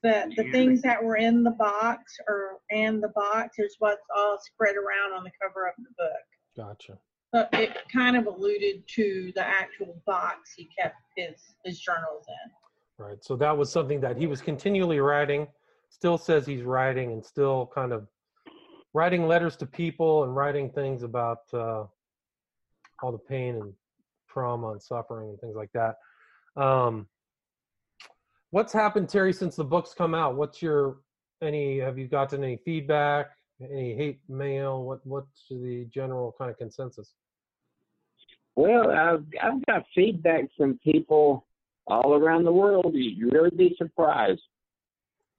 but 0.04 0.30
the 0.36 0.45
Yeah. 0.45 0.52
things 0.52 0.82
that 0.84 1.04
were 1.04 1.18
in 1.18 1.43
the 1.43 1.52
box 1.52 2.18
or 2.28 2.60
and 2.72 3.02
the 3.02 3.10
box 3.10 3.58
is 3.60 3.76
what's 3.80 4.06
all 4.16 4.38
spread 4.39 4.76
around 4.76 5.14
on 5.14 5.24
the 5.24 5.32
cover 5.41 5.68
of 5.68 5.76
the 5.78 5.89
book. 5.98 6.26
Gotcha. 6.56 6.98
So 7.34 7.48
it 7.54 7.78
kind 7.91 8.16
of 8.16 8.26
alluded 8.26 8.88
to 8.88 9.32
the 9.36 9.45
actual 9.45 10.02
box 10.06 10.54
he 10.56 10.66
kept 10.78 10.95
his 11.16 11.56
his 11.64 11.80
journals 11.80 12.26
in. 12.28 13.06
Right. 13.06 13.24
So 13.24 13.36
that 13.38 13.56
was 13.56 13.72
something 13.72 14.00
that 14.02 14.18
he 14.18 14.28
was 14.28 14.41
continually 14.41 15.00
writing, 15.00 15.48
still 15.89 16.18
says 16.18 16.45
he's 16.45 16.64
writing, 16.64 17.12
and 17.12 17.24
still 17.24 17.68
kind 17.74 17.91
of 17.91 18.08
writing 18.93 19.28
letters 19.28 19.56
to 19.58 19.66
people 19.66 20.24
and 20.24 20.36
writing 20.36 20.72
things 20.72 21.04
about 21.04 21.41
uh, 21.54 21.84
all 23.04 23.12
the 23.12 23.18
pain 23.18 23.56
and 23.56 23.74
trauma 24.28 24.72
and 24.72 24.82
suffering 24.82 25.30
and 25.30 25.39
things 25.39 25.56
like 25.56 25.72
that. 25.74 25.98
Um, 26.60 27.08
what's 28.52 28.74
happened, 28.74 29.10
Terry, 29.10 29.34
since 29.34 29.56
the 29.56 29.64
book's 29.64 29.93
come 29.93 30.14
out? 30.14 30.36
What's 30.36 30.62
your 30.62 30.98
any? 31.41 31.80
Have 31.80 31.98
you 31.98 32.08
gotten 32.08 32.43
any 32.43 32.58
feedback? 32.58 33.28
Any 33.62 33.95
hate 33.95 34.20
mail? 34.30 34.84
What 34.84 35.06
What's 35.06 35.45
the 35.50 35.88
general 35.93 36.36
kind 36.38 36.52
of 36.52 36.58
consensus? 36.58 37.14
Well, 38.56 38.89
I've, 38.91 39.24
I've 39.41 39.64
got 39.68 39.86
feedback 39.93 40.45
from 40.58 40.80
people 40.84 41.45
all 41.86 42.16
around 42.16 42.43
the 42.43 42.52
world. 42.52 42.91
You'd 42.93 43.32
really 43.32 43.56
be 43.56 43.76
surprised. 43.78 44.41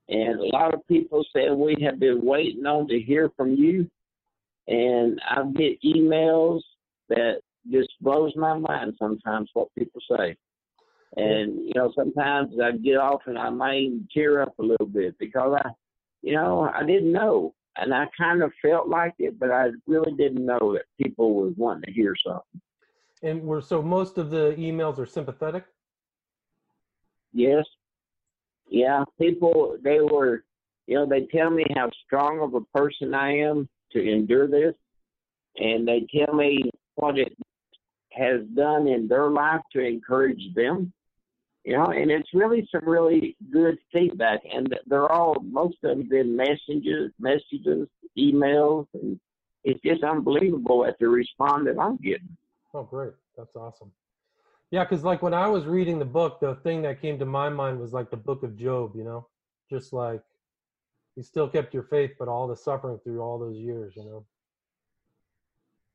And 0.08 0.40
a 0.40 0.56
lot 0.56 0.72
of 0.72 0.86
people 0.86 1.24
say 1.34 1.50
we 1.50 1.76
have 1.82 1.98
been 1.98 2.24
waiting 2.24 2.64
on 2.64 2.86
to 2.88 3.00
hear 3.00 3.30
from 3.36 3.54
you. 3.54 3.90
And 4.68 5.20
I 5.28 5.42
get 5.56 5.82
emails 5.82 6.60
that 7.08 7.40
just 7.70 7.90
blows 8.00 8.34
my 8.36 8.56
mind 8.56 8.94
sometimes 8.98 9.50
what 9.52 9.74
people 9.76 10.00
say. 10.16 10.36
And, 11.16 11.66
you 11.66 11.72
know, 11.74 11.92
sometimes 11.96 12.54
I 12.62 12.72
get 12.72 12.96
off 12.96 13.22
and 13.26 13.38
I 13.38 13.50
might 13.50 13.78
even 13.78 14.08
tear 14.12 14.42
up 14.42 14.58
a 14.58 14.62
little 14.62 14.86
bit 14.86 15.18
because 15.18 15.58
I, 15.64 15.70
you 16.22 16.34
know, 16.34 16.70
I 16.72 16.84
didn't 16.84 17.12
know. 17.12 17.54
And 17.76 17.94
I 17.94 18.06
kind 18.18 18.42
of 18.42 18.52
felt 18.60 18.88
like 18.88 19.14
it, 19.18 19.38
but 19.38 19.50
I 19.50 19.68
really 19.86 20.12
didn't 20.12 20.44
know 20.44 20.74
that 20.74 20.84
people 21.00 21.34
was 21.34 21.54
wanting 21.56 21.84
to 21.84 21.92
hear 21.92 22.14
something. 22.26 22.60
And 23.22 23.42
we're 23.42 23.60
so 23.60 23.80
most 23.82 24.18
of 24.18 24.30
the 24.30 24.54
emails 24.58 24.98
are 24.98 25.06
sympathetic. 25.06 25.64
Yes. 27.32 27.64
Yeah, 28.68 29.04
people, 29.18 29.78
they 29.82 30.00
were, 30.00 30.44
you 30.86 30.96
know, 30.96 31.06
they 31.06 31.26
tell 31.26 31.50
me 31.50 31.64
how 31.74 31.90
strong 32.04 32.40
of 32.40 32.54
a 32.54 32.60
person 32.76 33.14
I 33.14 33.38
am 33.38 33.68
to 33.92 34.02
endure 34.02 34.46
this. 34.46 34.74
And 35.56 35.86
they 35.88 36.06
tell 36.14 36.34
me 36.34 36.70
what 36.96 37.18
it 37.18 37.36
has 38.12 38.42
done 38.54 38.86
in 38.86 39.08
their 39.08 39.30
life 39.30 39.60
to 39.72 39.80
encourage 39.80 40.42
them. 40.54 40.92
You 41.68 41.76
know, 41.76 41.88
and 41.88 42.10
it's 42.10 42.32
really 42.32 42.66
some 42.72 42.88
really 42.88 43.36
good 43.52 43.76
feedback. 43.92 44.40
And 44.50 44.74
they're 44.86 45.12
all, 45.12 45.36
most 45.42 45.76
of 45.84 45.98
them 45.98 46.08
been 46.08 46.34
messages, 46.34 47.12
messages, 47.20 47.86
emails, 48.16 48.86
and 48.94 49.20
it's 49.64 49.78
just 49.82 50.02
unbelievable 50.02 50.86
at 50.86 50.98
the 50.98 51.08
response 51.08 51.66
that 51.66 51.78
I'm 51.78 51.98
getting. 51.98 52.38
Oh, 52.72 52.84
great. 52.84 53.12
That's 53.36 53.54
awesome. 53.54 53.92
Yeah, 54.70 54.84
because 54.84 55.04
like 55.04 55.20
when 55.20 55.34
I 55.34 55.46
was 55.46 55.66
reading 55.66 55.98
the 55.98 56.06
book, 56.06 56.40
the 56.40 56.54
thing 56.54 56.80
that 56.82 57.02
came 57.02 57.18
to 57.18 57.26
my 57.26 57.50
mind 57.50 57.78
was 57.78 57.92
like 57.92 58.10
the 58.10 58.16
book 58.16 58.42
of 58.44 58.56
Job, 58.56 58.92
you 58.96 59.04
know, 59.04 59.26
just 59.68 59.92
like 59.92 60.22
you 61.16 61.22
still 61.22 61.50
kept 61.50 61.74
your 61.74 61.82
faith, 61.82 62.12
but 62.18 62.28
all 62.28 62.48
the 62.48 62.56
suffering 62.56 62.98
through 63.04 63.20
all 63.20 63.38
those 63.38 63.58
years, 63.58 63.92
you 63.94 64.06
know. 64.06 64.24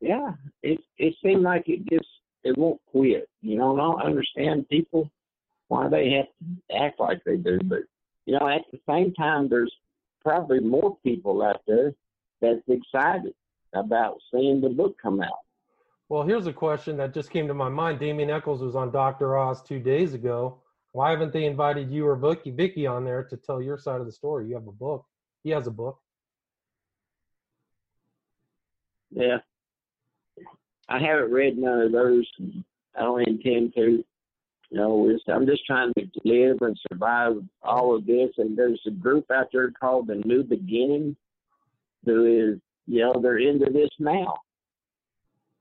yeah, 0.01 0.33
it 0.61 0.79
it 0.99 1.15
seemed 1.23 1.41
like 1.41 1.67
it 1.67 1.83
just 1.89 2.09
it 2.43 2.55
won't 2.59 2.79
quit. 2.91 3.27
You 3.41 3.57
know, 3.57 3.71
and 3.71 3.81
I 3.81 3.85
don't 3.85 4.03
understand 4.03 4.69
people 4.69 5.09
why 5.73 5.89
they 5.89 6.11
have 6.11 6.27
to 6.69 6.83
act 6.83 6.99
like 6.99 7.23
they 7.25 7.35
do, 7.35 7.59
but 7.63 7.79
you 8.25 8.37
know, 8.37 8.47
at 8.47 8.61
the 8.71 8.79
same 8.87 9.11
time, 9.15 9.49
there's 9.49 9.73
probably 10.21 10.59
more 10.59 10.97
people 11.03 11.41
out 11.41 11.61
there 11.67 11.93
that's 12.41 12.61
excited 12.67 13.33
about 13.73 14.17
seeing 14.31 14.61
the 14.61 14.69
book 14.69 14.95
come 15.01 15.19
out. 15.19 15.39
Well, 16.09 16.21
here's 16.21 16.45
a 16.45 16.53
question 16.53 16.95
that 16.97 17.13
just 17.13 17.31
came 17.31 17.47
to 17.47 17.55
my 17.55 17.69
mind. 17.69 17.99
Damien 17.99 18.29
Echols 18.29 18.61
was 18.61 18.75
on 18.75 18.91
Dr. 18.91 19.35
Oz 19.35 19.63
two 19.63 19.79
days 19.79 20.13
ago. 20.13 20.59
Why 20.91 21.09
haven't 21.09 21.33
they 21.33 21.45
invited 21.45 21.89
you 21.89 22.05
or 22.07 22.15
Vicky, 22.15 22.51
Vicky 22.51 22.85
on 22.85 23.03
there 23.03 23.23
to 23.23 23.35
tell 23.35 23.59
your 23.59 23.79
side 23.79 23.99
of 23.99 24.05
the 24.05 24.11
story? 24.11 24.47
You 24.47 24.53
have 24.53 24.67
a 24.67 24.71
book. 24.71 25.05
He 25.43 25.49
has 25.49 25.65
a 25.65 25.71
book. 25.71 25.99
Yeah, 29.09 29.37
I 30.87 30.99
haven't 30.99 31.31
read 31.31 31.57
none 31.57 31.81
of 31.81 31.91
those. 31.91 32.27
I 32.95 33.01
don't 33.01 33.27
intend 33.27 33.73
to. 33.75 34.03
You 34.73 34.79
know, 34.79 35.07
it's, 35.07 35.23
I'm 35.27 35.45
just 35.45 35.63
trying 35.67 35.93
to 35.99 36.07
live 36.25 36.57
and 36.61 36.75
survive 36.91 37.33
all 37.61 37.95
of 37.95 38.07
this. 38.07 38.31
And 38.39 38.57
there's 38.57 38.81
a 38.87 38.89
group 38.89 39.29
out 39.29 39.49
there 39.53 39.69
called 39.69 40.07
the 40.07 40.15
New 40.25 40.43
Beginning, 40.43 41.15
who 42.05 42.25
is, 42.25 42.59
you 42.87 43.01
know, 43.01 43.13
they're 43.21 43.37
into 43.37 43.71
this 43.71 43.91
now, 43.99 44.33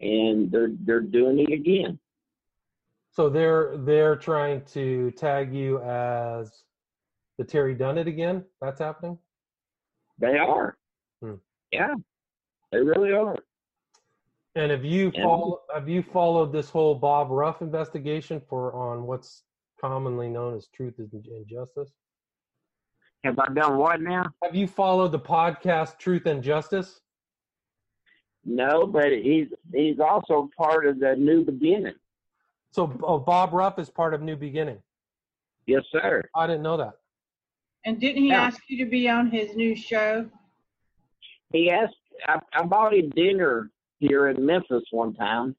and 0.01 0.51
they're 0.51 0.71
they're 0.87 1.01
doing 1.03 1.41
it 1.41 1.53
again. 1.53 1.99
So 3.11 3.29
they're 3.29 3.77
they're 3.77 4.17
trying 4.17 4.63
to 4.73 5.11
tag 5.11 5.53
you 5.53 5.83
as 5.83 6.51
the 7.37 7.45
Terry 7.45 7.75
done 7.75 7.99
it 7.99 8.09
again. 8.09 8.43
That's 8.63 8.81
happening. 8.81 9.19
They 10.19 10.39
are, 10.39 10.79
Hmm. 11.21 11.35
yeah, 11.71 11.97
they 12.71 12.81
really 12.81 13.13
are. 13.13 13.37
And 14.55 14.71
have 14.71 14.85
you 14.85 15.11
Yeah. 15.15 15.23
follow, 15.23 15.63
have 15.73 15.89
you 15.89 16.03
followed 16.03 16.53
this 16.53 16.69
whole 16.69 16.95
Bob 16.95 17.31
Ruff 17.31 17.63
investigation 17.63 18.41
for 18.41 18.75
on 18.75 19.07
what's 19.07 19.45
commonly 19.81 20.29
known 20.29 20.55
as 20.55 20.69
Truth 20.69 20.99
and 20.99 21.13
and 21.13 21.47
Justice? 21.47 21.93
Have 23.25 23.39
I 23.39 23.47
done 23.49 23.79
what 23.79 24.01
now? 24.01 24.27
Have 24.43 24.55
you 24.55 24.67
followed 24.67 25.13
the 25.13 25.19
podcast 25.19 25.99
Truth 25.99 26.27
and 26.27 26.43
Justice? 26.43 27.01
No, 28.45 28.87
but 28.87 29.13
he's 29.13 29.49
he's 29.73 30.01
also 30.01 30.51
part 30.57 30.87
of 30.87 30.99
the 30.99 31.15
New 31.17 31.45
Beginning. 31.45 31.95
So 32.73 32.93
oh, 33.03 33.19
Bob 33.19 33.53
Ruff 33.53 33.79
is 33.79 33.89
part 33.89 34.13
of 34.13 34.21
New 34.23 34.37
Beginning. 34.37 34.83
Yes, 35.67 35.85
sir. 35.93 36.23
I 36.35 36.47
didn't 36.47 36.63
know 36.63 36.77
that. 36.77 36.95
And 37.85 38.01
didn't 38.01 38.23
he 38.23 38.29
Yeah. 38.31 38.43
ask 38.43 38.61
you 38.69 38.85
to 38.85 38.91
be 38.91 39.09
on 39.09 39.31
his 39.31 39.55
new 39.57 39.75
show? 39.75 40.29
He 41.53 41.71
asked. 41.71 41.97
I, 42.27 42.41
I 42.53 42.65
bought 42.65 42.95
him 42.95 43.11
dinner 43.11 43.71
here 44.03 44.29
in 44.29 44.45
Memphis 44.45 44.85
one 44.91 45.15
time, 45.15 45.57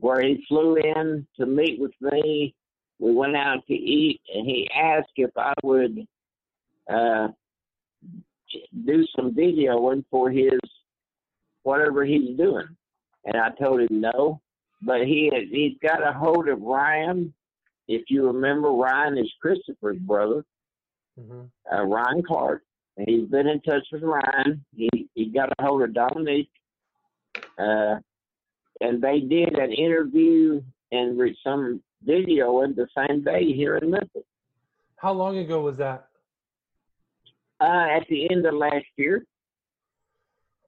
where 0.00 0.22
he 0.22 0.44
flew 0.48 0.76
in 0.76 1.26
to 1.38 1.46
meet 1.46 1.80
with 1.80 1.92
me. 2.00 2.54
We 3.00 3.12
went 3.12 3.36
out 3.36 3.66
to 3.66 3.74
eat, 3.74 4.20
and 4.34 4.46
he 4.46 4.70
asked 4.74 5.12
if 5.16 5.30
I 5.36 5.52
would 5.62 6.06
uh, 6.92 7.28
do 8.86 9.06
some 9.16 9.32
videoing 9.32 10.04
for 10.10 10.30
his 10.30 10.60
whatever 11.64 12.04
he's 12.04 12.36
doing, 12.36 12.68
and 13.24 13.36
I 13.36 13.50
told 13.50 13.80
him 13.80 14.00
no. 14.00 14.40
But 14.82 15.02
he 15.02 15.30
he's 15.50 15.78
got 15.82 16.06
a 16.06 16.12
hold 16.12 16.48
of 16.48 16.62
Ryan. 16.62 17.34
If 17.88 18.04
you 18.08 18.26
remember, 18.28 18.70
Ryan 18.70 19.18
is 19.18 19.32
Christopher's 19.42 19.98
brother 19.98 20.44
hmm 21.18 21.44
uh, 21.72 21.82
Ryan 21.84 22.22
Clark. 22.22 22.62
And 22.96 23.08
he's 23.08 23.28
been 23.28 23.48
in 23.48 23.60
touch 23.62 23.86
with 23.92 24.02
Ryan. 24.02 24.64
He 24.76 24.88
he 25.14 25.26
got 25.26 25.50
a 25.58 25.62
hold 25.62 25.82
of 25.82 25.94
Domini, 25.94 26.48
uh, 27.58 27.96
and 28.80 29.02
they 29.02 29.20
did 29.20 29.58
an 29.58 29.72
interview 29.72 30.62
and 30.92 31.18
re- 31.18 31.36
some 31.42 31.82
video 32.02 32.62
in 32.62 32.74
the 32.74 32.86
same 32.96 33.22
day 33.22 33.52
here 33.52 33.76
in 33.76 33.90
Memphis. 33.90 34.22
How 34.96 35.12
long 35.12 35.38
ago 35.38 35.60
was 35.60 35.76
that? 35.78 36.08
Uh, 37.60 37.86
at 37.90 38.06
the 38.08 38.30
end 38.30 38.44
of 38.46 38.54
last 38.54 38.86
year, 38.96 39.24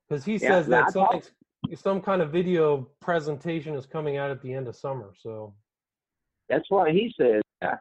Because 0.09 0.25
he 0.25 0.35
Yeah, 0.39 0.49
says 0.51 0.67
that 0.69 0.93
some 0.93 1.21
some 1.75 2.01
kind 2.01 2.23
of 2.23 2.31
video 2.31 2.89
presentation 3.01 3.75
is 3.75 3.87
coming 3.87 4.17
out 4.19 4.31
at 4.31 4.41
the 4.41 4.53
end 4.53 4.69
of 4.69 4.77
summer. 4.77 5.13
So 5.21 5.53
that's 6.49 6.71
what 6.71 6.93
he 6.93 7.13
said. 7.19 7.43
Uh, 7.61 7.77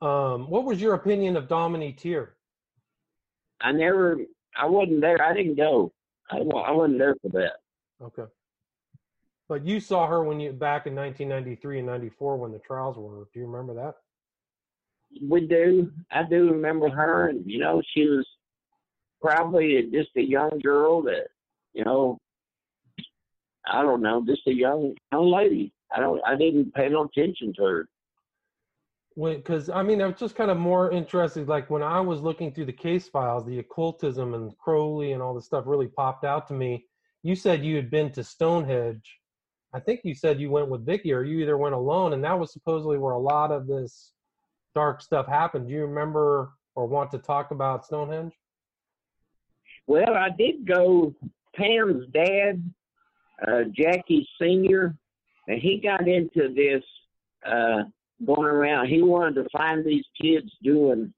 Um, 0.00 0.50
what 0.50 0.64
was 0.64 0.80
your 0.80 0.94
opinion 0.94 1.36
of 1.36 1.46
Domini 1.46 1.92
Teer? 1.92 2.34
I 3.60 3.70
never, 3.70 4.18
I 4.56 4.66
wasn't 4.66 5.00
there. 5.00 5.22
I 5.22 5.32
didn't 5.32 5.54
go. 5.54 5.92
I, 6.30 6.40
wa- 6.40 6.62
I 6.62 6.70
wasn't 6.70 6.98
there 6.98 7.16
for 7.22 7.28
that. 7.30 7.52
Okay. 8.02 8.30
But 9.48 9.66
you 9.66 9.80
saw 9.80 10.06
her 10.06 10.22
when 10.24 10.40
you 10.40 10.52
back 10.52 10.86
in 10.86 10.94
1993 10.94 11.78
and 11.78 11.86
94 11.86 12.36
when 12.38 12.52
the 12.52 12.58
trials 12.60 12.96
were. 12.96 13.26
Do 13.32 13.40
you 13.40 13.46
remember 13.46 13.74
that? 13.74 13.96
We 15.28 15.46
do. 15.46 15.92
I 16.10 16.22
do 16.22 16.50
remember 16.50 16.88
her, 16.88 17.28
and 17.28 17.44
you 17.44 17.58
know, 17.58 17.82
she 17.92 18.08
was 18.08 18.26
probably 19.20 19.90
just 19.92 20.08
a 20.16 20.22
young 20.22 20.58
girl 20.62 21.02
that, 21.02 21.28
you 21.74 21.84
know, 21.84 22.18
I 23.66 23.82
don't 23.82 24.00
know, 24.00 24.24
just 24.26 24.46
a 24.46 24.54
young 24.54 24.94
young 25.12 25.30
lady. 25.30 25.72
I 25.94 26.00
don't. 26.00 26.20
I 26.26 26.34
didn't 26.34 26.72
pay 26.72 26.88
no 26.88 27.04
attention 27.04 27.52
to 27.56 27.62
her. 27.64 27.88
Because 29.16 29.68
I 29.70 29.82
mean, 29.82 30.00
I 30.00 30.06
was 30.06 30.18
just 30.18 30.34
kind 30.34 30.50
of 30.50 30.56
more 30.56 30.90
interested. 30.90 31.48
Like 31.48 31.70
when 31.70 31.82
I 31.82 32.00
was 32.00 32.20
looking 32.20 32.52
through 32.52 32.66
the 32.66 32.72
case 32.72 33.08
files, 33.08 33.44
the 33.44 33.58
occultism 33.58 34.34
and 34.34 34.56
Crowley 34.58 35.12
and 35.12 35.22
all 35.22 35.34
this 35.34 35.46
stuff 35.46 35.64
really 35.66 35.88
popped 35.88 36.24
out 36.24 36.48
to 36.48 36.54
me. 36.54 36.86
You 37.22 37.34
said 37.34 37.64
you 37.64 37.76
had 37.76 37.90
been 37.90 38.10
to 38.12 38.24
Stonehenge. 38.24 39.18
I 39.74 39.80
think 39.80 40.00
you 40.04 40.14
said 40.14 40.40
you 40.40 40.50
went 40.50 40.68
with 40.68 40.84
Vicky, 40.84 41.12
or 41.12 41.22
you 41.22 41.40
either 41.40 41.56
went 41.56 41.74
alone, 41.74 42.12
and 42.12 42.22
that 42.24 42.38
was 42.38 42.52
supposedly 42.52 42.98
where 42.98 43.14
a 43.14 43.18
lot 43.18 43.50
of 43.50 43.66
this 43.66 44.12
dark 44.74 45.00
stuff 45.00 45.26
happened. 45.26 45.68
Do 45.68 45.74
you 45.74 45.82
remember 45.82 46.52
or 46.74 46.86
want 46.86 47.10
to 47.12 47.18
talk 47.18 47.50
about 47.50 47.84
Stonehenge? 47.86 48.32
Well, 49.86 50.14
I 50.14 50.30
did 50.30 50.66
go. 50.66 51.14
Pam's 51.54 52.06
dad, 52.12 52.62
uh, 53.46 53.64
Jackie 53.72 54.26
Senior, 54.40 54.96
and 55.48 55.60
he 55.60 55.80
got 55.80 56.08
into 56.08 56.52
this 56.54 56.82
uh, 57.46 57.82
going 58.24 58.46
around. 58.46 58.88
He 58.88 59.02
wanted 59.02 59.42
to 59.42 59.48
find 59.50 59.84
these 59.84 60.04
kids 60.20 60.50
doing 60.62 61.12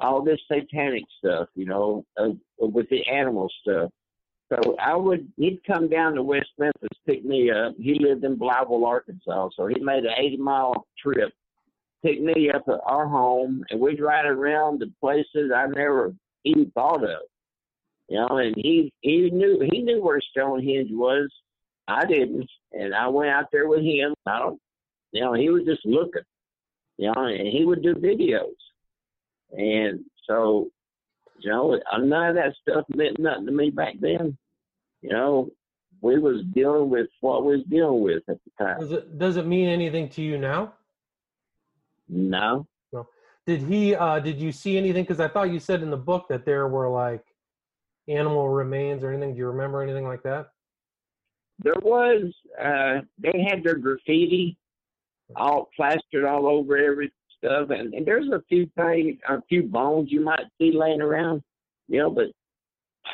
all 0.00 0.22
this 0.22 0.40
satanic 0.50 1.04
stuff, 1.18 1.48
you 1.54 1.66
know, 1.66 2.04
uh, 2.16 2.28
with 2.58 2.88
the 2.90 3.04
animal 3.06 3.50
stuff. 3.62 3.90
So 4.50 4.76
I 4.80 4.96
would, 4.96 5.30
he'd 5.36 5.60
come 5.66 5.88
down 5.88 6.14
to 6.14 6.22
West 6.22 6.50
Memphis, 6.58 6.88
pick 7.06 7.24
me 7.24 7.50
up. 7.50 7.74
He 7.78 7.98
lived 8.00 8.24
in 8.24 8.38
Blytheville, 8.38 8.86
Arkansas, 8.86 9.50
so 9.54 9.66
he 9.66 9.78
made 9.80 10.04
an 10.04 10.14
80 10.16 10.36
mile 10.38 10.86
trip, 10.98 11.32
pick 12.02 12.20
me 12.22 12.50
up 12.50 12.62
at 12.68 12.80
our 12.86 13.06
home, 13.06 13.64
and 13.68 13.78
we'd 13.78 14.00
ride 14.00 14.24
around 14.24 14.80
the 14.80 14.90
places 15.00 15.52
I 15.54 15.66
never 15.66 16.14
even 16.44 16.70
thought 16.70 17.04
of. 17.04 17.20
You 18.08 18.20
know, 18.20 18.38
and 18.38 18.54
he 18.56 18.90
he 19.02 19.28
knew 19.30 19.60
he 19.70 19.82
knew 19.82 20.02
where 20.02 20.20
Stonehenge 20.30 20.88
was. 20.90 21.30
I 21.88 22.06
didn't, 22.06 22.48
and 22.72 22.94
I 22.94 23.06
went 23.08 23.30
out 23.30 23.48
there 23.52 23.68
with 23.68 23.82
him. 23.82 24.14
I 24.24 24.38
don't, 24.38 24.60
you 25.12 25.20
know, 25.20 25.34
he 25.34 25.50
was 25.50 25.64
just 25.64 25.84
looking, 25.84 26.22
you 26.98 27.06
know, 27.06 27.24
and 27.24 27.48
he 27.48 27.64
would 27.64 27.82
do 27.82 27.94
videos, 27.94 28.54
and 29.52 30.04
so, 30.26 30.68
you 31.38 31.50
know, 31.50 31.80
none 31.98 32.30
of 32.30 32.34
that 32.34 32.54
stuff 32.60 32.84
meant 32.94 33.18
nothing 33.18 33.46
to 33.46 33.52
me 33.52 33.70
back 33.70 33.94
then. 34.00 34.36
You 35.00 35.10
know, 35.10 35.50
we 36.00 36.18
was 36.18 36.42
dealing 36.52 36.90
with 36.90 37.08
what 37.20 37.44
we 37.44 37.56
was 37.56 37.64
dealing 37.66 38.02
with 38.02 38.22
at 38.28 38.38
the 38.44 38.64
time. 38.64 38.80
Does 38.80 38.92
it 38.92 39.18
does 39.18 39.36
it 39.36 39.46
mean 39.46 39.68
anything 39.68 40.08
to 40.10 40.22
you 40.22 40.38
now? 40.38 40.74
No. 42.08 42.66
No. 42.92 43.06
Did 43.46 43.62
he? 43.62 43.94
uh 43.94 44.18
Did 44.18 44.40
you 44.40 44.52
see 44.52 44.76
anything? 44.76 45.04
Because 45.04 45.20
I 45.20 45.28
thought 45.28 45.50
you 45.50 45.60
said 45.60 45.82
in 45.82 45.90
the 45.90 45.96
book 45.96 46.26
that 46.28 46.44
there 46.44 46.68
were 46.68 46.88
like 46.88 47.24
animal 48.08 48.48
remains 48.48 49.02
or 49.02 49.12
anything. 49.12 49.34
Do 49.34 49.38
you 49.38 49.46
remember 49.46 49.82
anything 49.82 50.06
like 50.06 50.22
that? 50.24 50.48
There 51.60 51.80
was. 51.82 52.32
Uh, 52.60 53.00
they 53.18 53.46
had 53.48 53.62
their 53.62 53.76
graffiti 53.76 54.58
all 55.36 55.68
plastered 55.76 56.24
all 56.24 56.46
over 56.46 56.76
every 56.76 57.12
stuff, 57.36 57.70
and, 57.70 57.94
and 57.94 58.06
there's 58.06 58.28
a 58.28 58.42
few 58.48 58.68
things, 58.76 59.18
a 59.28 59.40
few 59.48 59.62
bones 59.62 60.10
you 60.10 60.20
might 60.20 60.44
see 60.58 60.72
laying 60.72 61.00
around, 61.00 61.42
you 61.88 61.98
know, 61.98 62.10
but 62.10 62.26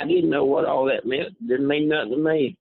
I 0.01 0.07
didn't 0.07 0.31
know 0.31 0.45
what 0.45 0.65
all 0.65 0.87
that 0.87 1.07
meant. 1.07 1.35
Didn't 1.47 1.69
mean 1.69 1.89
nothing 1.89 2.13
to 2.13 2.17
me. 2.17 2.57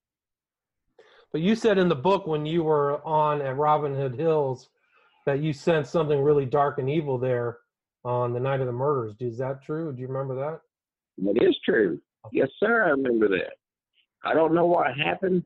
But 1.32 1.42
you 1.42 1.56
said 1.56 1.78
in 1.78 1.90
the 1.90 1.96
book 1.96 2.28
when 2.28 2.46
you 2.46 2.64
were 2.64 3.04
on 3.06 3.42
at 3.42 3.58
Robin 3.58 3.96
Hood 3.96 4.16
Hills 4.16 4.70
that 5.26 5.42
you 5.42 5.52
sensed 5.52 5.92
something 5.92 6.22
really 6.22 6.46
dark 6.46 6.78
and 6.78 6.90
evil 6.90 7.18
there 7.18 7.58
on 8.06 8.34
the 8.34 8.40
night 8.40 8.60
of 8.60 8.68
the 8.68 8.74
murders. 8.74 9.16
Is 9.20 9.38
that 9.40 9.64
true? 9.64 9.92
Do 9.92 10.02
you 10.02 10.08
remember 10.08 10.36
that? 10.36 10.62
It 11.18 11.42
is 11.42 11.58
true. 11.66 12.00
Yes, 12.32 12.50
sir. 12.60 12.86
I 12.86 12.90
remember 12.90 13.30
that. 13.30 13.54
I 14.24 14.34
don't 14.34 14.54
know 14.54 14.66
what 14.66 14.88
happened, 14.98 15.44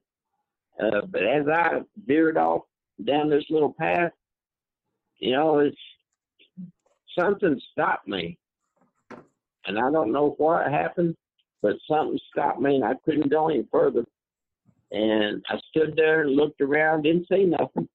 uh, 0.80 1.02
but 1.10 1.24
as 1.24 1.48
I 1.48 1.82
veered 2.06 2.38
off 2.38 2.64
down 3.06 3.30
this 3.30 3.46
little 3.50 3.74
path, 3.74 4.12
you 5.20 5.32
know, 5.32 5.60
it's 5.60 5.78
something 7.18 7.60
stopped 7.72 8.08
me, 8.08 8.38
and 9.66 9.80
I 9.80 9.92
don't 9.92 10.12
know 10.12 10.36
what 10.38 10.72
happened, 10.72 11.16
but 11.62 11.76
something 11.90 12.20
stopped 12.32 12.62
me, 12.62 12.76
and 12.76 12.86
I 12.86 12.94
couldn't 13.06 13.32
go 13.32 13.50
any 13.50 13.68
further. 13.72 14.04
And 14.92 15.44
I 15.50 15.60
stood 15.70 15.96
there 15.96 16.22
and 16.22 16.36
looked 16.36 16.62
around, 16.62 17.04
didn't 17.04 17.28
see 17.28 17.44
nothing, 17.44 17.90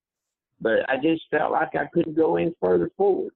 but 0.61 0.89
I 0.91 0.97
just 0.97 1.23
felt 1.31 1.53
like 1.53 1.75
I 1.75 1.87
couldn't 1.93 2.17
go 2.17 2.37
any 2.37 2.55
further 2.61 2.91
forward. 2.97 3.33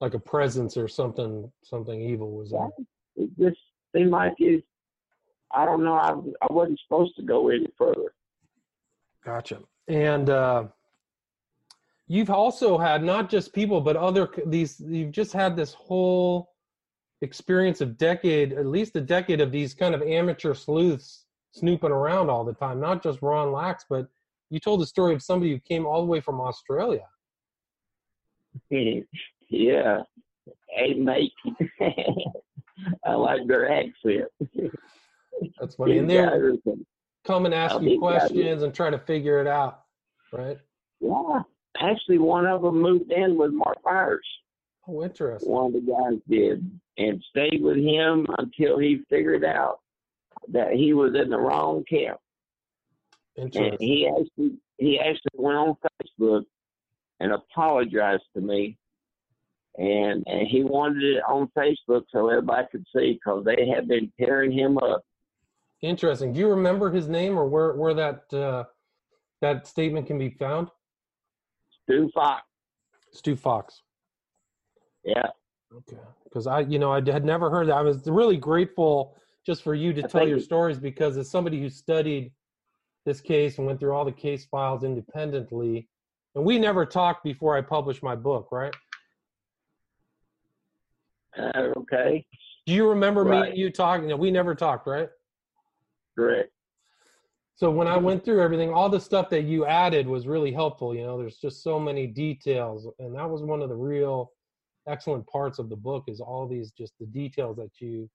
Like 0.00 0.14
a 0.14 0.18
presence 0.18 0.76
or 0.76 0.88
something, 0.88 1.50
something 1.62 2.00
evil 2.00 2.32
was 2.32 2.50
there. 2.50 2.68
It 3.14 3.30
just 3.38 3.60
seemed 3.94 4.10
like 4.10 4.34
it. 4.38 4.64
I 5.54 5.64
don't 5.64 5.84
know. 5.84 5.94
I 5.94 6.10
I 6.44 6.52
wasn't 6.52 6.80
supposed 6.80 7.14
to 7.16 7.22
go 7.22 7.50
any 7.50 7.68
further. 7.78 8.12
Gotcha. 9.24 9.60
And 9.88 10.30
uh, 10.30 10.64
you've 12.08 12.30
also 12.30 12.78
had 12.78 13.02
not 13.02 13.30
just 13.30 13.52
people, 13.52 13.80
but 13.80 13.96
other 13.96 14.28
these. 14.46 14.80
You've 14.80 15.12
just 15.12 15.32
had 15.32 15.56
this 15.56 15.74
whole 15.74 16.50
experience 17.20 17.80
of 17.80 17.96
decade, 17.96 18.52
at 18.52 18.66
least 18.66 18.96
a 18.96 19.00
decade 19.00 19.40
of 19.40 19.52
these 19.52 19.74
kind 19.74 19.94
of 19.94 20.02
amateur 20.02 20.54
sleuths 20.54 21.26
snooping 21.52 21.90
around 21.90 22.30
all 22.30 22.44
the 22.44 22.54
time. 22.54 22.80
Not 22.80 23.02
just 23.02 23.22
Ron 23.22 23.52
Lax, 23.52 23.84
but 23.88 24.08
you 24.50 24.58
told 24.58 24.80
the 24.80 24.86
story 24.86 25.14
of 25.14 25.22
somebody 25.22 25.52
who 25.52 25.60
came 25.60 25.86
all 25.86 26.00
the 26.00 26.06
way 26.06 26.20
from 26.20 26.40
Australia. 26.40 27.06
yeah. 28.70 30.02
Hey, 30.68 30.94
mate. 30.94 31.32
I 33.06 33.14
like 33.14 33.46
their 33.46 33.70
accent. 33.70 34.28
That's 35.60 35.76
funny. 35.76 35.98
And 35.98 36.10
they're 36.10 36.54
come 37.26 37.46
and 37.46 37.54
ask 37.54 37.80
you 37.80 37.98
questions 37.98 38.62
and 38.62 38.74
try 38.74 38.90
to 38.90 38.98
figure 38.98 39.40
it 39.40 39.46
out, 39.46 39.82
right? 40.32 40.58
Yeah. 41.00 41.42
Actually, 41.78 42.18
one 42.18 42.46
of 42.46 42.62
them 42.62 42.80
moved 42.80 43.10
in 43.10 43.36
with 43.36 43.52
Mark 43.52 43.78
Myers. 43.84 44.26
Oh, 44.86 45.02
interesting. 45.02 45.50
One 45.50 45.66
of 45.66 45.72
the 45.72 45.80
guys 45.80 46.20
did 46.28 46.68
and 46.98 47.22
stayed 47.30 47.62
with 47.62 47.76
him 47.76 48.26
until 48.38 48.78
he 48.78 49.02
figured 49.08 49.44
out 49.44 49.80
that 50.48 50.72
he 50.72 50.92
was 50.92 51.14
in 51.14 51.30
the 51.30 51.38
wrong 51.38 51.84
camp. 51.88 52.18
And 53.36 53.54
he 53.80 54.06
actually 54.08 54.58
he 54.76 54.98
actually 54.98 55.30
went 55.34 55.56
on 55.56 55.76
Facebook 56.02 56.44
and 57.20 57.32
apologized 57.32 58.24
to 58.34 58.40
me 58.42 58.76
and 59.78 60.22
and 60.26 60.46
he 60.46 60.64
wanted 60.64 61.02
it 61.02 61.22
on 61.26 61.50
Facebook 61.56 62.04
so 62.10 62.28
everybody 62.28 62.66
could 62.70 62.84
see 62.94 63.14
because 63.14 63.44
they 63.44 63.68
had 63.74 63.88
been 63.88 64.12
tearing 64.18 64.52
him 64.52 64.78
up. 64.78 65.02
Interesting. 65.82 66.32
Do 66.32 66.38
you 66.38 66.48
remember 66.48 66.90
his 66.90 67.08
name 67.08 67.36
or 67.36 67.46
where 67.46 67.74
where 67.74 67.94
that 67.94 68.32
uh, 68.32 68.64
that 69.40 69.66
statement 69.66 70.06
can 70.06 70.18
be 70.18 70.30
found? 70.30 70.68
Stu 71.82 72.08
Fox. 72.14 72.42
Stu 73.12 73.36
Fox. 73.36 73.82
Yeah. 75.04 75.26
Okay. 75.74 76.00
Because 76.24 76.46
I, 76.46 76.60
you 76.60 76.78
know, 76.78 76.92
I 76.92 77.02
had 77.04 77.24
never 77.24 77.50
heard 77.50 77.68
that. 77.68 77.74
I 77.74 77.82
was 77.82 78.06
really 78.06 78.36
grateful 78.36 79.16
just 79.44 79.62
for 79.62 79.74
you 79.74 79.92
to 79.94 80.04
I 80.04 80.06
tell 80.06 80.26
your 80.26 80.38
stories 80.38 80.78
because 80.78 81.16
as 81.16 81.28
somebody 81.28 81.60
who 81.60 81.68
studied 81.68 82.32
this 83.04 83.20
case 83.20 83.58
and 83.58 83.66
went 83.66 83.80
through 83.80 83.92
all 83.92 84.04
the 84.04 84.12
case 84.12 84.44
files 84.44 84.84
independently, 84.84 85.88
and 86.36 86.44
we 86.44 86.58
never 86.58 86.86
talked 86.86 87.24
before 87.24 87.56
I 87.56 87.60
published 87.60 88.02
my 88.02 88.14
book, 88.14 88.48
right? 88.52 88.72
Uh, 91.36 91.72
okay. 91.76 92.24
Do 92.66 92.72
you 92.72 92.88
remember 92.88 93.24
right. 93.24 93.42
me 93.42 93.48
and 93.48 93.58
you 93.58 93.70
talking? 93.70 94.16
We 94.16 94.30
never 94.30 94.54
talked, 94.54 94.86
right? 94.86 95.08
Correct. 96.16 96.50
So 97.54 97.70
when 97.70 97.86
I 97.86 97.96
went 97.96 98.24
through 98.24 98.42
everything, 98.42 98.72
all 98.72 98.88
the 98.88 99.00
stuff 99.00 99.28
that 99.30 99.42
you 99.42 99.66
added 99.66 100.06
was 100.06 100.26
really 100.26 100.52
helpful. 100.52 100.94
You 100.94 101.04
know, 101.04 101.18
there's 101.18 101.36
just 101.36 101.62
so 101.62 101.78
many 101.78 102.06
details, 102.06 102.88
and 102.98 103.14
that 103.14 103.28
was 103.28 103.42
one 103.42 103.62
of 103.62 103.68
the 103.68 103.76
real 103.76 104.32
excellent 104.88 105.26
parts 105.28 105.58
of 105.58 105.68
the 105.68 105.76
book. 105.76 106.04
Is 106.08 106.20
all 106.20 106.48
these 106.48 106.72
just 106.72 106.94
the 106.98 107.06
details 107.06 107.56
that 107.58 107.70
you 107.78 108.10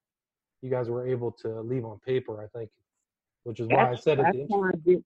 you 0.60 0.70
guys 0.70 0.90
were 0.90 1.06
able 1.06 1.32
to 1.42 1.60
leave 1.60 1.84
on 1.84 1.98
paper. 2.00 2.42
I 2.42 2.58
think, 2.58 2.68
which 3.44 3.60
is 3.60 3.68
why 3.68 3.90
that's, 3.90 4.00
I 4.00 4.02
said 4.02 4.18
that's 4.18 4.36
it. 4.36 4.46
Why 4.48 4.68
I 4.68 4.72
did, 4.84 5.04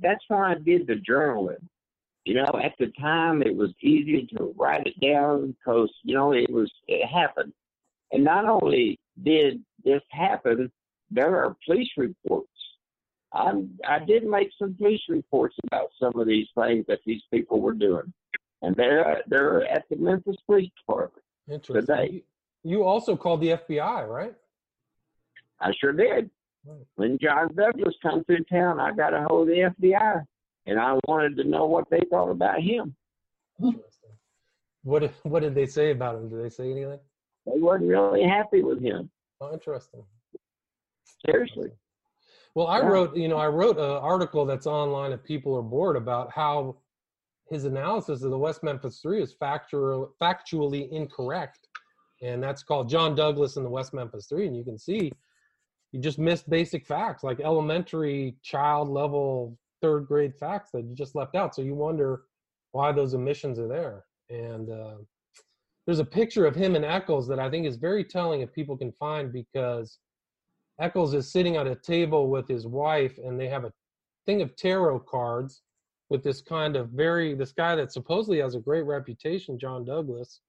that's 0.00 0.24
why 0.28 0.52
I 0.52 0.54
did 0.54 0.86
the 0.86 0.96
journaling. 1.08 1.62
You 2.24 2.34
know, 2.34 2.58
at 2.62 2.72
the 2.78 2.90
time 2.98 3.42
it 3.42 3.54
was 3.54 3.70
easy 3.82 4.26
to 4.36 4.54
write 4.58 4.86
it 4.86 4.98
down 5.00 5.52
because 5.52 5.92
you 6.02 6.14
know 6.14 6.32
it 6.32 6.50
was 6.50 6.72
it 6.88 7.06
happened. 7.06 7.52
And 8.12 8.24
not 8.24 8.44
only 8.46 8.98
did 9.22 9.62
this 9.84 10.02
happen, 10.10 10.72
there 11.14 11.44
are 11.44 11.56
police 11.66 11.88
reports. 11.96 12.48
I 13.32 13.52
I 13.88 13.98
did 14.00 14.24
make 14.24 14.50
some 14.58 14.74
police 14.74 15.02
reports 15.08 15.56
about 15.66 15.88
some 16.00 16.18
of 16.18 16.26
these 16.26 16.48
things 16.58 16.84
that 16.88 17.00
these 17.06 17.22
people 17.32 17.60
were 17.60 17.72
doing, 17.72 18.12
and 18.62 18.74
they're 18.76 19.22
they're 19.26 19.66
at 19.66 19.84
the 19.90 19.96
Memphis 19.96 20.36
Police 20.46 20.70
Department 20.78 21.24
Interesting. 21.48 21.96
today. 21.96 22.24
You 22.62 22.84
also 22.84 23.16
called 23.16 23.40
the 23.40 23.50
FBI, 23.50 24.08
right? 24.08 24.34
I 25.60 25.72
sure 25.80 25.92
did. 25.92 26.30
Right. 26.66 26.86
When 26.96 27.18
John 27.20 27.54
Douglas 27.54 27.94
come 28.02 28.24
through 28.24 28.44
town, 28.44 28.80
I 28.80 28.92
got 28.92 29.12
a 29.12 29.22
hold 29.28 29.48
of 29.50 29.54
the 29.54 29.70
FBI, 29.80 30.24
and 30.66 30.80
I 30.80 30.98
wanted 31.06 31.36
to 31.36 31.44
know 31.44 31.66
what 31.66 31.90
they 31.90 32.00
thought 32.10 32.30
about 32.30 32.60
him. 32.60 32.94
Interesting. 33.62 34.10
What 34.82 35.12
what 35.22 35.40
did 35.40 35.54
they 35.54 35.66
say 35.66 35.90
about 35.90 36.16
him? 36.16 36.28
Did 36.28 36.42
they 36.42 36.50
say 36.50 36.70
anything? 36.70 37.00
They 37.46 37.58
weren't 37.58 37.84
really 37.84 38.22
happy 38.22 38.62
with 38.62 38.80
him. 38.80 39.10
Oh, 39.40 39.52
interesting. 39.52 40.04
Seriously. 41.26 41.70
Well, 42.54 42.66
I 42.68 42.80
Yeah. 42.80 42.88
wrote, 42.88 43.16
you 43.16 43.28
know, 43.28 43.36
I 43.36 43.48
wrote 43.48 43.78
an 43.78 43.84
article 43.84 44.44
that's 44.44 44.66
online 44.66 45.12
if 45.12 45.22
People 45.24 45.56
Are 45.56 45.62
Bored 45.62 45.96
about 45.96 46.30
how 46.30 46.76
his 47.50 47.64
analysis 47.64 48.22
of 48.22 48.30
the 48.30 48.38
West 48.38 48.62
Memphis 48.62 49.00
Three 49.00 49.22
is 49.22 49.34
factual, 49.34 50.14
factually 50.20 50.88
incorrect, 50.90 51.68
and 52.22 52.42
that's 52.42 52.62
called 52.62 52.88
John 52.88 53.14
Douglas 53.14 53.56
and 53.56 53.66
the 53.66 53.70
West 53.70 53.92
Memphis 53.92 54.26
Three. 54.26 54.46
And 54.46 54.56
you 54.56 54.64
can 54.64 54.78
see 54.78 55.12
you 55.92 56.00
just 56.00 56.18
missed 56.18 56.48
basic 56.48 56.86
facts, 56.86 57.22
like 57.22 57.40
elementary 57.40 58.36
child 58.42 58.88
level 58.88 59.56
third 59.80 60.06
grade 60.06 60.34
facts 60.34 60.70
that 60.72 60.84
you 60.84 60.94
just 60.94 61.14
left 61.14 61.34
out. 61.34 61.54
So 61.54 61.62
you 61.62 61.74
wonder 61.74 62.22
why 62.72 62.90
those 62.90 63.14
omissions 63.14 63.58
are 63.58 63.68
there. 63.68 64.04
And 64.30 64.70
uh, 64.70 64.96
there's 65.86 65.98
a 65.98 66.04
picture 66.04 66.46
of 66.46 66.56
him 66.56 66.74
and 66.74 66.84
Echols 66.84 67.28
that 67.28 67.38
I 67.38 67.50
think 67.50 67.66
is 67.66 67.76
very 67.76 68.02
telling 68.02 68.40
if 68.40 68.52
people 68.52 68.76
can 68.76 68.90
find 68.92 69.32
because 69.32 69.98
Echols 70.80 71.14
is 71.14 71.30
sitting 71.30 71.56
at 71.56 71.66
a 71.66 71.76
table 71.76 72.28
with 72.28 72.48
his 72.48 72.66
wife 72.66 73.18
and 73.18 73.38
they 73.38 73.48
have 73.48 73.64
a 73.64 73.72
thing 74.26 74.42
of 74.42 74.56
tarot 74.56 75.00
cards 75.00 75.62
with 76.10 76.22
this 76.22 76.40
kind 76.40 76.76
of 76.76 76.90
very 76.90 77.34
this 77.34 77.52
guy 77.52 77.76
that 77.76 77.92
supposedly 77.92 78.38
has 78.38 78.54
a 78.54 78.60
great 78.60 78.84
reputation, 78.84 79.58
John 79.58 79.84
Douglas. 79.84 80.40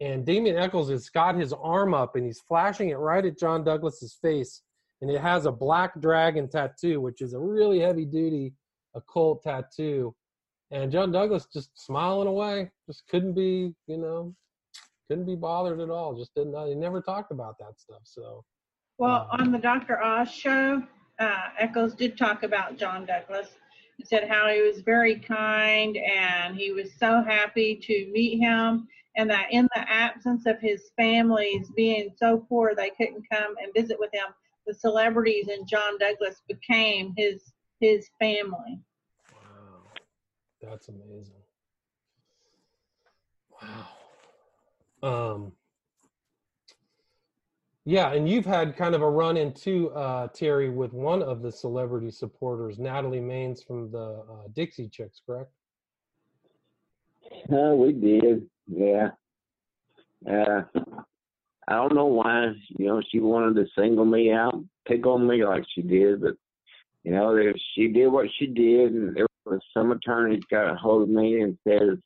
And 0.00 0.24
Damien 0.24 0.56
Echols 0.56 0.90
has 0.90 1.10
got 1.10 1.34
his 1.34 1.52
arm 1.52 1.92
up 1.92 2.16
and 2.16 2.24
he's 2.24 2.40
flashing 2.40 2.88
it 2.88 2.94
right 2.94 3.24
at 3.24 3.38
John 3.38 3.64
Douglas's 3.64 4.18
face. 4.22 4.62
And 5.02 5.10
it 5.10 5.20
has 5.20 5.46
a 5.46 5.52
black 5.52 5.98
dragon 6.00 6.48
tattoo, 6.48 7.00
which 7.00 7.20
is 7.20 7.34
a 7.34 7.38
really 7.38 7.80
heavy 7.80 8.04
duty 8.04 8.54
occult 8.94 9.42
tattoo. 9.42 10.14
And 10.70 10.90
John 10.92 11.10
Douglas 11.12 11.46
just 11.52 11.70
smiling 11.74 12.28
away, 12.28 12.70
just 12.86 13.06
couldn't 13.08 13.34
be, 13.34 13.74
you 13.86 13.98
know, 13.98 14.34
couldn't 15.08 15.26
be 15.26 15.36
bothered 15.36 15.80
at 15.80 15.90
all. 15.90 16.16
Just 16.16 16.34
didn't. 16.34 16.54
He 16.68 16.74
never 16.74 17.00
talked 17.00 17.32
about 17.32 17.58
that 17.58 17.78
stuff. 17.78 18.02
So 18.04 18.44
Well, 19.00 19.28
on 19.30 19.50
the 19.50 19.56
Dr. 19.56 19.98
Oz 20.02 20.30
show, 20.30 20.82
uh, 21.18 21.48
Echols 21.58 21.94
did 21.94 22.18
talk 22.18 22.42
about 22.42 22.76
John 22.76 23.06
Douglas. 23.06 23.48
He 23.96 24.04
said 24.04 24.28
how 24.28 24.46
he 24.48 24.60
was 24.60 24.82
very 24.82 25.18
kind 25.18 25.96
and 25.96 26.54
he 26.54 26.72
was 26.72 26.92
so 26.98 27.22
happy 27.22 27.76
to 27.76 28.10
meet 28.12 28.40
him, 28.40 28.86
and 29.16 29.30
that 29.30 29.46
in 29.52 29.66
the 29.74 29.90
absence 29.90 30.44
of 30.44 30.60
his 30.60 30.90
families 30.98 31.70
being 31.74 32.10
so 32.18 32.44
poor 32.46 32.74
they 32.74 32.90
couldn't 32.90 33.24
come 33.32 33.54
and 33.62 33.72
visit 33.74 33.98
with 33.98 34.12
him, 34.12 34.26
the 34.66 34.74
celebrities 34.74 35.48
and 35.48 35.66
John 35.66 35.96
Douglas 35.98 36.42
became 36.46 37.14
his 37.16 37.54
his 37.80 38.10
family. 38.18 38.78
Wow, 39.32 39.80
that's 40.60 40.88
amazing. 40.88 41.40
Wow. 43.62 43.86
Um. 45.02 45.52
Yeah, 47.86 48.12
and 48.12 48.28
you've 48.28 48.44
had 48.44 48.76
kind 48.76 48.94
of 48.94 49.02
a 49.02 49.08
run 49.08 49.36
into 49.36 49.90
uh, 49.90 50.28
Terry 50.28 50.68
with 50.68 50.92
one 50.92 51.22
of 51.22 51.42
the 51.42 51.50
celebrity 51.50 52.10
supporters, 52.10 52.78
Natalie 52.78 53.20
Maines 53.20 53.66
from 53.66 53.90
the 53.90 54.22
uh, 54.30 54.48
Dixie 54.54 54.88
Chicks, 54.88 55.22
correct? 55.24 55.50
Uh, 57.50 57.74
we 57.74 57.92
did, 57.92 58.46
yeah. 58.66 59.10
Uh, 60.28 60.62
I 61.68 61.74
don't 61.74 61.94
know 61.94 62.06
why, 62.06 62.52
you 62.78 62.86
know, 62.86 63.00
she 63.10 63.20
wanted 63.20 63.56
to 63.56 63.66
single 63.78 64.04
me 64.04 64.32
out, 64.32 64.62
pick 64.86 65.06
on 65.06 65.26
me 65.26 65.44
like 65.44 65.64
she 65.74 65.82
did, 65.82 66.20
but 66.20 66.34
you 67.04 67.12
know, 67.12 67.34
there, 67.34 67.54
she 67.74 67.88
did 67.88 68.08
what 68.08 68.26
she 68.38 68.46
did, 68.46 68.92
and 68.92 69.16
there 69.16 69.26
was 69.46 69.60
some 69.72 69.92
attorneys 69.92 70.42
got 70.50 70.70
a 70.70 70.74
hold 70.74 71.02
of 71.02 71.08
me 71.08 71.40
and 71.40 71.56
said, 71.66 72.00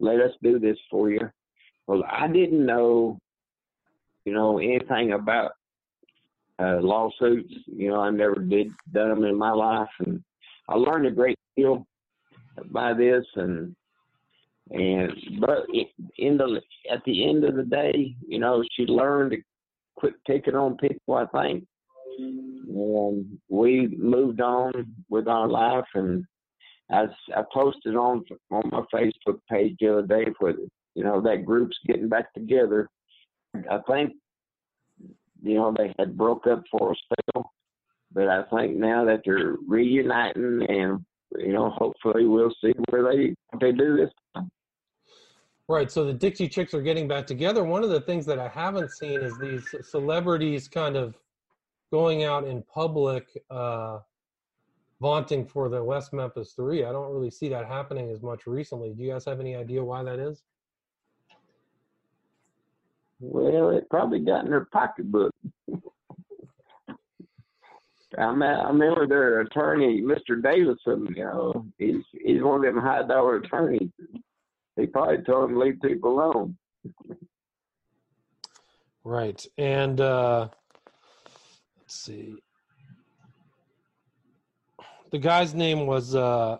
"Let 0.00 0.20
us 0.20 0.32
do 0.42 0.58
this 0.58 0.78
for 0.90 1.10
you." 1.10 1.30
Well, 1.86 2.02
I 2.10 2.28
didn't 2.28 2.64
know, 2.64 3.18
you 4.28 4.34
know, 4.34 4.58
anything 4.58 5.12
about 5.12 5.52
uh, 6.58 6.80
lawsuits. 6.82 7.50
You 7.66 7.88
know, 7.88 8.00
I 8.00 8.10
never 8.10 8.34
did 8.34 8.70
done 8.92 9.08
them 9.08 9.24
in 9.24 9.38
my 9.38 9.52
life, 9.52 9.88
and 10.00 10.22
I 10.68 10.74
learned 10.74 11.06
a 11.06 11.10
great 11.10 11.38
deal 11.56 11.86
by 12.70 12.92
this, 12.92 13.24
and 13.36 13.74
and 14.70 15.12
but 15.40 15.64
in 16.18 16.36
the 16.36 16.60
at 16.90 17.02
the 17.06 17.26
end 17.26 17.44
of 17.44 17.56
the 17.56 17.62
day, 17.62 18.14
you 18.26 18.38
know, 18.38 18.62
she 18.72 18.84
learned 18.84 19.30
to 19.30 19.38
quit 19.96 20.12
picking 20.26 20.54
on 20.54 20.76
people. 20.76 21.14
I 21.14 21.24
think, 21.26 21.66
and 22.18 23.38
we 23.48 23.96
moved 23.96 24.42
on 24.42 24.94
with 25.08 25.26
our 25.26 25.48
life. 25.48 25.88
And 25.94 26.22
I 26.90 27.06
I 27.34 27.44
posted 27.50 27.96
on 27.96 28.26
on 28.50 28.68
my 28.70 28.82
Facebook 28.92 29.40
page 29.50 29.76
the 29.80 29.90
other 29.90 30.06
day 30.06 30.26
for 30.38 30.52
you 30.94 31.02
know 31.02 31.18
that 31.22 31.46
group's 31.46 31.78
getting 31.86 32.10
back 32.10 32.34
together. 32.34 32.90
I 33.54 33.78
think 33.88 34.12
you 35.42 35.54
know 35.54 35.74
they 35.76 35.94
had 35.98 36.16
broke 36.16 36.46
up 36.46 36.64
for 36.70 36.92
a 36.92 36.94
spell, 36.96 37.52
but 38.12 38.28
I 38.28 38.42
think 38.44 38.76
now 38.76 39.04
that 39.04 39.22
they're 39.24 39.56
reuniting 39.66 40.66
and 40.68 41.04
you 41.38 41.52
know 41.52 41.70
hopefully 41.70 42.26
we'll 42.26 42.54
see 42.62 42.72
where 42.90 43.02
they 43.02 43.34
they 43.60 43.72
do 43.72 43.96
this. 43.96 44.44
Right. 45.68 45.90
So 45.90 46.04
the 46.04 46.14
Dixie 46.14 46.48
Chicks 46.48 46.72
are 46.72 46.80
getting 46.80 47.06
back 47.06 47.26
together. 47.26 47.62
One 47.62 47.84
of 47.84 47.90
the 47.90 48.00
things 48.00 48.24
that 48.24 48.38
I 48.38 48.48
haven't 48.48 48.90
seen 48.90 49.20
is 49.20 49.38
these 49.38 49.74
celebrities 49.82 50.66
kind 50.66 50.96
of 50.96 51.14
going 51.92 52.24
out 52.24 52.44
in 52.44 52.62
public, 52.62 53.26
uh, 53.50 53.98
vaunting 54.98 55.44
for 55.44 55.68
the 55.68 55.84
West 55.84 56.14
Memphis 56.14 56.54
Three. 56.54 56.84
I 56.84 56.92
don't 56.92 57.12
really 57.12 57.30
see 57.30 57.50
that 57.50 57.66
happening 57.66 58.10
as 58.10 58.22
much 58.22 58.46
recently. 58.46 58.94
Do 58.94 59.02
you 59.02 59.12
guys 59.12 59.26
have 59.26 59.40
any 59.40 59.56
idea 59.56 59.84
why 59.84 60.02
that 60.04 60.18
is? 60.18 60.42
Well, 63.20 63.70
it 63.70 63.90
probably 63.90 64.20
got 64.20 64.44
in 64.44 64.50
their 64.50 64.66
pocketbook. 64.66 65.34
I, 68.16 68.22
I 68.22 68.68
remember 68.68 69.06
their 69.06 69.40
attorney, 69.40 70.00
Mr. 70.00 70.40
Davison. 70.42 71.12
You 71.14 71.24
know, 71.24 71.66
he's 71.78 72.02
he's 72.12 72.42
one 72.42 72.64
of 72.64 72.74
them 72.74 72.82
high 72.82 73.06
dollar 73.06 73.36
attorneys. 73.36 73.90
He 74.76 74.86
probably 74.86 75.24
told 75.24 75.44
them 75.44 75.54
to 75.54 75.60
leave 75.60 75.80
people 75.82 76.12
alone. 76.12 76.56
Right. 79.04 79.44
And 79.58 80.00
uh, 80.00 80.48
let's 81.80 81.94
see. 81.94 82.36
The 85.10 85.18
guy's 85.18 85.54
name 85.54 85.86
was. 85.86 86.14
Uh, 86.14 86.58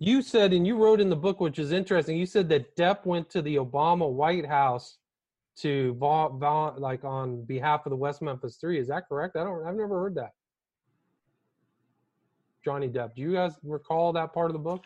you 0.00 0.22
said, 0.22 0.52
and 0.52 0.64
you 0.64 0.76
wrote 0.76 1.00
in 1.00 1.08
the 1.08 1.16
book, 1.16 1.40
which 1.40 1.58
is 1.58 1.72
interesting. 1.72 2.16
You 2.16 2.26
said 2.26 2.48
that 2.50 2.76
Depp 2.76 3.04
went 3.04 3.28
to 3.30 3.42
the 3.42 3.56
Obama 3.56 4.08
White 4.08 4.46
House 4.46 4.98
to 5.62 5.94
va- 5.94 6.30
va- 6.30 6.74
like 6.78 7.04
on 7.04 7.42
behalf 7.44 7.86
of 7.86 7.90
the 7.90 7.96
West 7.96 8.22
Memphis 8.22 8.56
Three. 8.56 8.78
Is 8.78 8.88
that 8.88 9.08
correct? 9.08 9.36
I 9.36 9.44
don't. 9.44 9.66
I've 9.66 9.74
never 9.74 10.00
heard 10.00 10.14
that. 10.16 10.32
Johnny 12.64 12.88
Depp. 12.88 13.14
Do 13.14 13.22
you 13.22 13.32
guys 13.32 13.52
recall 13.62 14.12
that 14.12 14.32
part 14.32 14.46
of 14.50 14.52
the 14.52 14.58
book? 14.58 14.84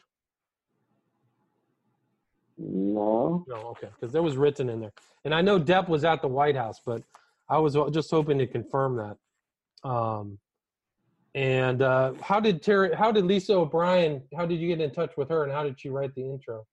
No, 2.58 3.44
No, 3.48 3.56
okay, 3.70 3.88
because 3.94 4.12
that 4.12 4.22
was 4.22 4.36
written 4.36 4.68
in 4.68 4.80
there, 4.80 4.92
and 5.24 5.34
I 5.34 5.40
know 5.40 5.58
Depp 5.58 5.88
was 5.88 6.04
at 6.04 6.22
the 6.22 6.28
White 6.28 6.54
House, 6.54 6.80
but 6.84 7.02
I 7.48 7.58
was 7.58 7.76
just 7.92 8.10
hoping 8.10 8.38
to 8.38 8.46
confirm 8.46 8.96
that. 8.96 9.88
Um, 9.88 10.38
and 11.34 11.80
uh, 11.82 12.12
how 12.20 12.40
did 12.40 12.62
Terry? 12.62 12.94
How 12.94 13.10
did 13.10 13.24
Lisa 13.24 13.54
O'Brien? 13.54 14.22
How 14.36 14.46
did 14.46 14.60
you 14.60 14.68
get 14.68 14.80
in 14.80 14.90
touch 14.92 15.16
with 15.16 15.28
her, 15.30 15.44
and 15.44 15.52
how 15.52 15.62
did 15.64 15.80
she 15.80 15.88
write 15.88 16.14
the 16.14 16.22
intro? 16.22 16.66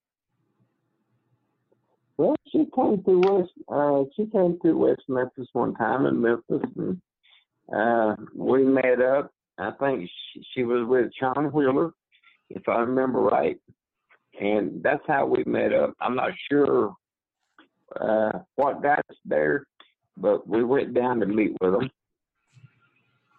Well, 2.20 2.36
she 2.52 2.66
came 2.76 3.02
to 3.06 3.20
West. 3.22 3.52
Uh, 3.70 4.04
she 4.14 4.26
came 4.26 4.60
to 4.62 4.74
West 4.74 5.04
Memphis 5.08 5.48
one 5.54 5.74
time 5.76 6.06
in 6.06 6.22
Memphis, 6.22 6.70
and 6.76 7.02
uh, 7.74 8.16
we 8.36 8.66
met 8.66 9.02
up. 9.02 9.32
I 9.58 9.72
think 9.80 10.10
she, 10.34 10.44
she 10.54 10.64
was 10.64 10.86
with 10.86 11.12
Sean 11.18 11.46
Wheeler, 11.54 11.94
if 12.50 12.68
I 12.68 12.80
remember 12.80 13.22
right. 13.22 13.58
and 14.40 14.84
that's 14.84 15.04
how 15.08 15.28
we 15.28 15.46
met 15.46 15.72
up. 15.72 15.94
I'm 16.02 16.14
not 16.14 16.32
sure 16.52 16.94
uh, 18.00 18.40
what 18.56 18.84
got 18.84 19.00
us 19.00 19.18
there, 19.24 19.66
but 20.18 20.46
we 20.46 20.62
went 20.66 20.94
down 20.94 21.22
to 21.22 21.26
meet 21.26 21.56
with 21.62 21.72
them. 21.72 21.90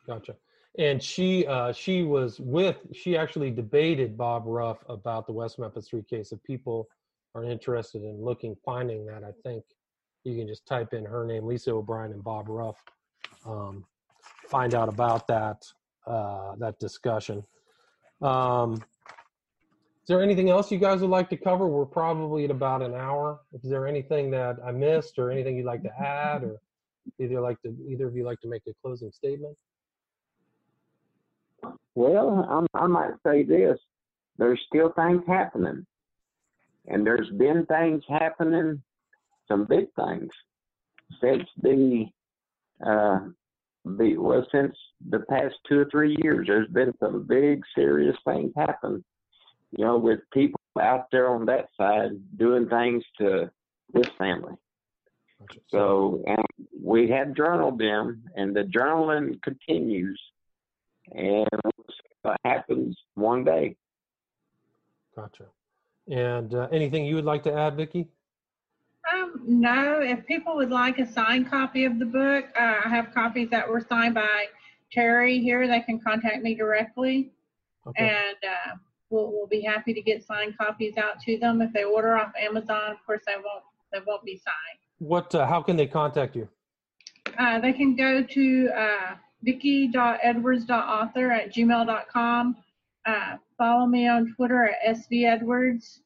Gotcha. 0.06 0.36
And 0.78 1.02
she 1.02 1.46
uh, 1.46 1.74
she 1.74 2.02
was 2.02 2.40
with 2.40 2.78
she 2.94 3.14
actually 3.14 3.50
debated 3.50 4.16
Bob 4.16 4.44
Ruff 4.46 4.78
about 4.88 5.26
the 5.26 5.32
West 5.32 5.58
Memphis 5.58 5.88
Three 5.88 6.02
case. 6.02 6.32
of 6.32 6.42
people 6.44 6.88
are 7.34 7.44
interested 7.44 8.02
in 8.02 8.22
looking 8.22 8.56
finding 8.64 9.06
that, 9.06 9.22
I 9.24 9.32
think 9.42 9.64
you 10.24 10.36
can 10.36 10.46
just 10.46 10.66
type 10.66 10.92
in 10.92 11.04
her 11.04 11.24
name, 11.24 11.46
Lisa 11.46 11.72
O'Brien 11.72 12.12
and 12.12 12.22
Bob 12.22 12.48
Ruff, 12.48 12.76
um, 13.46 13.84
find 14.48 14.74
out 14.74 14.88
about 14.88 15.26
that 15.28 15.62
uh, 16.06 16.54
that 16.58 16.78
discussion. 16.78 17.44
Um, 18.20 18.74
is 18.74 20.08
there 20.08 20.22
anything 20.22 20.50
else 20.50 20.70
you 20.70 20.78
guys 20.78 21.00
would 21.00 21.10
like 21.10 21.30
to 21.30 21.36
cover? 21.36 21.68
We're 21.68 21.84
probably 21.86 22.44
at 22.44 22.50
about 22.50 22.82
an 22.82 22.94
hour. 22.94 23.40
Is 23.52 23.70
there 23.70 23.86
anything 23.86 24.30
that 24.32 24.56
I 24.64 24.72
missed, 24.72 25.18
or 25.18 25.30
anything 25.30 25.56
you'd 25.56 25.66
like 25.66 25.82
to 25.84 26.00
add, 26.00 26.42
or 26.42 26.60
either 27.18 27.40
like 27.40 27.60
to 27.62 27.74
either 27.88 28.08
of 28.08 28.16
you 28.16 28.24
like 28.24 28.40
to 28.40 28.48
make 28.48 28.62
a 28.66 28.72
closing 28.82 29.12
statement? 29.12 29.56
Well, 31.94 32.46
I'm, 32.50 32.66
I 32.74 32.86
might 32.86 33.12
say 33.24 33.42
this: 33.44 33.78
there's 34.38 34.60
still 34.66 34.92
things 34.92 35.22
happening, 35.26 35.86
and 36.90 37.06
there's 37.06 37.30
been 37.38 37.64
things 37.66 38.02
happening, 38.08 38.82
some 39.48 39.64
big 39.64 39.86
things 39.94 40.30
since 41.20 41.44
the 41.62 42.06
uh, 42.84 43.20
the 43.84 44.16
well 44.16 44.46
since 44.52 44.76
the 45.08 45.20
past 45.20 45.54
two 45.68 45.78
or 45.78 45.88
three 45.90 46.16
years. 46.22 46.46
There's 46.46 46.68
been 46.68 46.92
some 47.00 47.26
big, 47.26 47.62
serious 47.74 48.16
things 48.26 48.52
happen. 48.56 49.04
You 49.76 49.84
know, 49.84 49.98
with 49.98 50.20
people 50.32 50.60
out 50.80 51.06
there 51.12 51.28
on 51.30 51.46
that 51.46 51.68
side 51.76 52.10
doing 52.36 52.68
things 52.68 53.04
to 53.18 53.50
this 53.92 54.08
family. 54.18 54.54
So 55.68 56.22
and 56.26 56.66
we 56.82 57.08
have 57.08 57.34
journaled 57.34 57.78
them, 57.78 58.22
and 58.36 58.54
the 58.54 58.64
journaling 58.64 59.40
continues, 59.42 60.20
and 61.12 61.48
what 62.22 62.36
happens 62.44 62.96
one 63.14 63.44
day. 63.44 63.76
Gotcha. 65.16 65.46
And 66.10 66.54
uh, 66.54 66.68
anything 66.72 67.04
you 67.06 67.14
would 67.14 67.24
like 67.24 67.42
to 67.44 67.52
add, 67.52 67.76
Vicky? 67.76 68.08
Um, 69.12 69.40
no, 69.46 70.00
if 70.02 70.26
people 70.26 70.56
would 70.56 70.70
like 70.70 70.98
a 70.98 71.10
signed 71.10 71.48
copy 71.48 71.84
of 71.84 71.98
the 71.98 72.04
book, 72.04 72.46
uh, 72.58 72.80
I 72.84 72.88
have 72.88 73.14
copies 73.14 73.48
that 73.50 73.68
were 73.68 73.80
signed 73.80 74.14
by 74.14 74.46
Terry 74.92 75.38
here. 75.40 75.66
They 75.66 75.80
can 75.80 76.00
contact 76.00 76.42
me 76.42 76.54
directly, 76.54 77.30
Okay. 77.86 78.08
and 78.08 78.36
uh, 78.44 78.76
we'll, 79.08 79.30
we'll 79.32 79.46
be 79.46 79.60
happy 79.60 79.94
to 79.94 80.02
get 80.02 80.24
signed 80.24 80.58
copies 80.58 80.96
out 80.96 81.20
to 81.20 81.38
them. 81.38 81.62
If 81.62 81.72
they 81.72 81.84
order 81.84 82.16
off 82.16 82.32
Amazon, 82.38 82.90
of 82.90 82.98
course, 83.06 83.22
they 83.26 83.36
won't 83.36 83.64
they 83.92 84.00
won't 84.06 84.24
be 84.24 84.36
signed. 84.36 84.78
What? 84.98 85.34
Uh, 85.34 85.46
how 85.46 85.62
can 85.62 85.76
they 85.76 85.86
contact 85.86 86.36
you? 86.36 86.48
Uh, 87.38 87.58
they 87.60 87.72
can 87.72 87.96
go 87.96 88.22
to 88.22 88.68
uh, 88.76 89.14
vicky.edwards.author 89.42 91.30
at 91.30 91.54
gmail.com. 91.54 92.56
Follow 93.60 93.84
me 93.84 94.08
on 94.08 94.32
Twitter 94.36 94.70
at 94.86 94.96
svedwards 94.96 95.98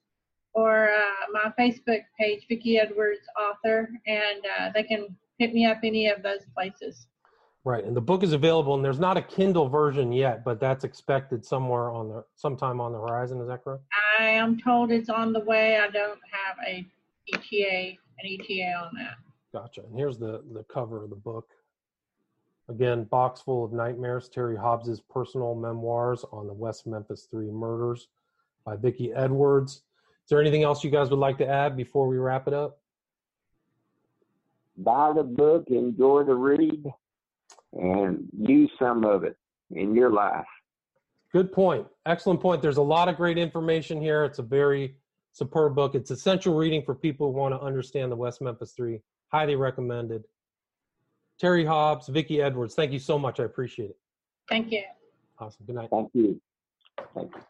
or 0.54 0.88
uh, 0.90 1.26
my 1.32 1.52
Facebook 1.56 2.00
page, 2.18 2.46
Vicky 2.48 2.80
Edwards 2.80 3.20
Author, 3.40 3.88
and 4.08 4.40
uh, 4.58 4.70
they 4.74 4.82
can 4.82 5.16
hit 5.38 5.54
me 5.54 5.64
up 5.64 5.78
any 5.84 6.08
of 6.08 6.20
those 6.24 6.40
places. 6.52 7.06
Right, 7.62 7.84
and 7.84 7.96
the 7.96 8.00
book 8.00 8.24
is 8.24 8.32
available, 8.32 8.74
and 8.74 8.84
there's 8.84 8.98
not 8.98 9.16
a 9.16 9.22
Kindle 9.22 9.68
version 9.68 10.10
yet, 10.10 10.44
but 10.44 10.58
that's 10.58 10.82
expected 10.82 11.44
somewhere 11.44 11.92
on 11.92 12.08
the 12.08 12.24
sometime 12.34 12.80
on 12.80 12.90
the 12.90 12.98
horizon. 12.98 13.40
Is 13.40 13.46
that 13.46 13.62
correct? 13.62 13.84
I 14.18 14.24
am 14.24 14.58
told 14.58 14.90
it's 14.90 15.08
on 15.08 15.32
the 15.32 15.40
way. 15.40 15.78
I 15.78 15.88
don't 15.88 16.18
have 16.32 16.56
a 16.66 16.84
ETA, 17.32 17.96
an 18.18 18.24
ETA 18.24 18.72
on 18.82 18.90
that. 18.98 19.14
Gotcha. 19.52 19.82
And 19.82 19.96
here's 19.96 20.18
the 20.18 20.42
the 20.52 20.64
cover 20.64 21.04
of 21.04 21.10
the 21.10 21.16
book. 21.16 21.46
Again, 22.68 23.04
Boxful 23.12 23.64
of 23.64 23.72
Nightmares. 23.72 24.28
Terry 24.28 24.56
Hobbs's 24.56 25.00
personal 25.00 25.54
memoirs 25.54 26.24
on 26.32 26.46
the 26.46 26.54
West 26.54 26.86
Memphis 26.86 27.28
Three 27.30 27.50
murders 27.50 28.08
by 28.64 28.76
Vicky 28.76 29.12
Edwards. 29.12 29.82
Is 30.24 30.30
there 30.30 30.40
anything 30.40 30.62
else 30.62 30.82
you 30.82 30.90
guys 30.90 31.10
would 31.10 31.18
like 31.18 31.36
to 31.38 31.46
add 31.46 31.76
before 31.76 32.08
we 32.08 32.16
wrap 32.16 32.48
it 32.48 32.54
up? 32.54 32.78
Buy 34.78 35.12
the 35.12 35.22
book, 35.22 35.68
enjoy 35.68 36.24
the 36.24 36.34
read, 36.34 36.84
and 37.74 38.26
use 38.36 38.70
some 38.78 39.04
of 39.04 39.24
it 39.24 39.36
in 39.70 39.94
your 39.94 40.10
life. 40.10 40.46
Good 41.32 41.52
point. 41.52 41.86
Excellent 42.06 42.40
point. 42.40 42.62
There's 42.62 42.78
a 42.78 42.82
lot 42.82 43.08
of 43.08 43.16
great 43.16 43.36
information 43.36 44.00
here. 44.00 44.24
It's 44.24 44.38
a 44.38 44.42
very 44.42 44.96
superb 45.32 45.74
book. 45.74 45.94
It's 45.94 46.10
essential 46.10 46.54
reading 46.54 46.82
for 46.82 46.94
people 46.94 47.30
who 47.30 47.38
want 47.38 47.52
to 47.54 47.60
understand 47.60 48.10
the 48.10 48.16
West 48.16 48.40
Memphis 48.40 48.72
Three. 48.72 49.00
Highly 49.28 49.56
recommended. 49.56 50.24
Terry 51.38 51.64
Hobbs, 51.64 52.08
Vicky 52.08 52.40
Edwards, 52.40 52.74
thank 52.74 52.92
you 52.92 52.98
so 52.98 53.18
much. 53.18 53.40
I 53.40 53.44
appreciate 53.44 53.90
it. 53.90 53.98
Thank 54.48 54.70
you. 54.72 54.82
Awesome. 55.38 55.66
Good 55.66 55.76
night. 55.76 55.88
Thank 55.90 56.10
you. 56.14 56.40
Thank 57.14 57.34
you. 57.34 57.42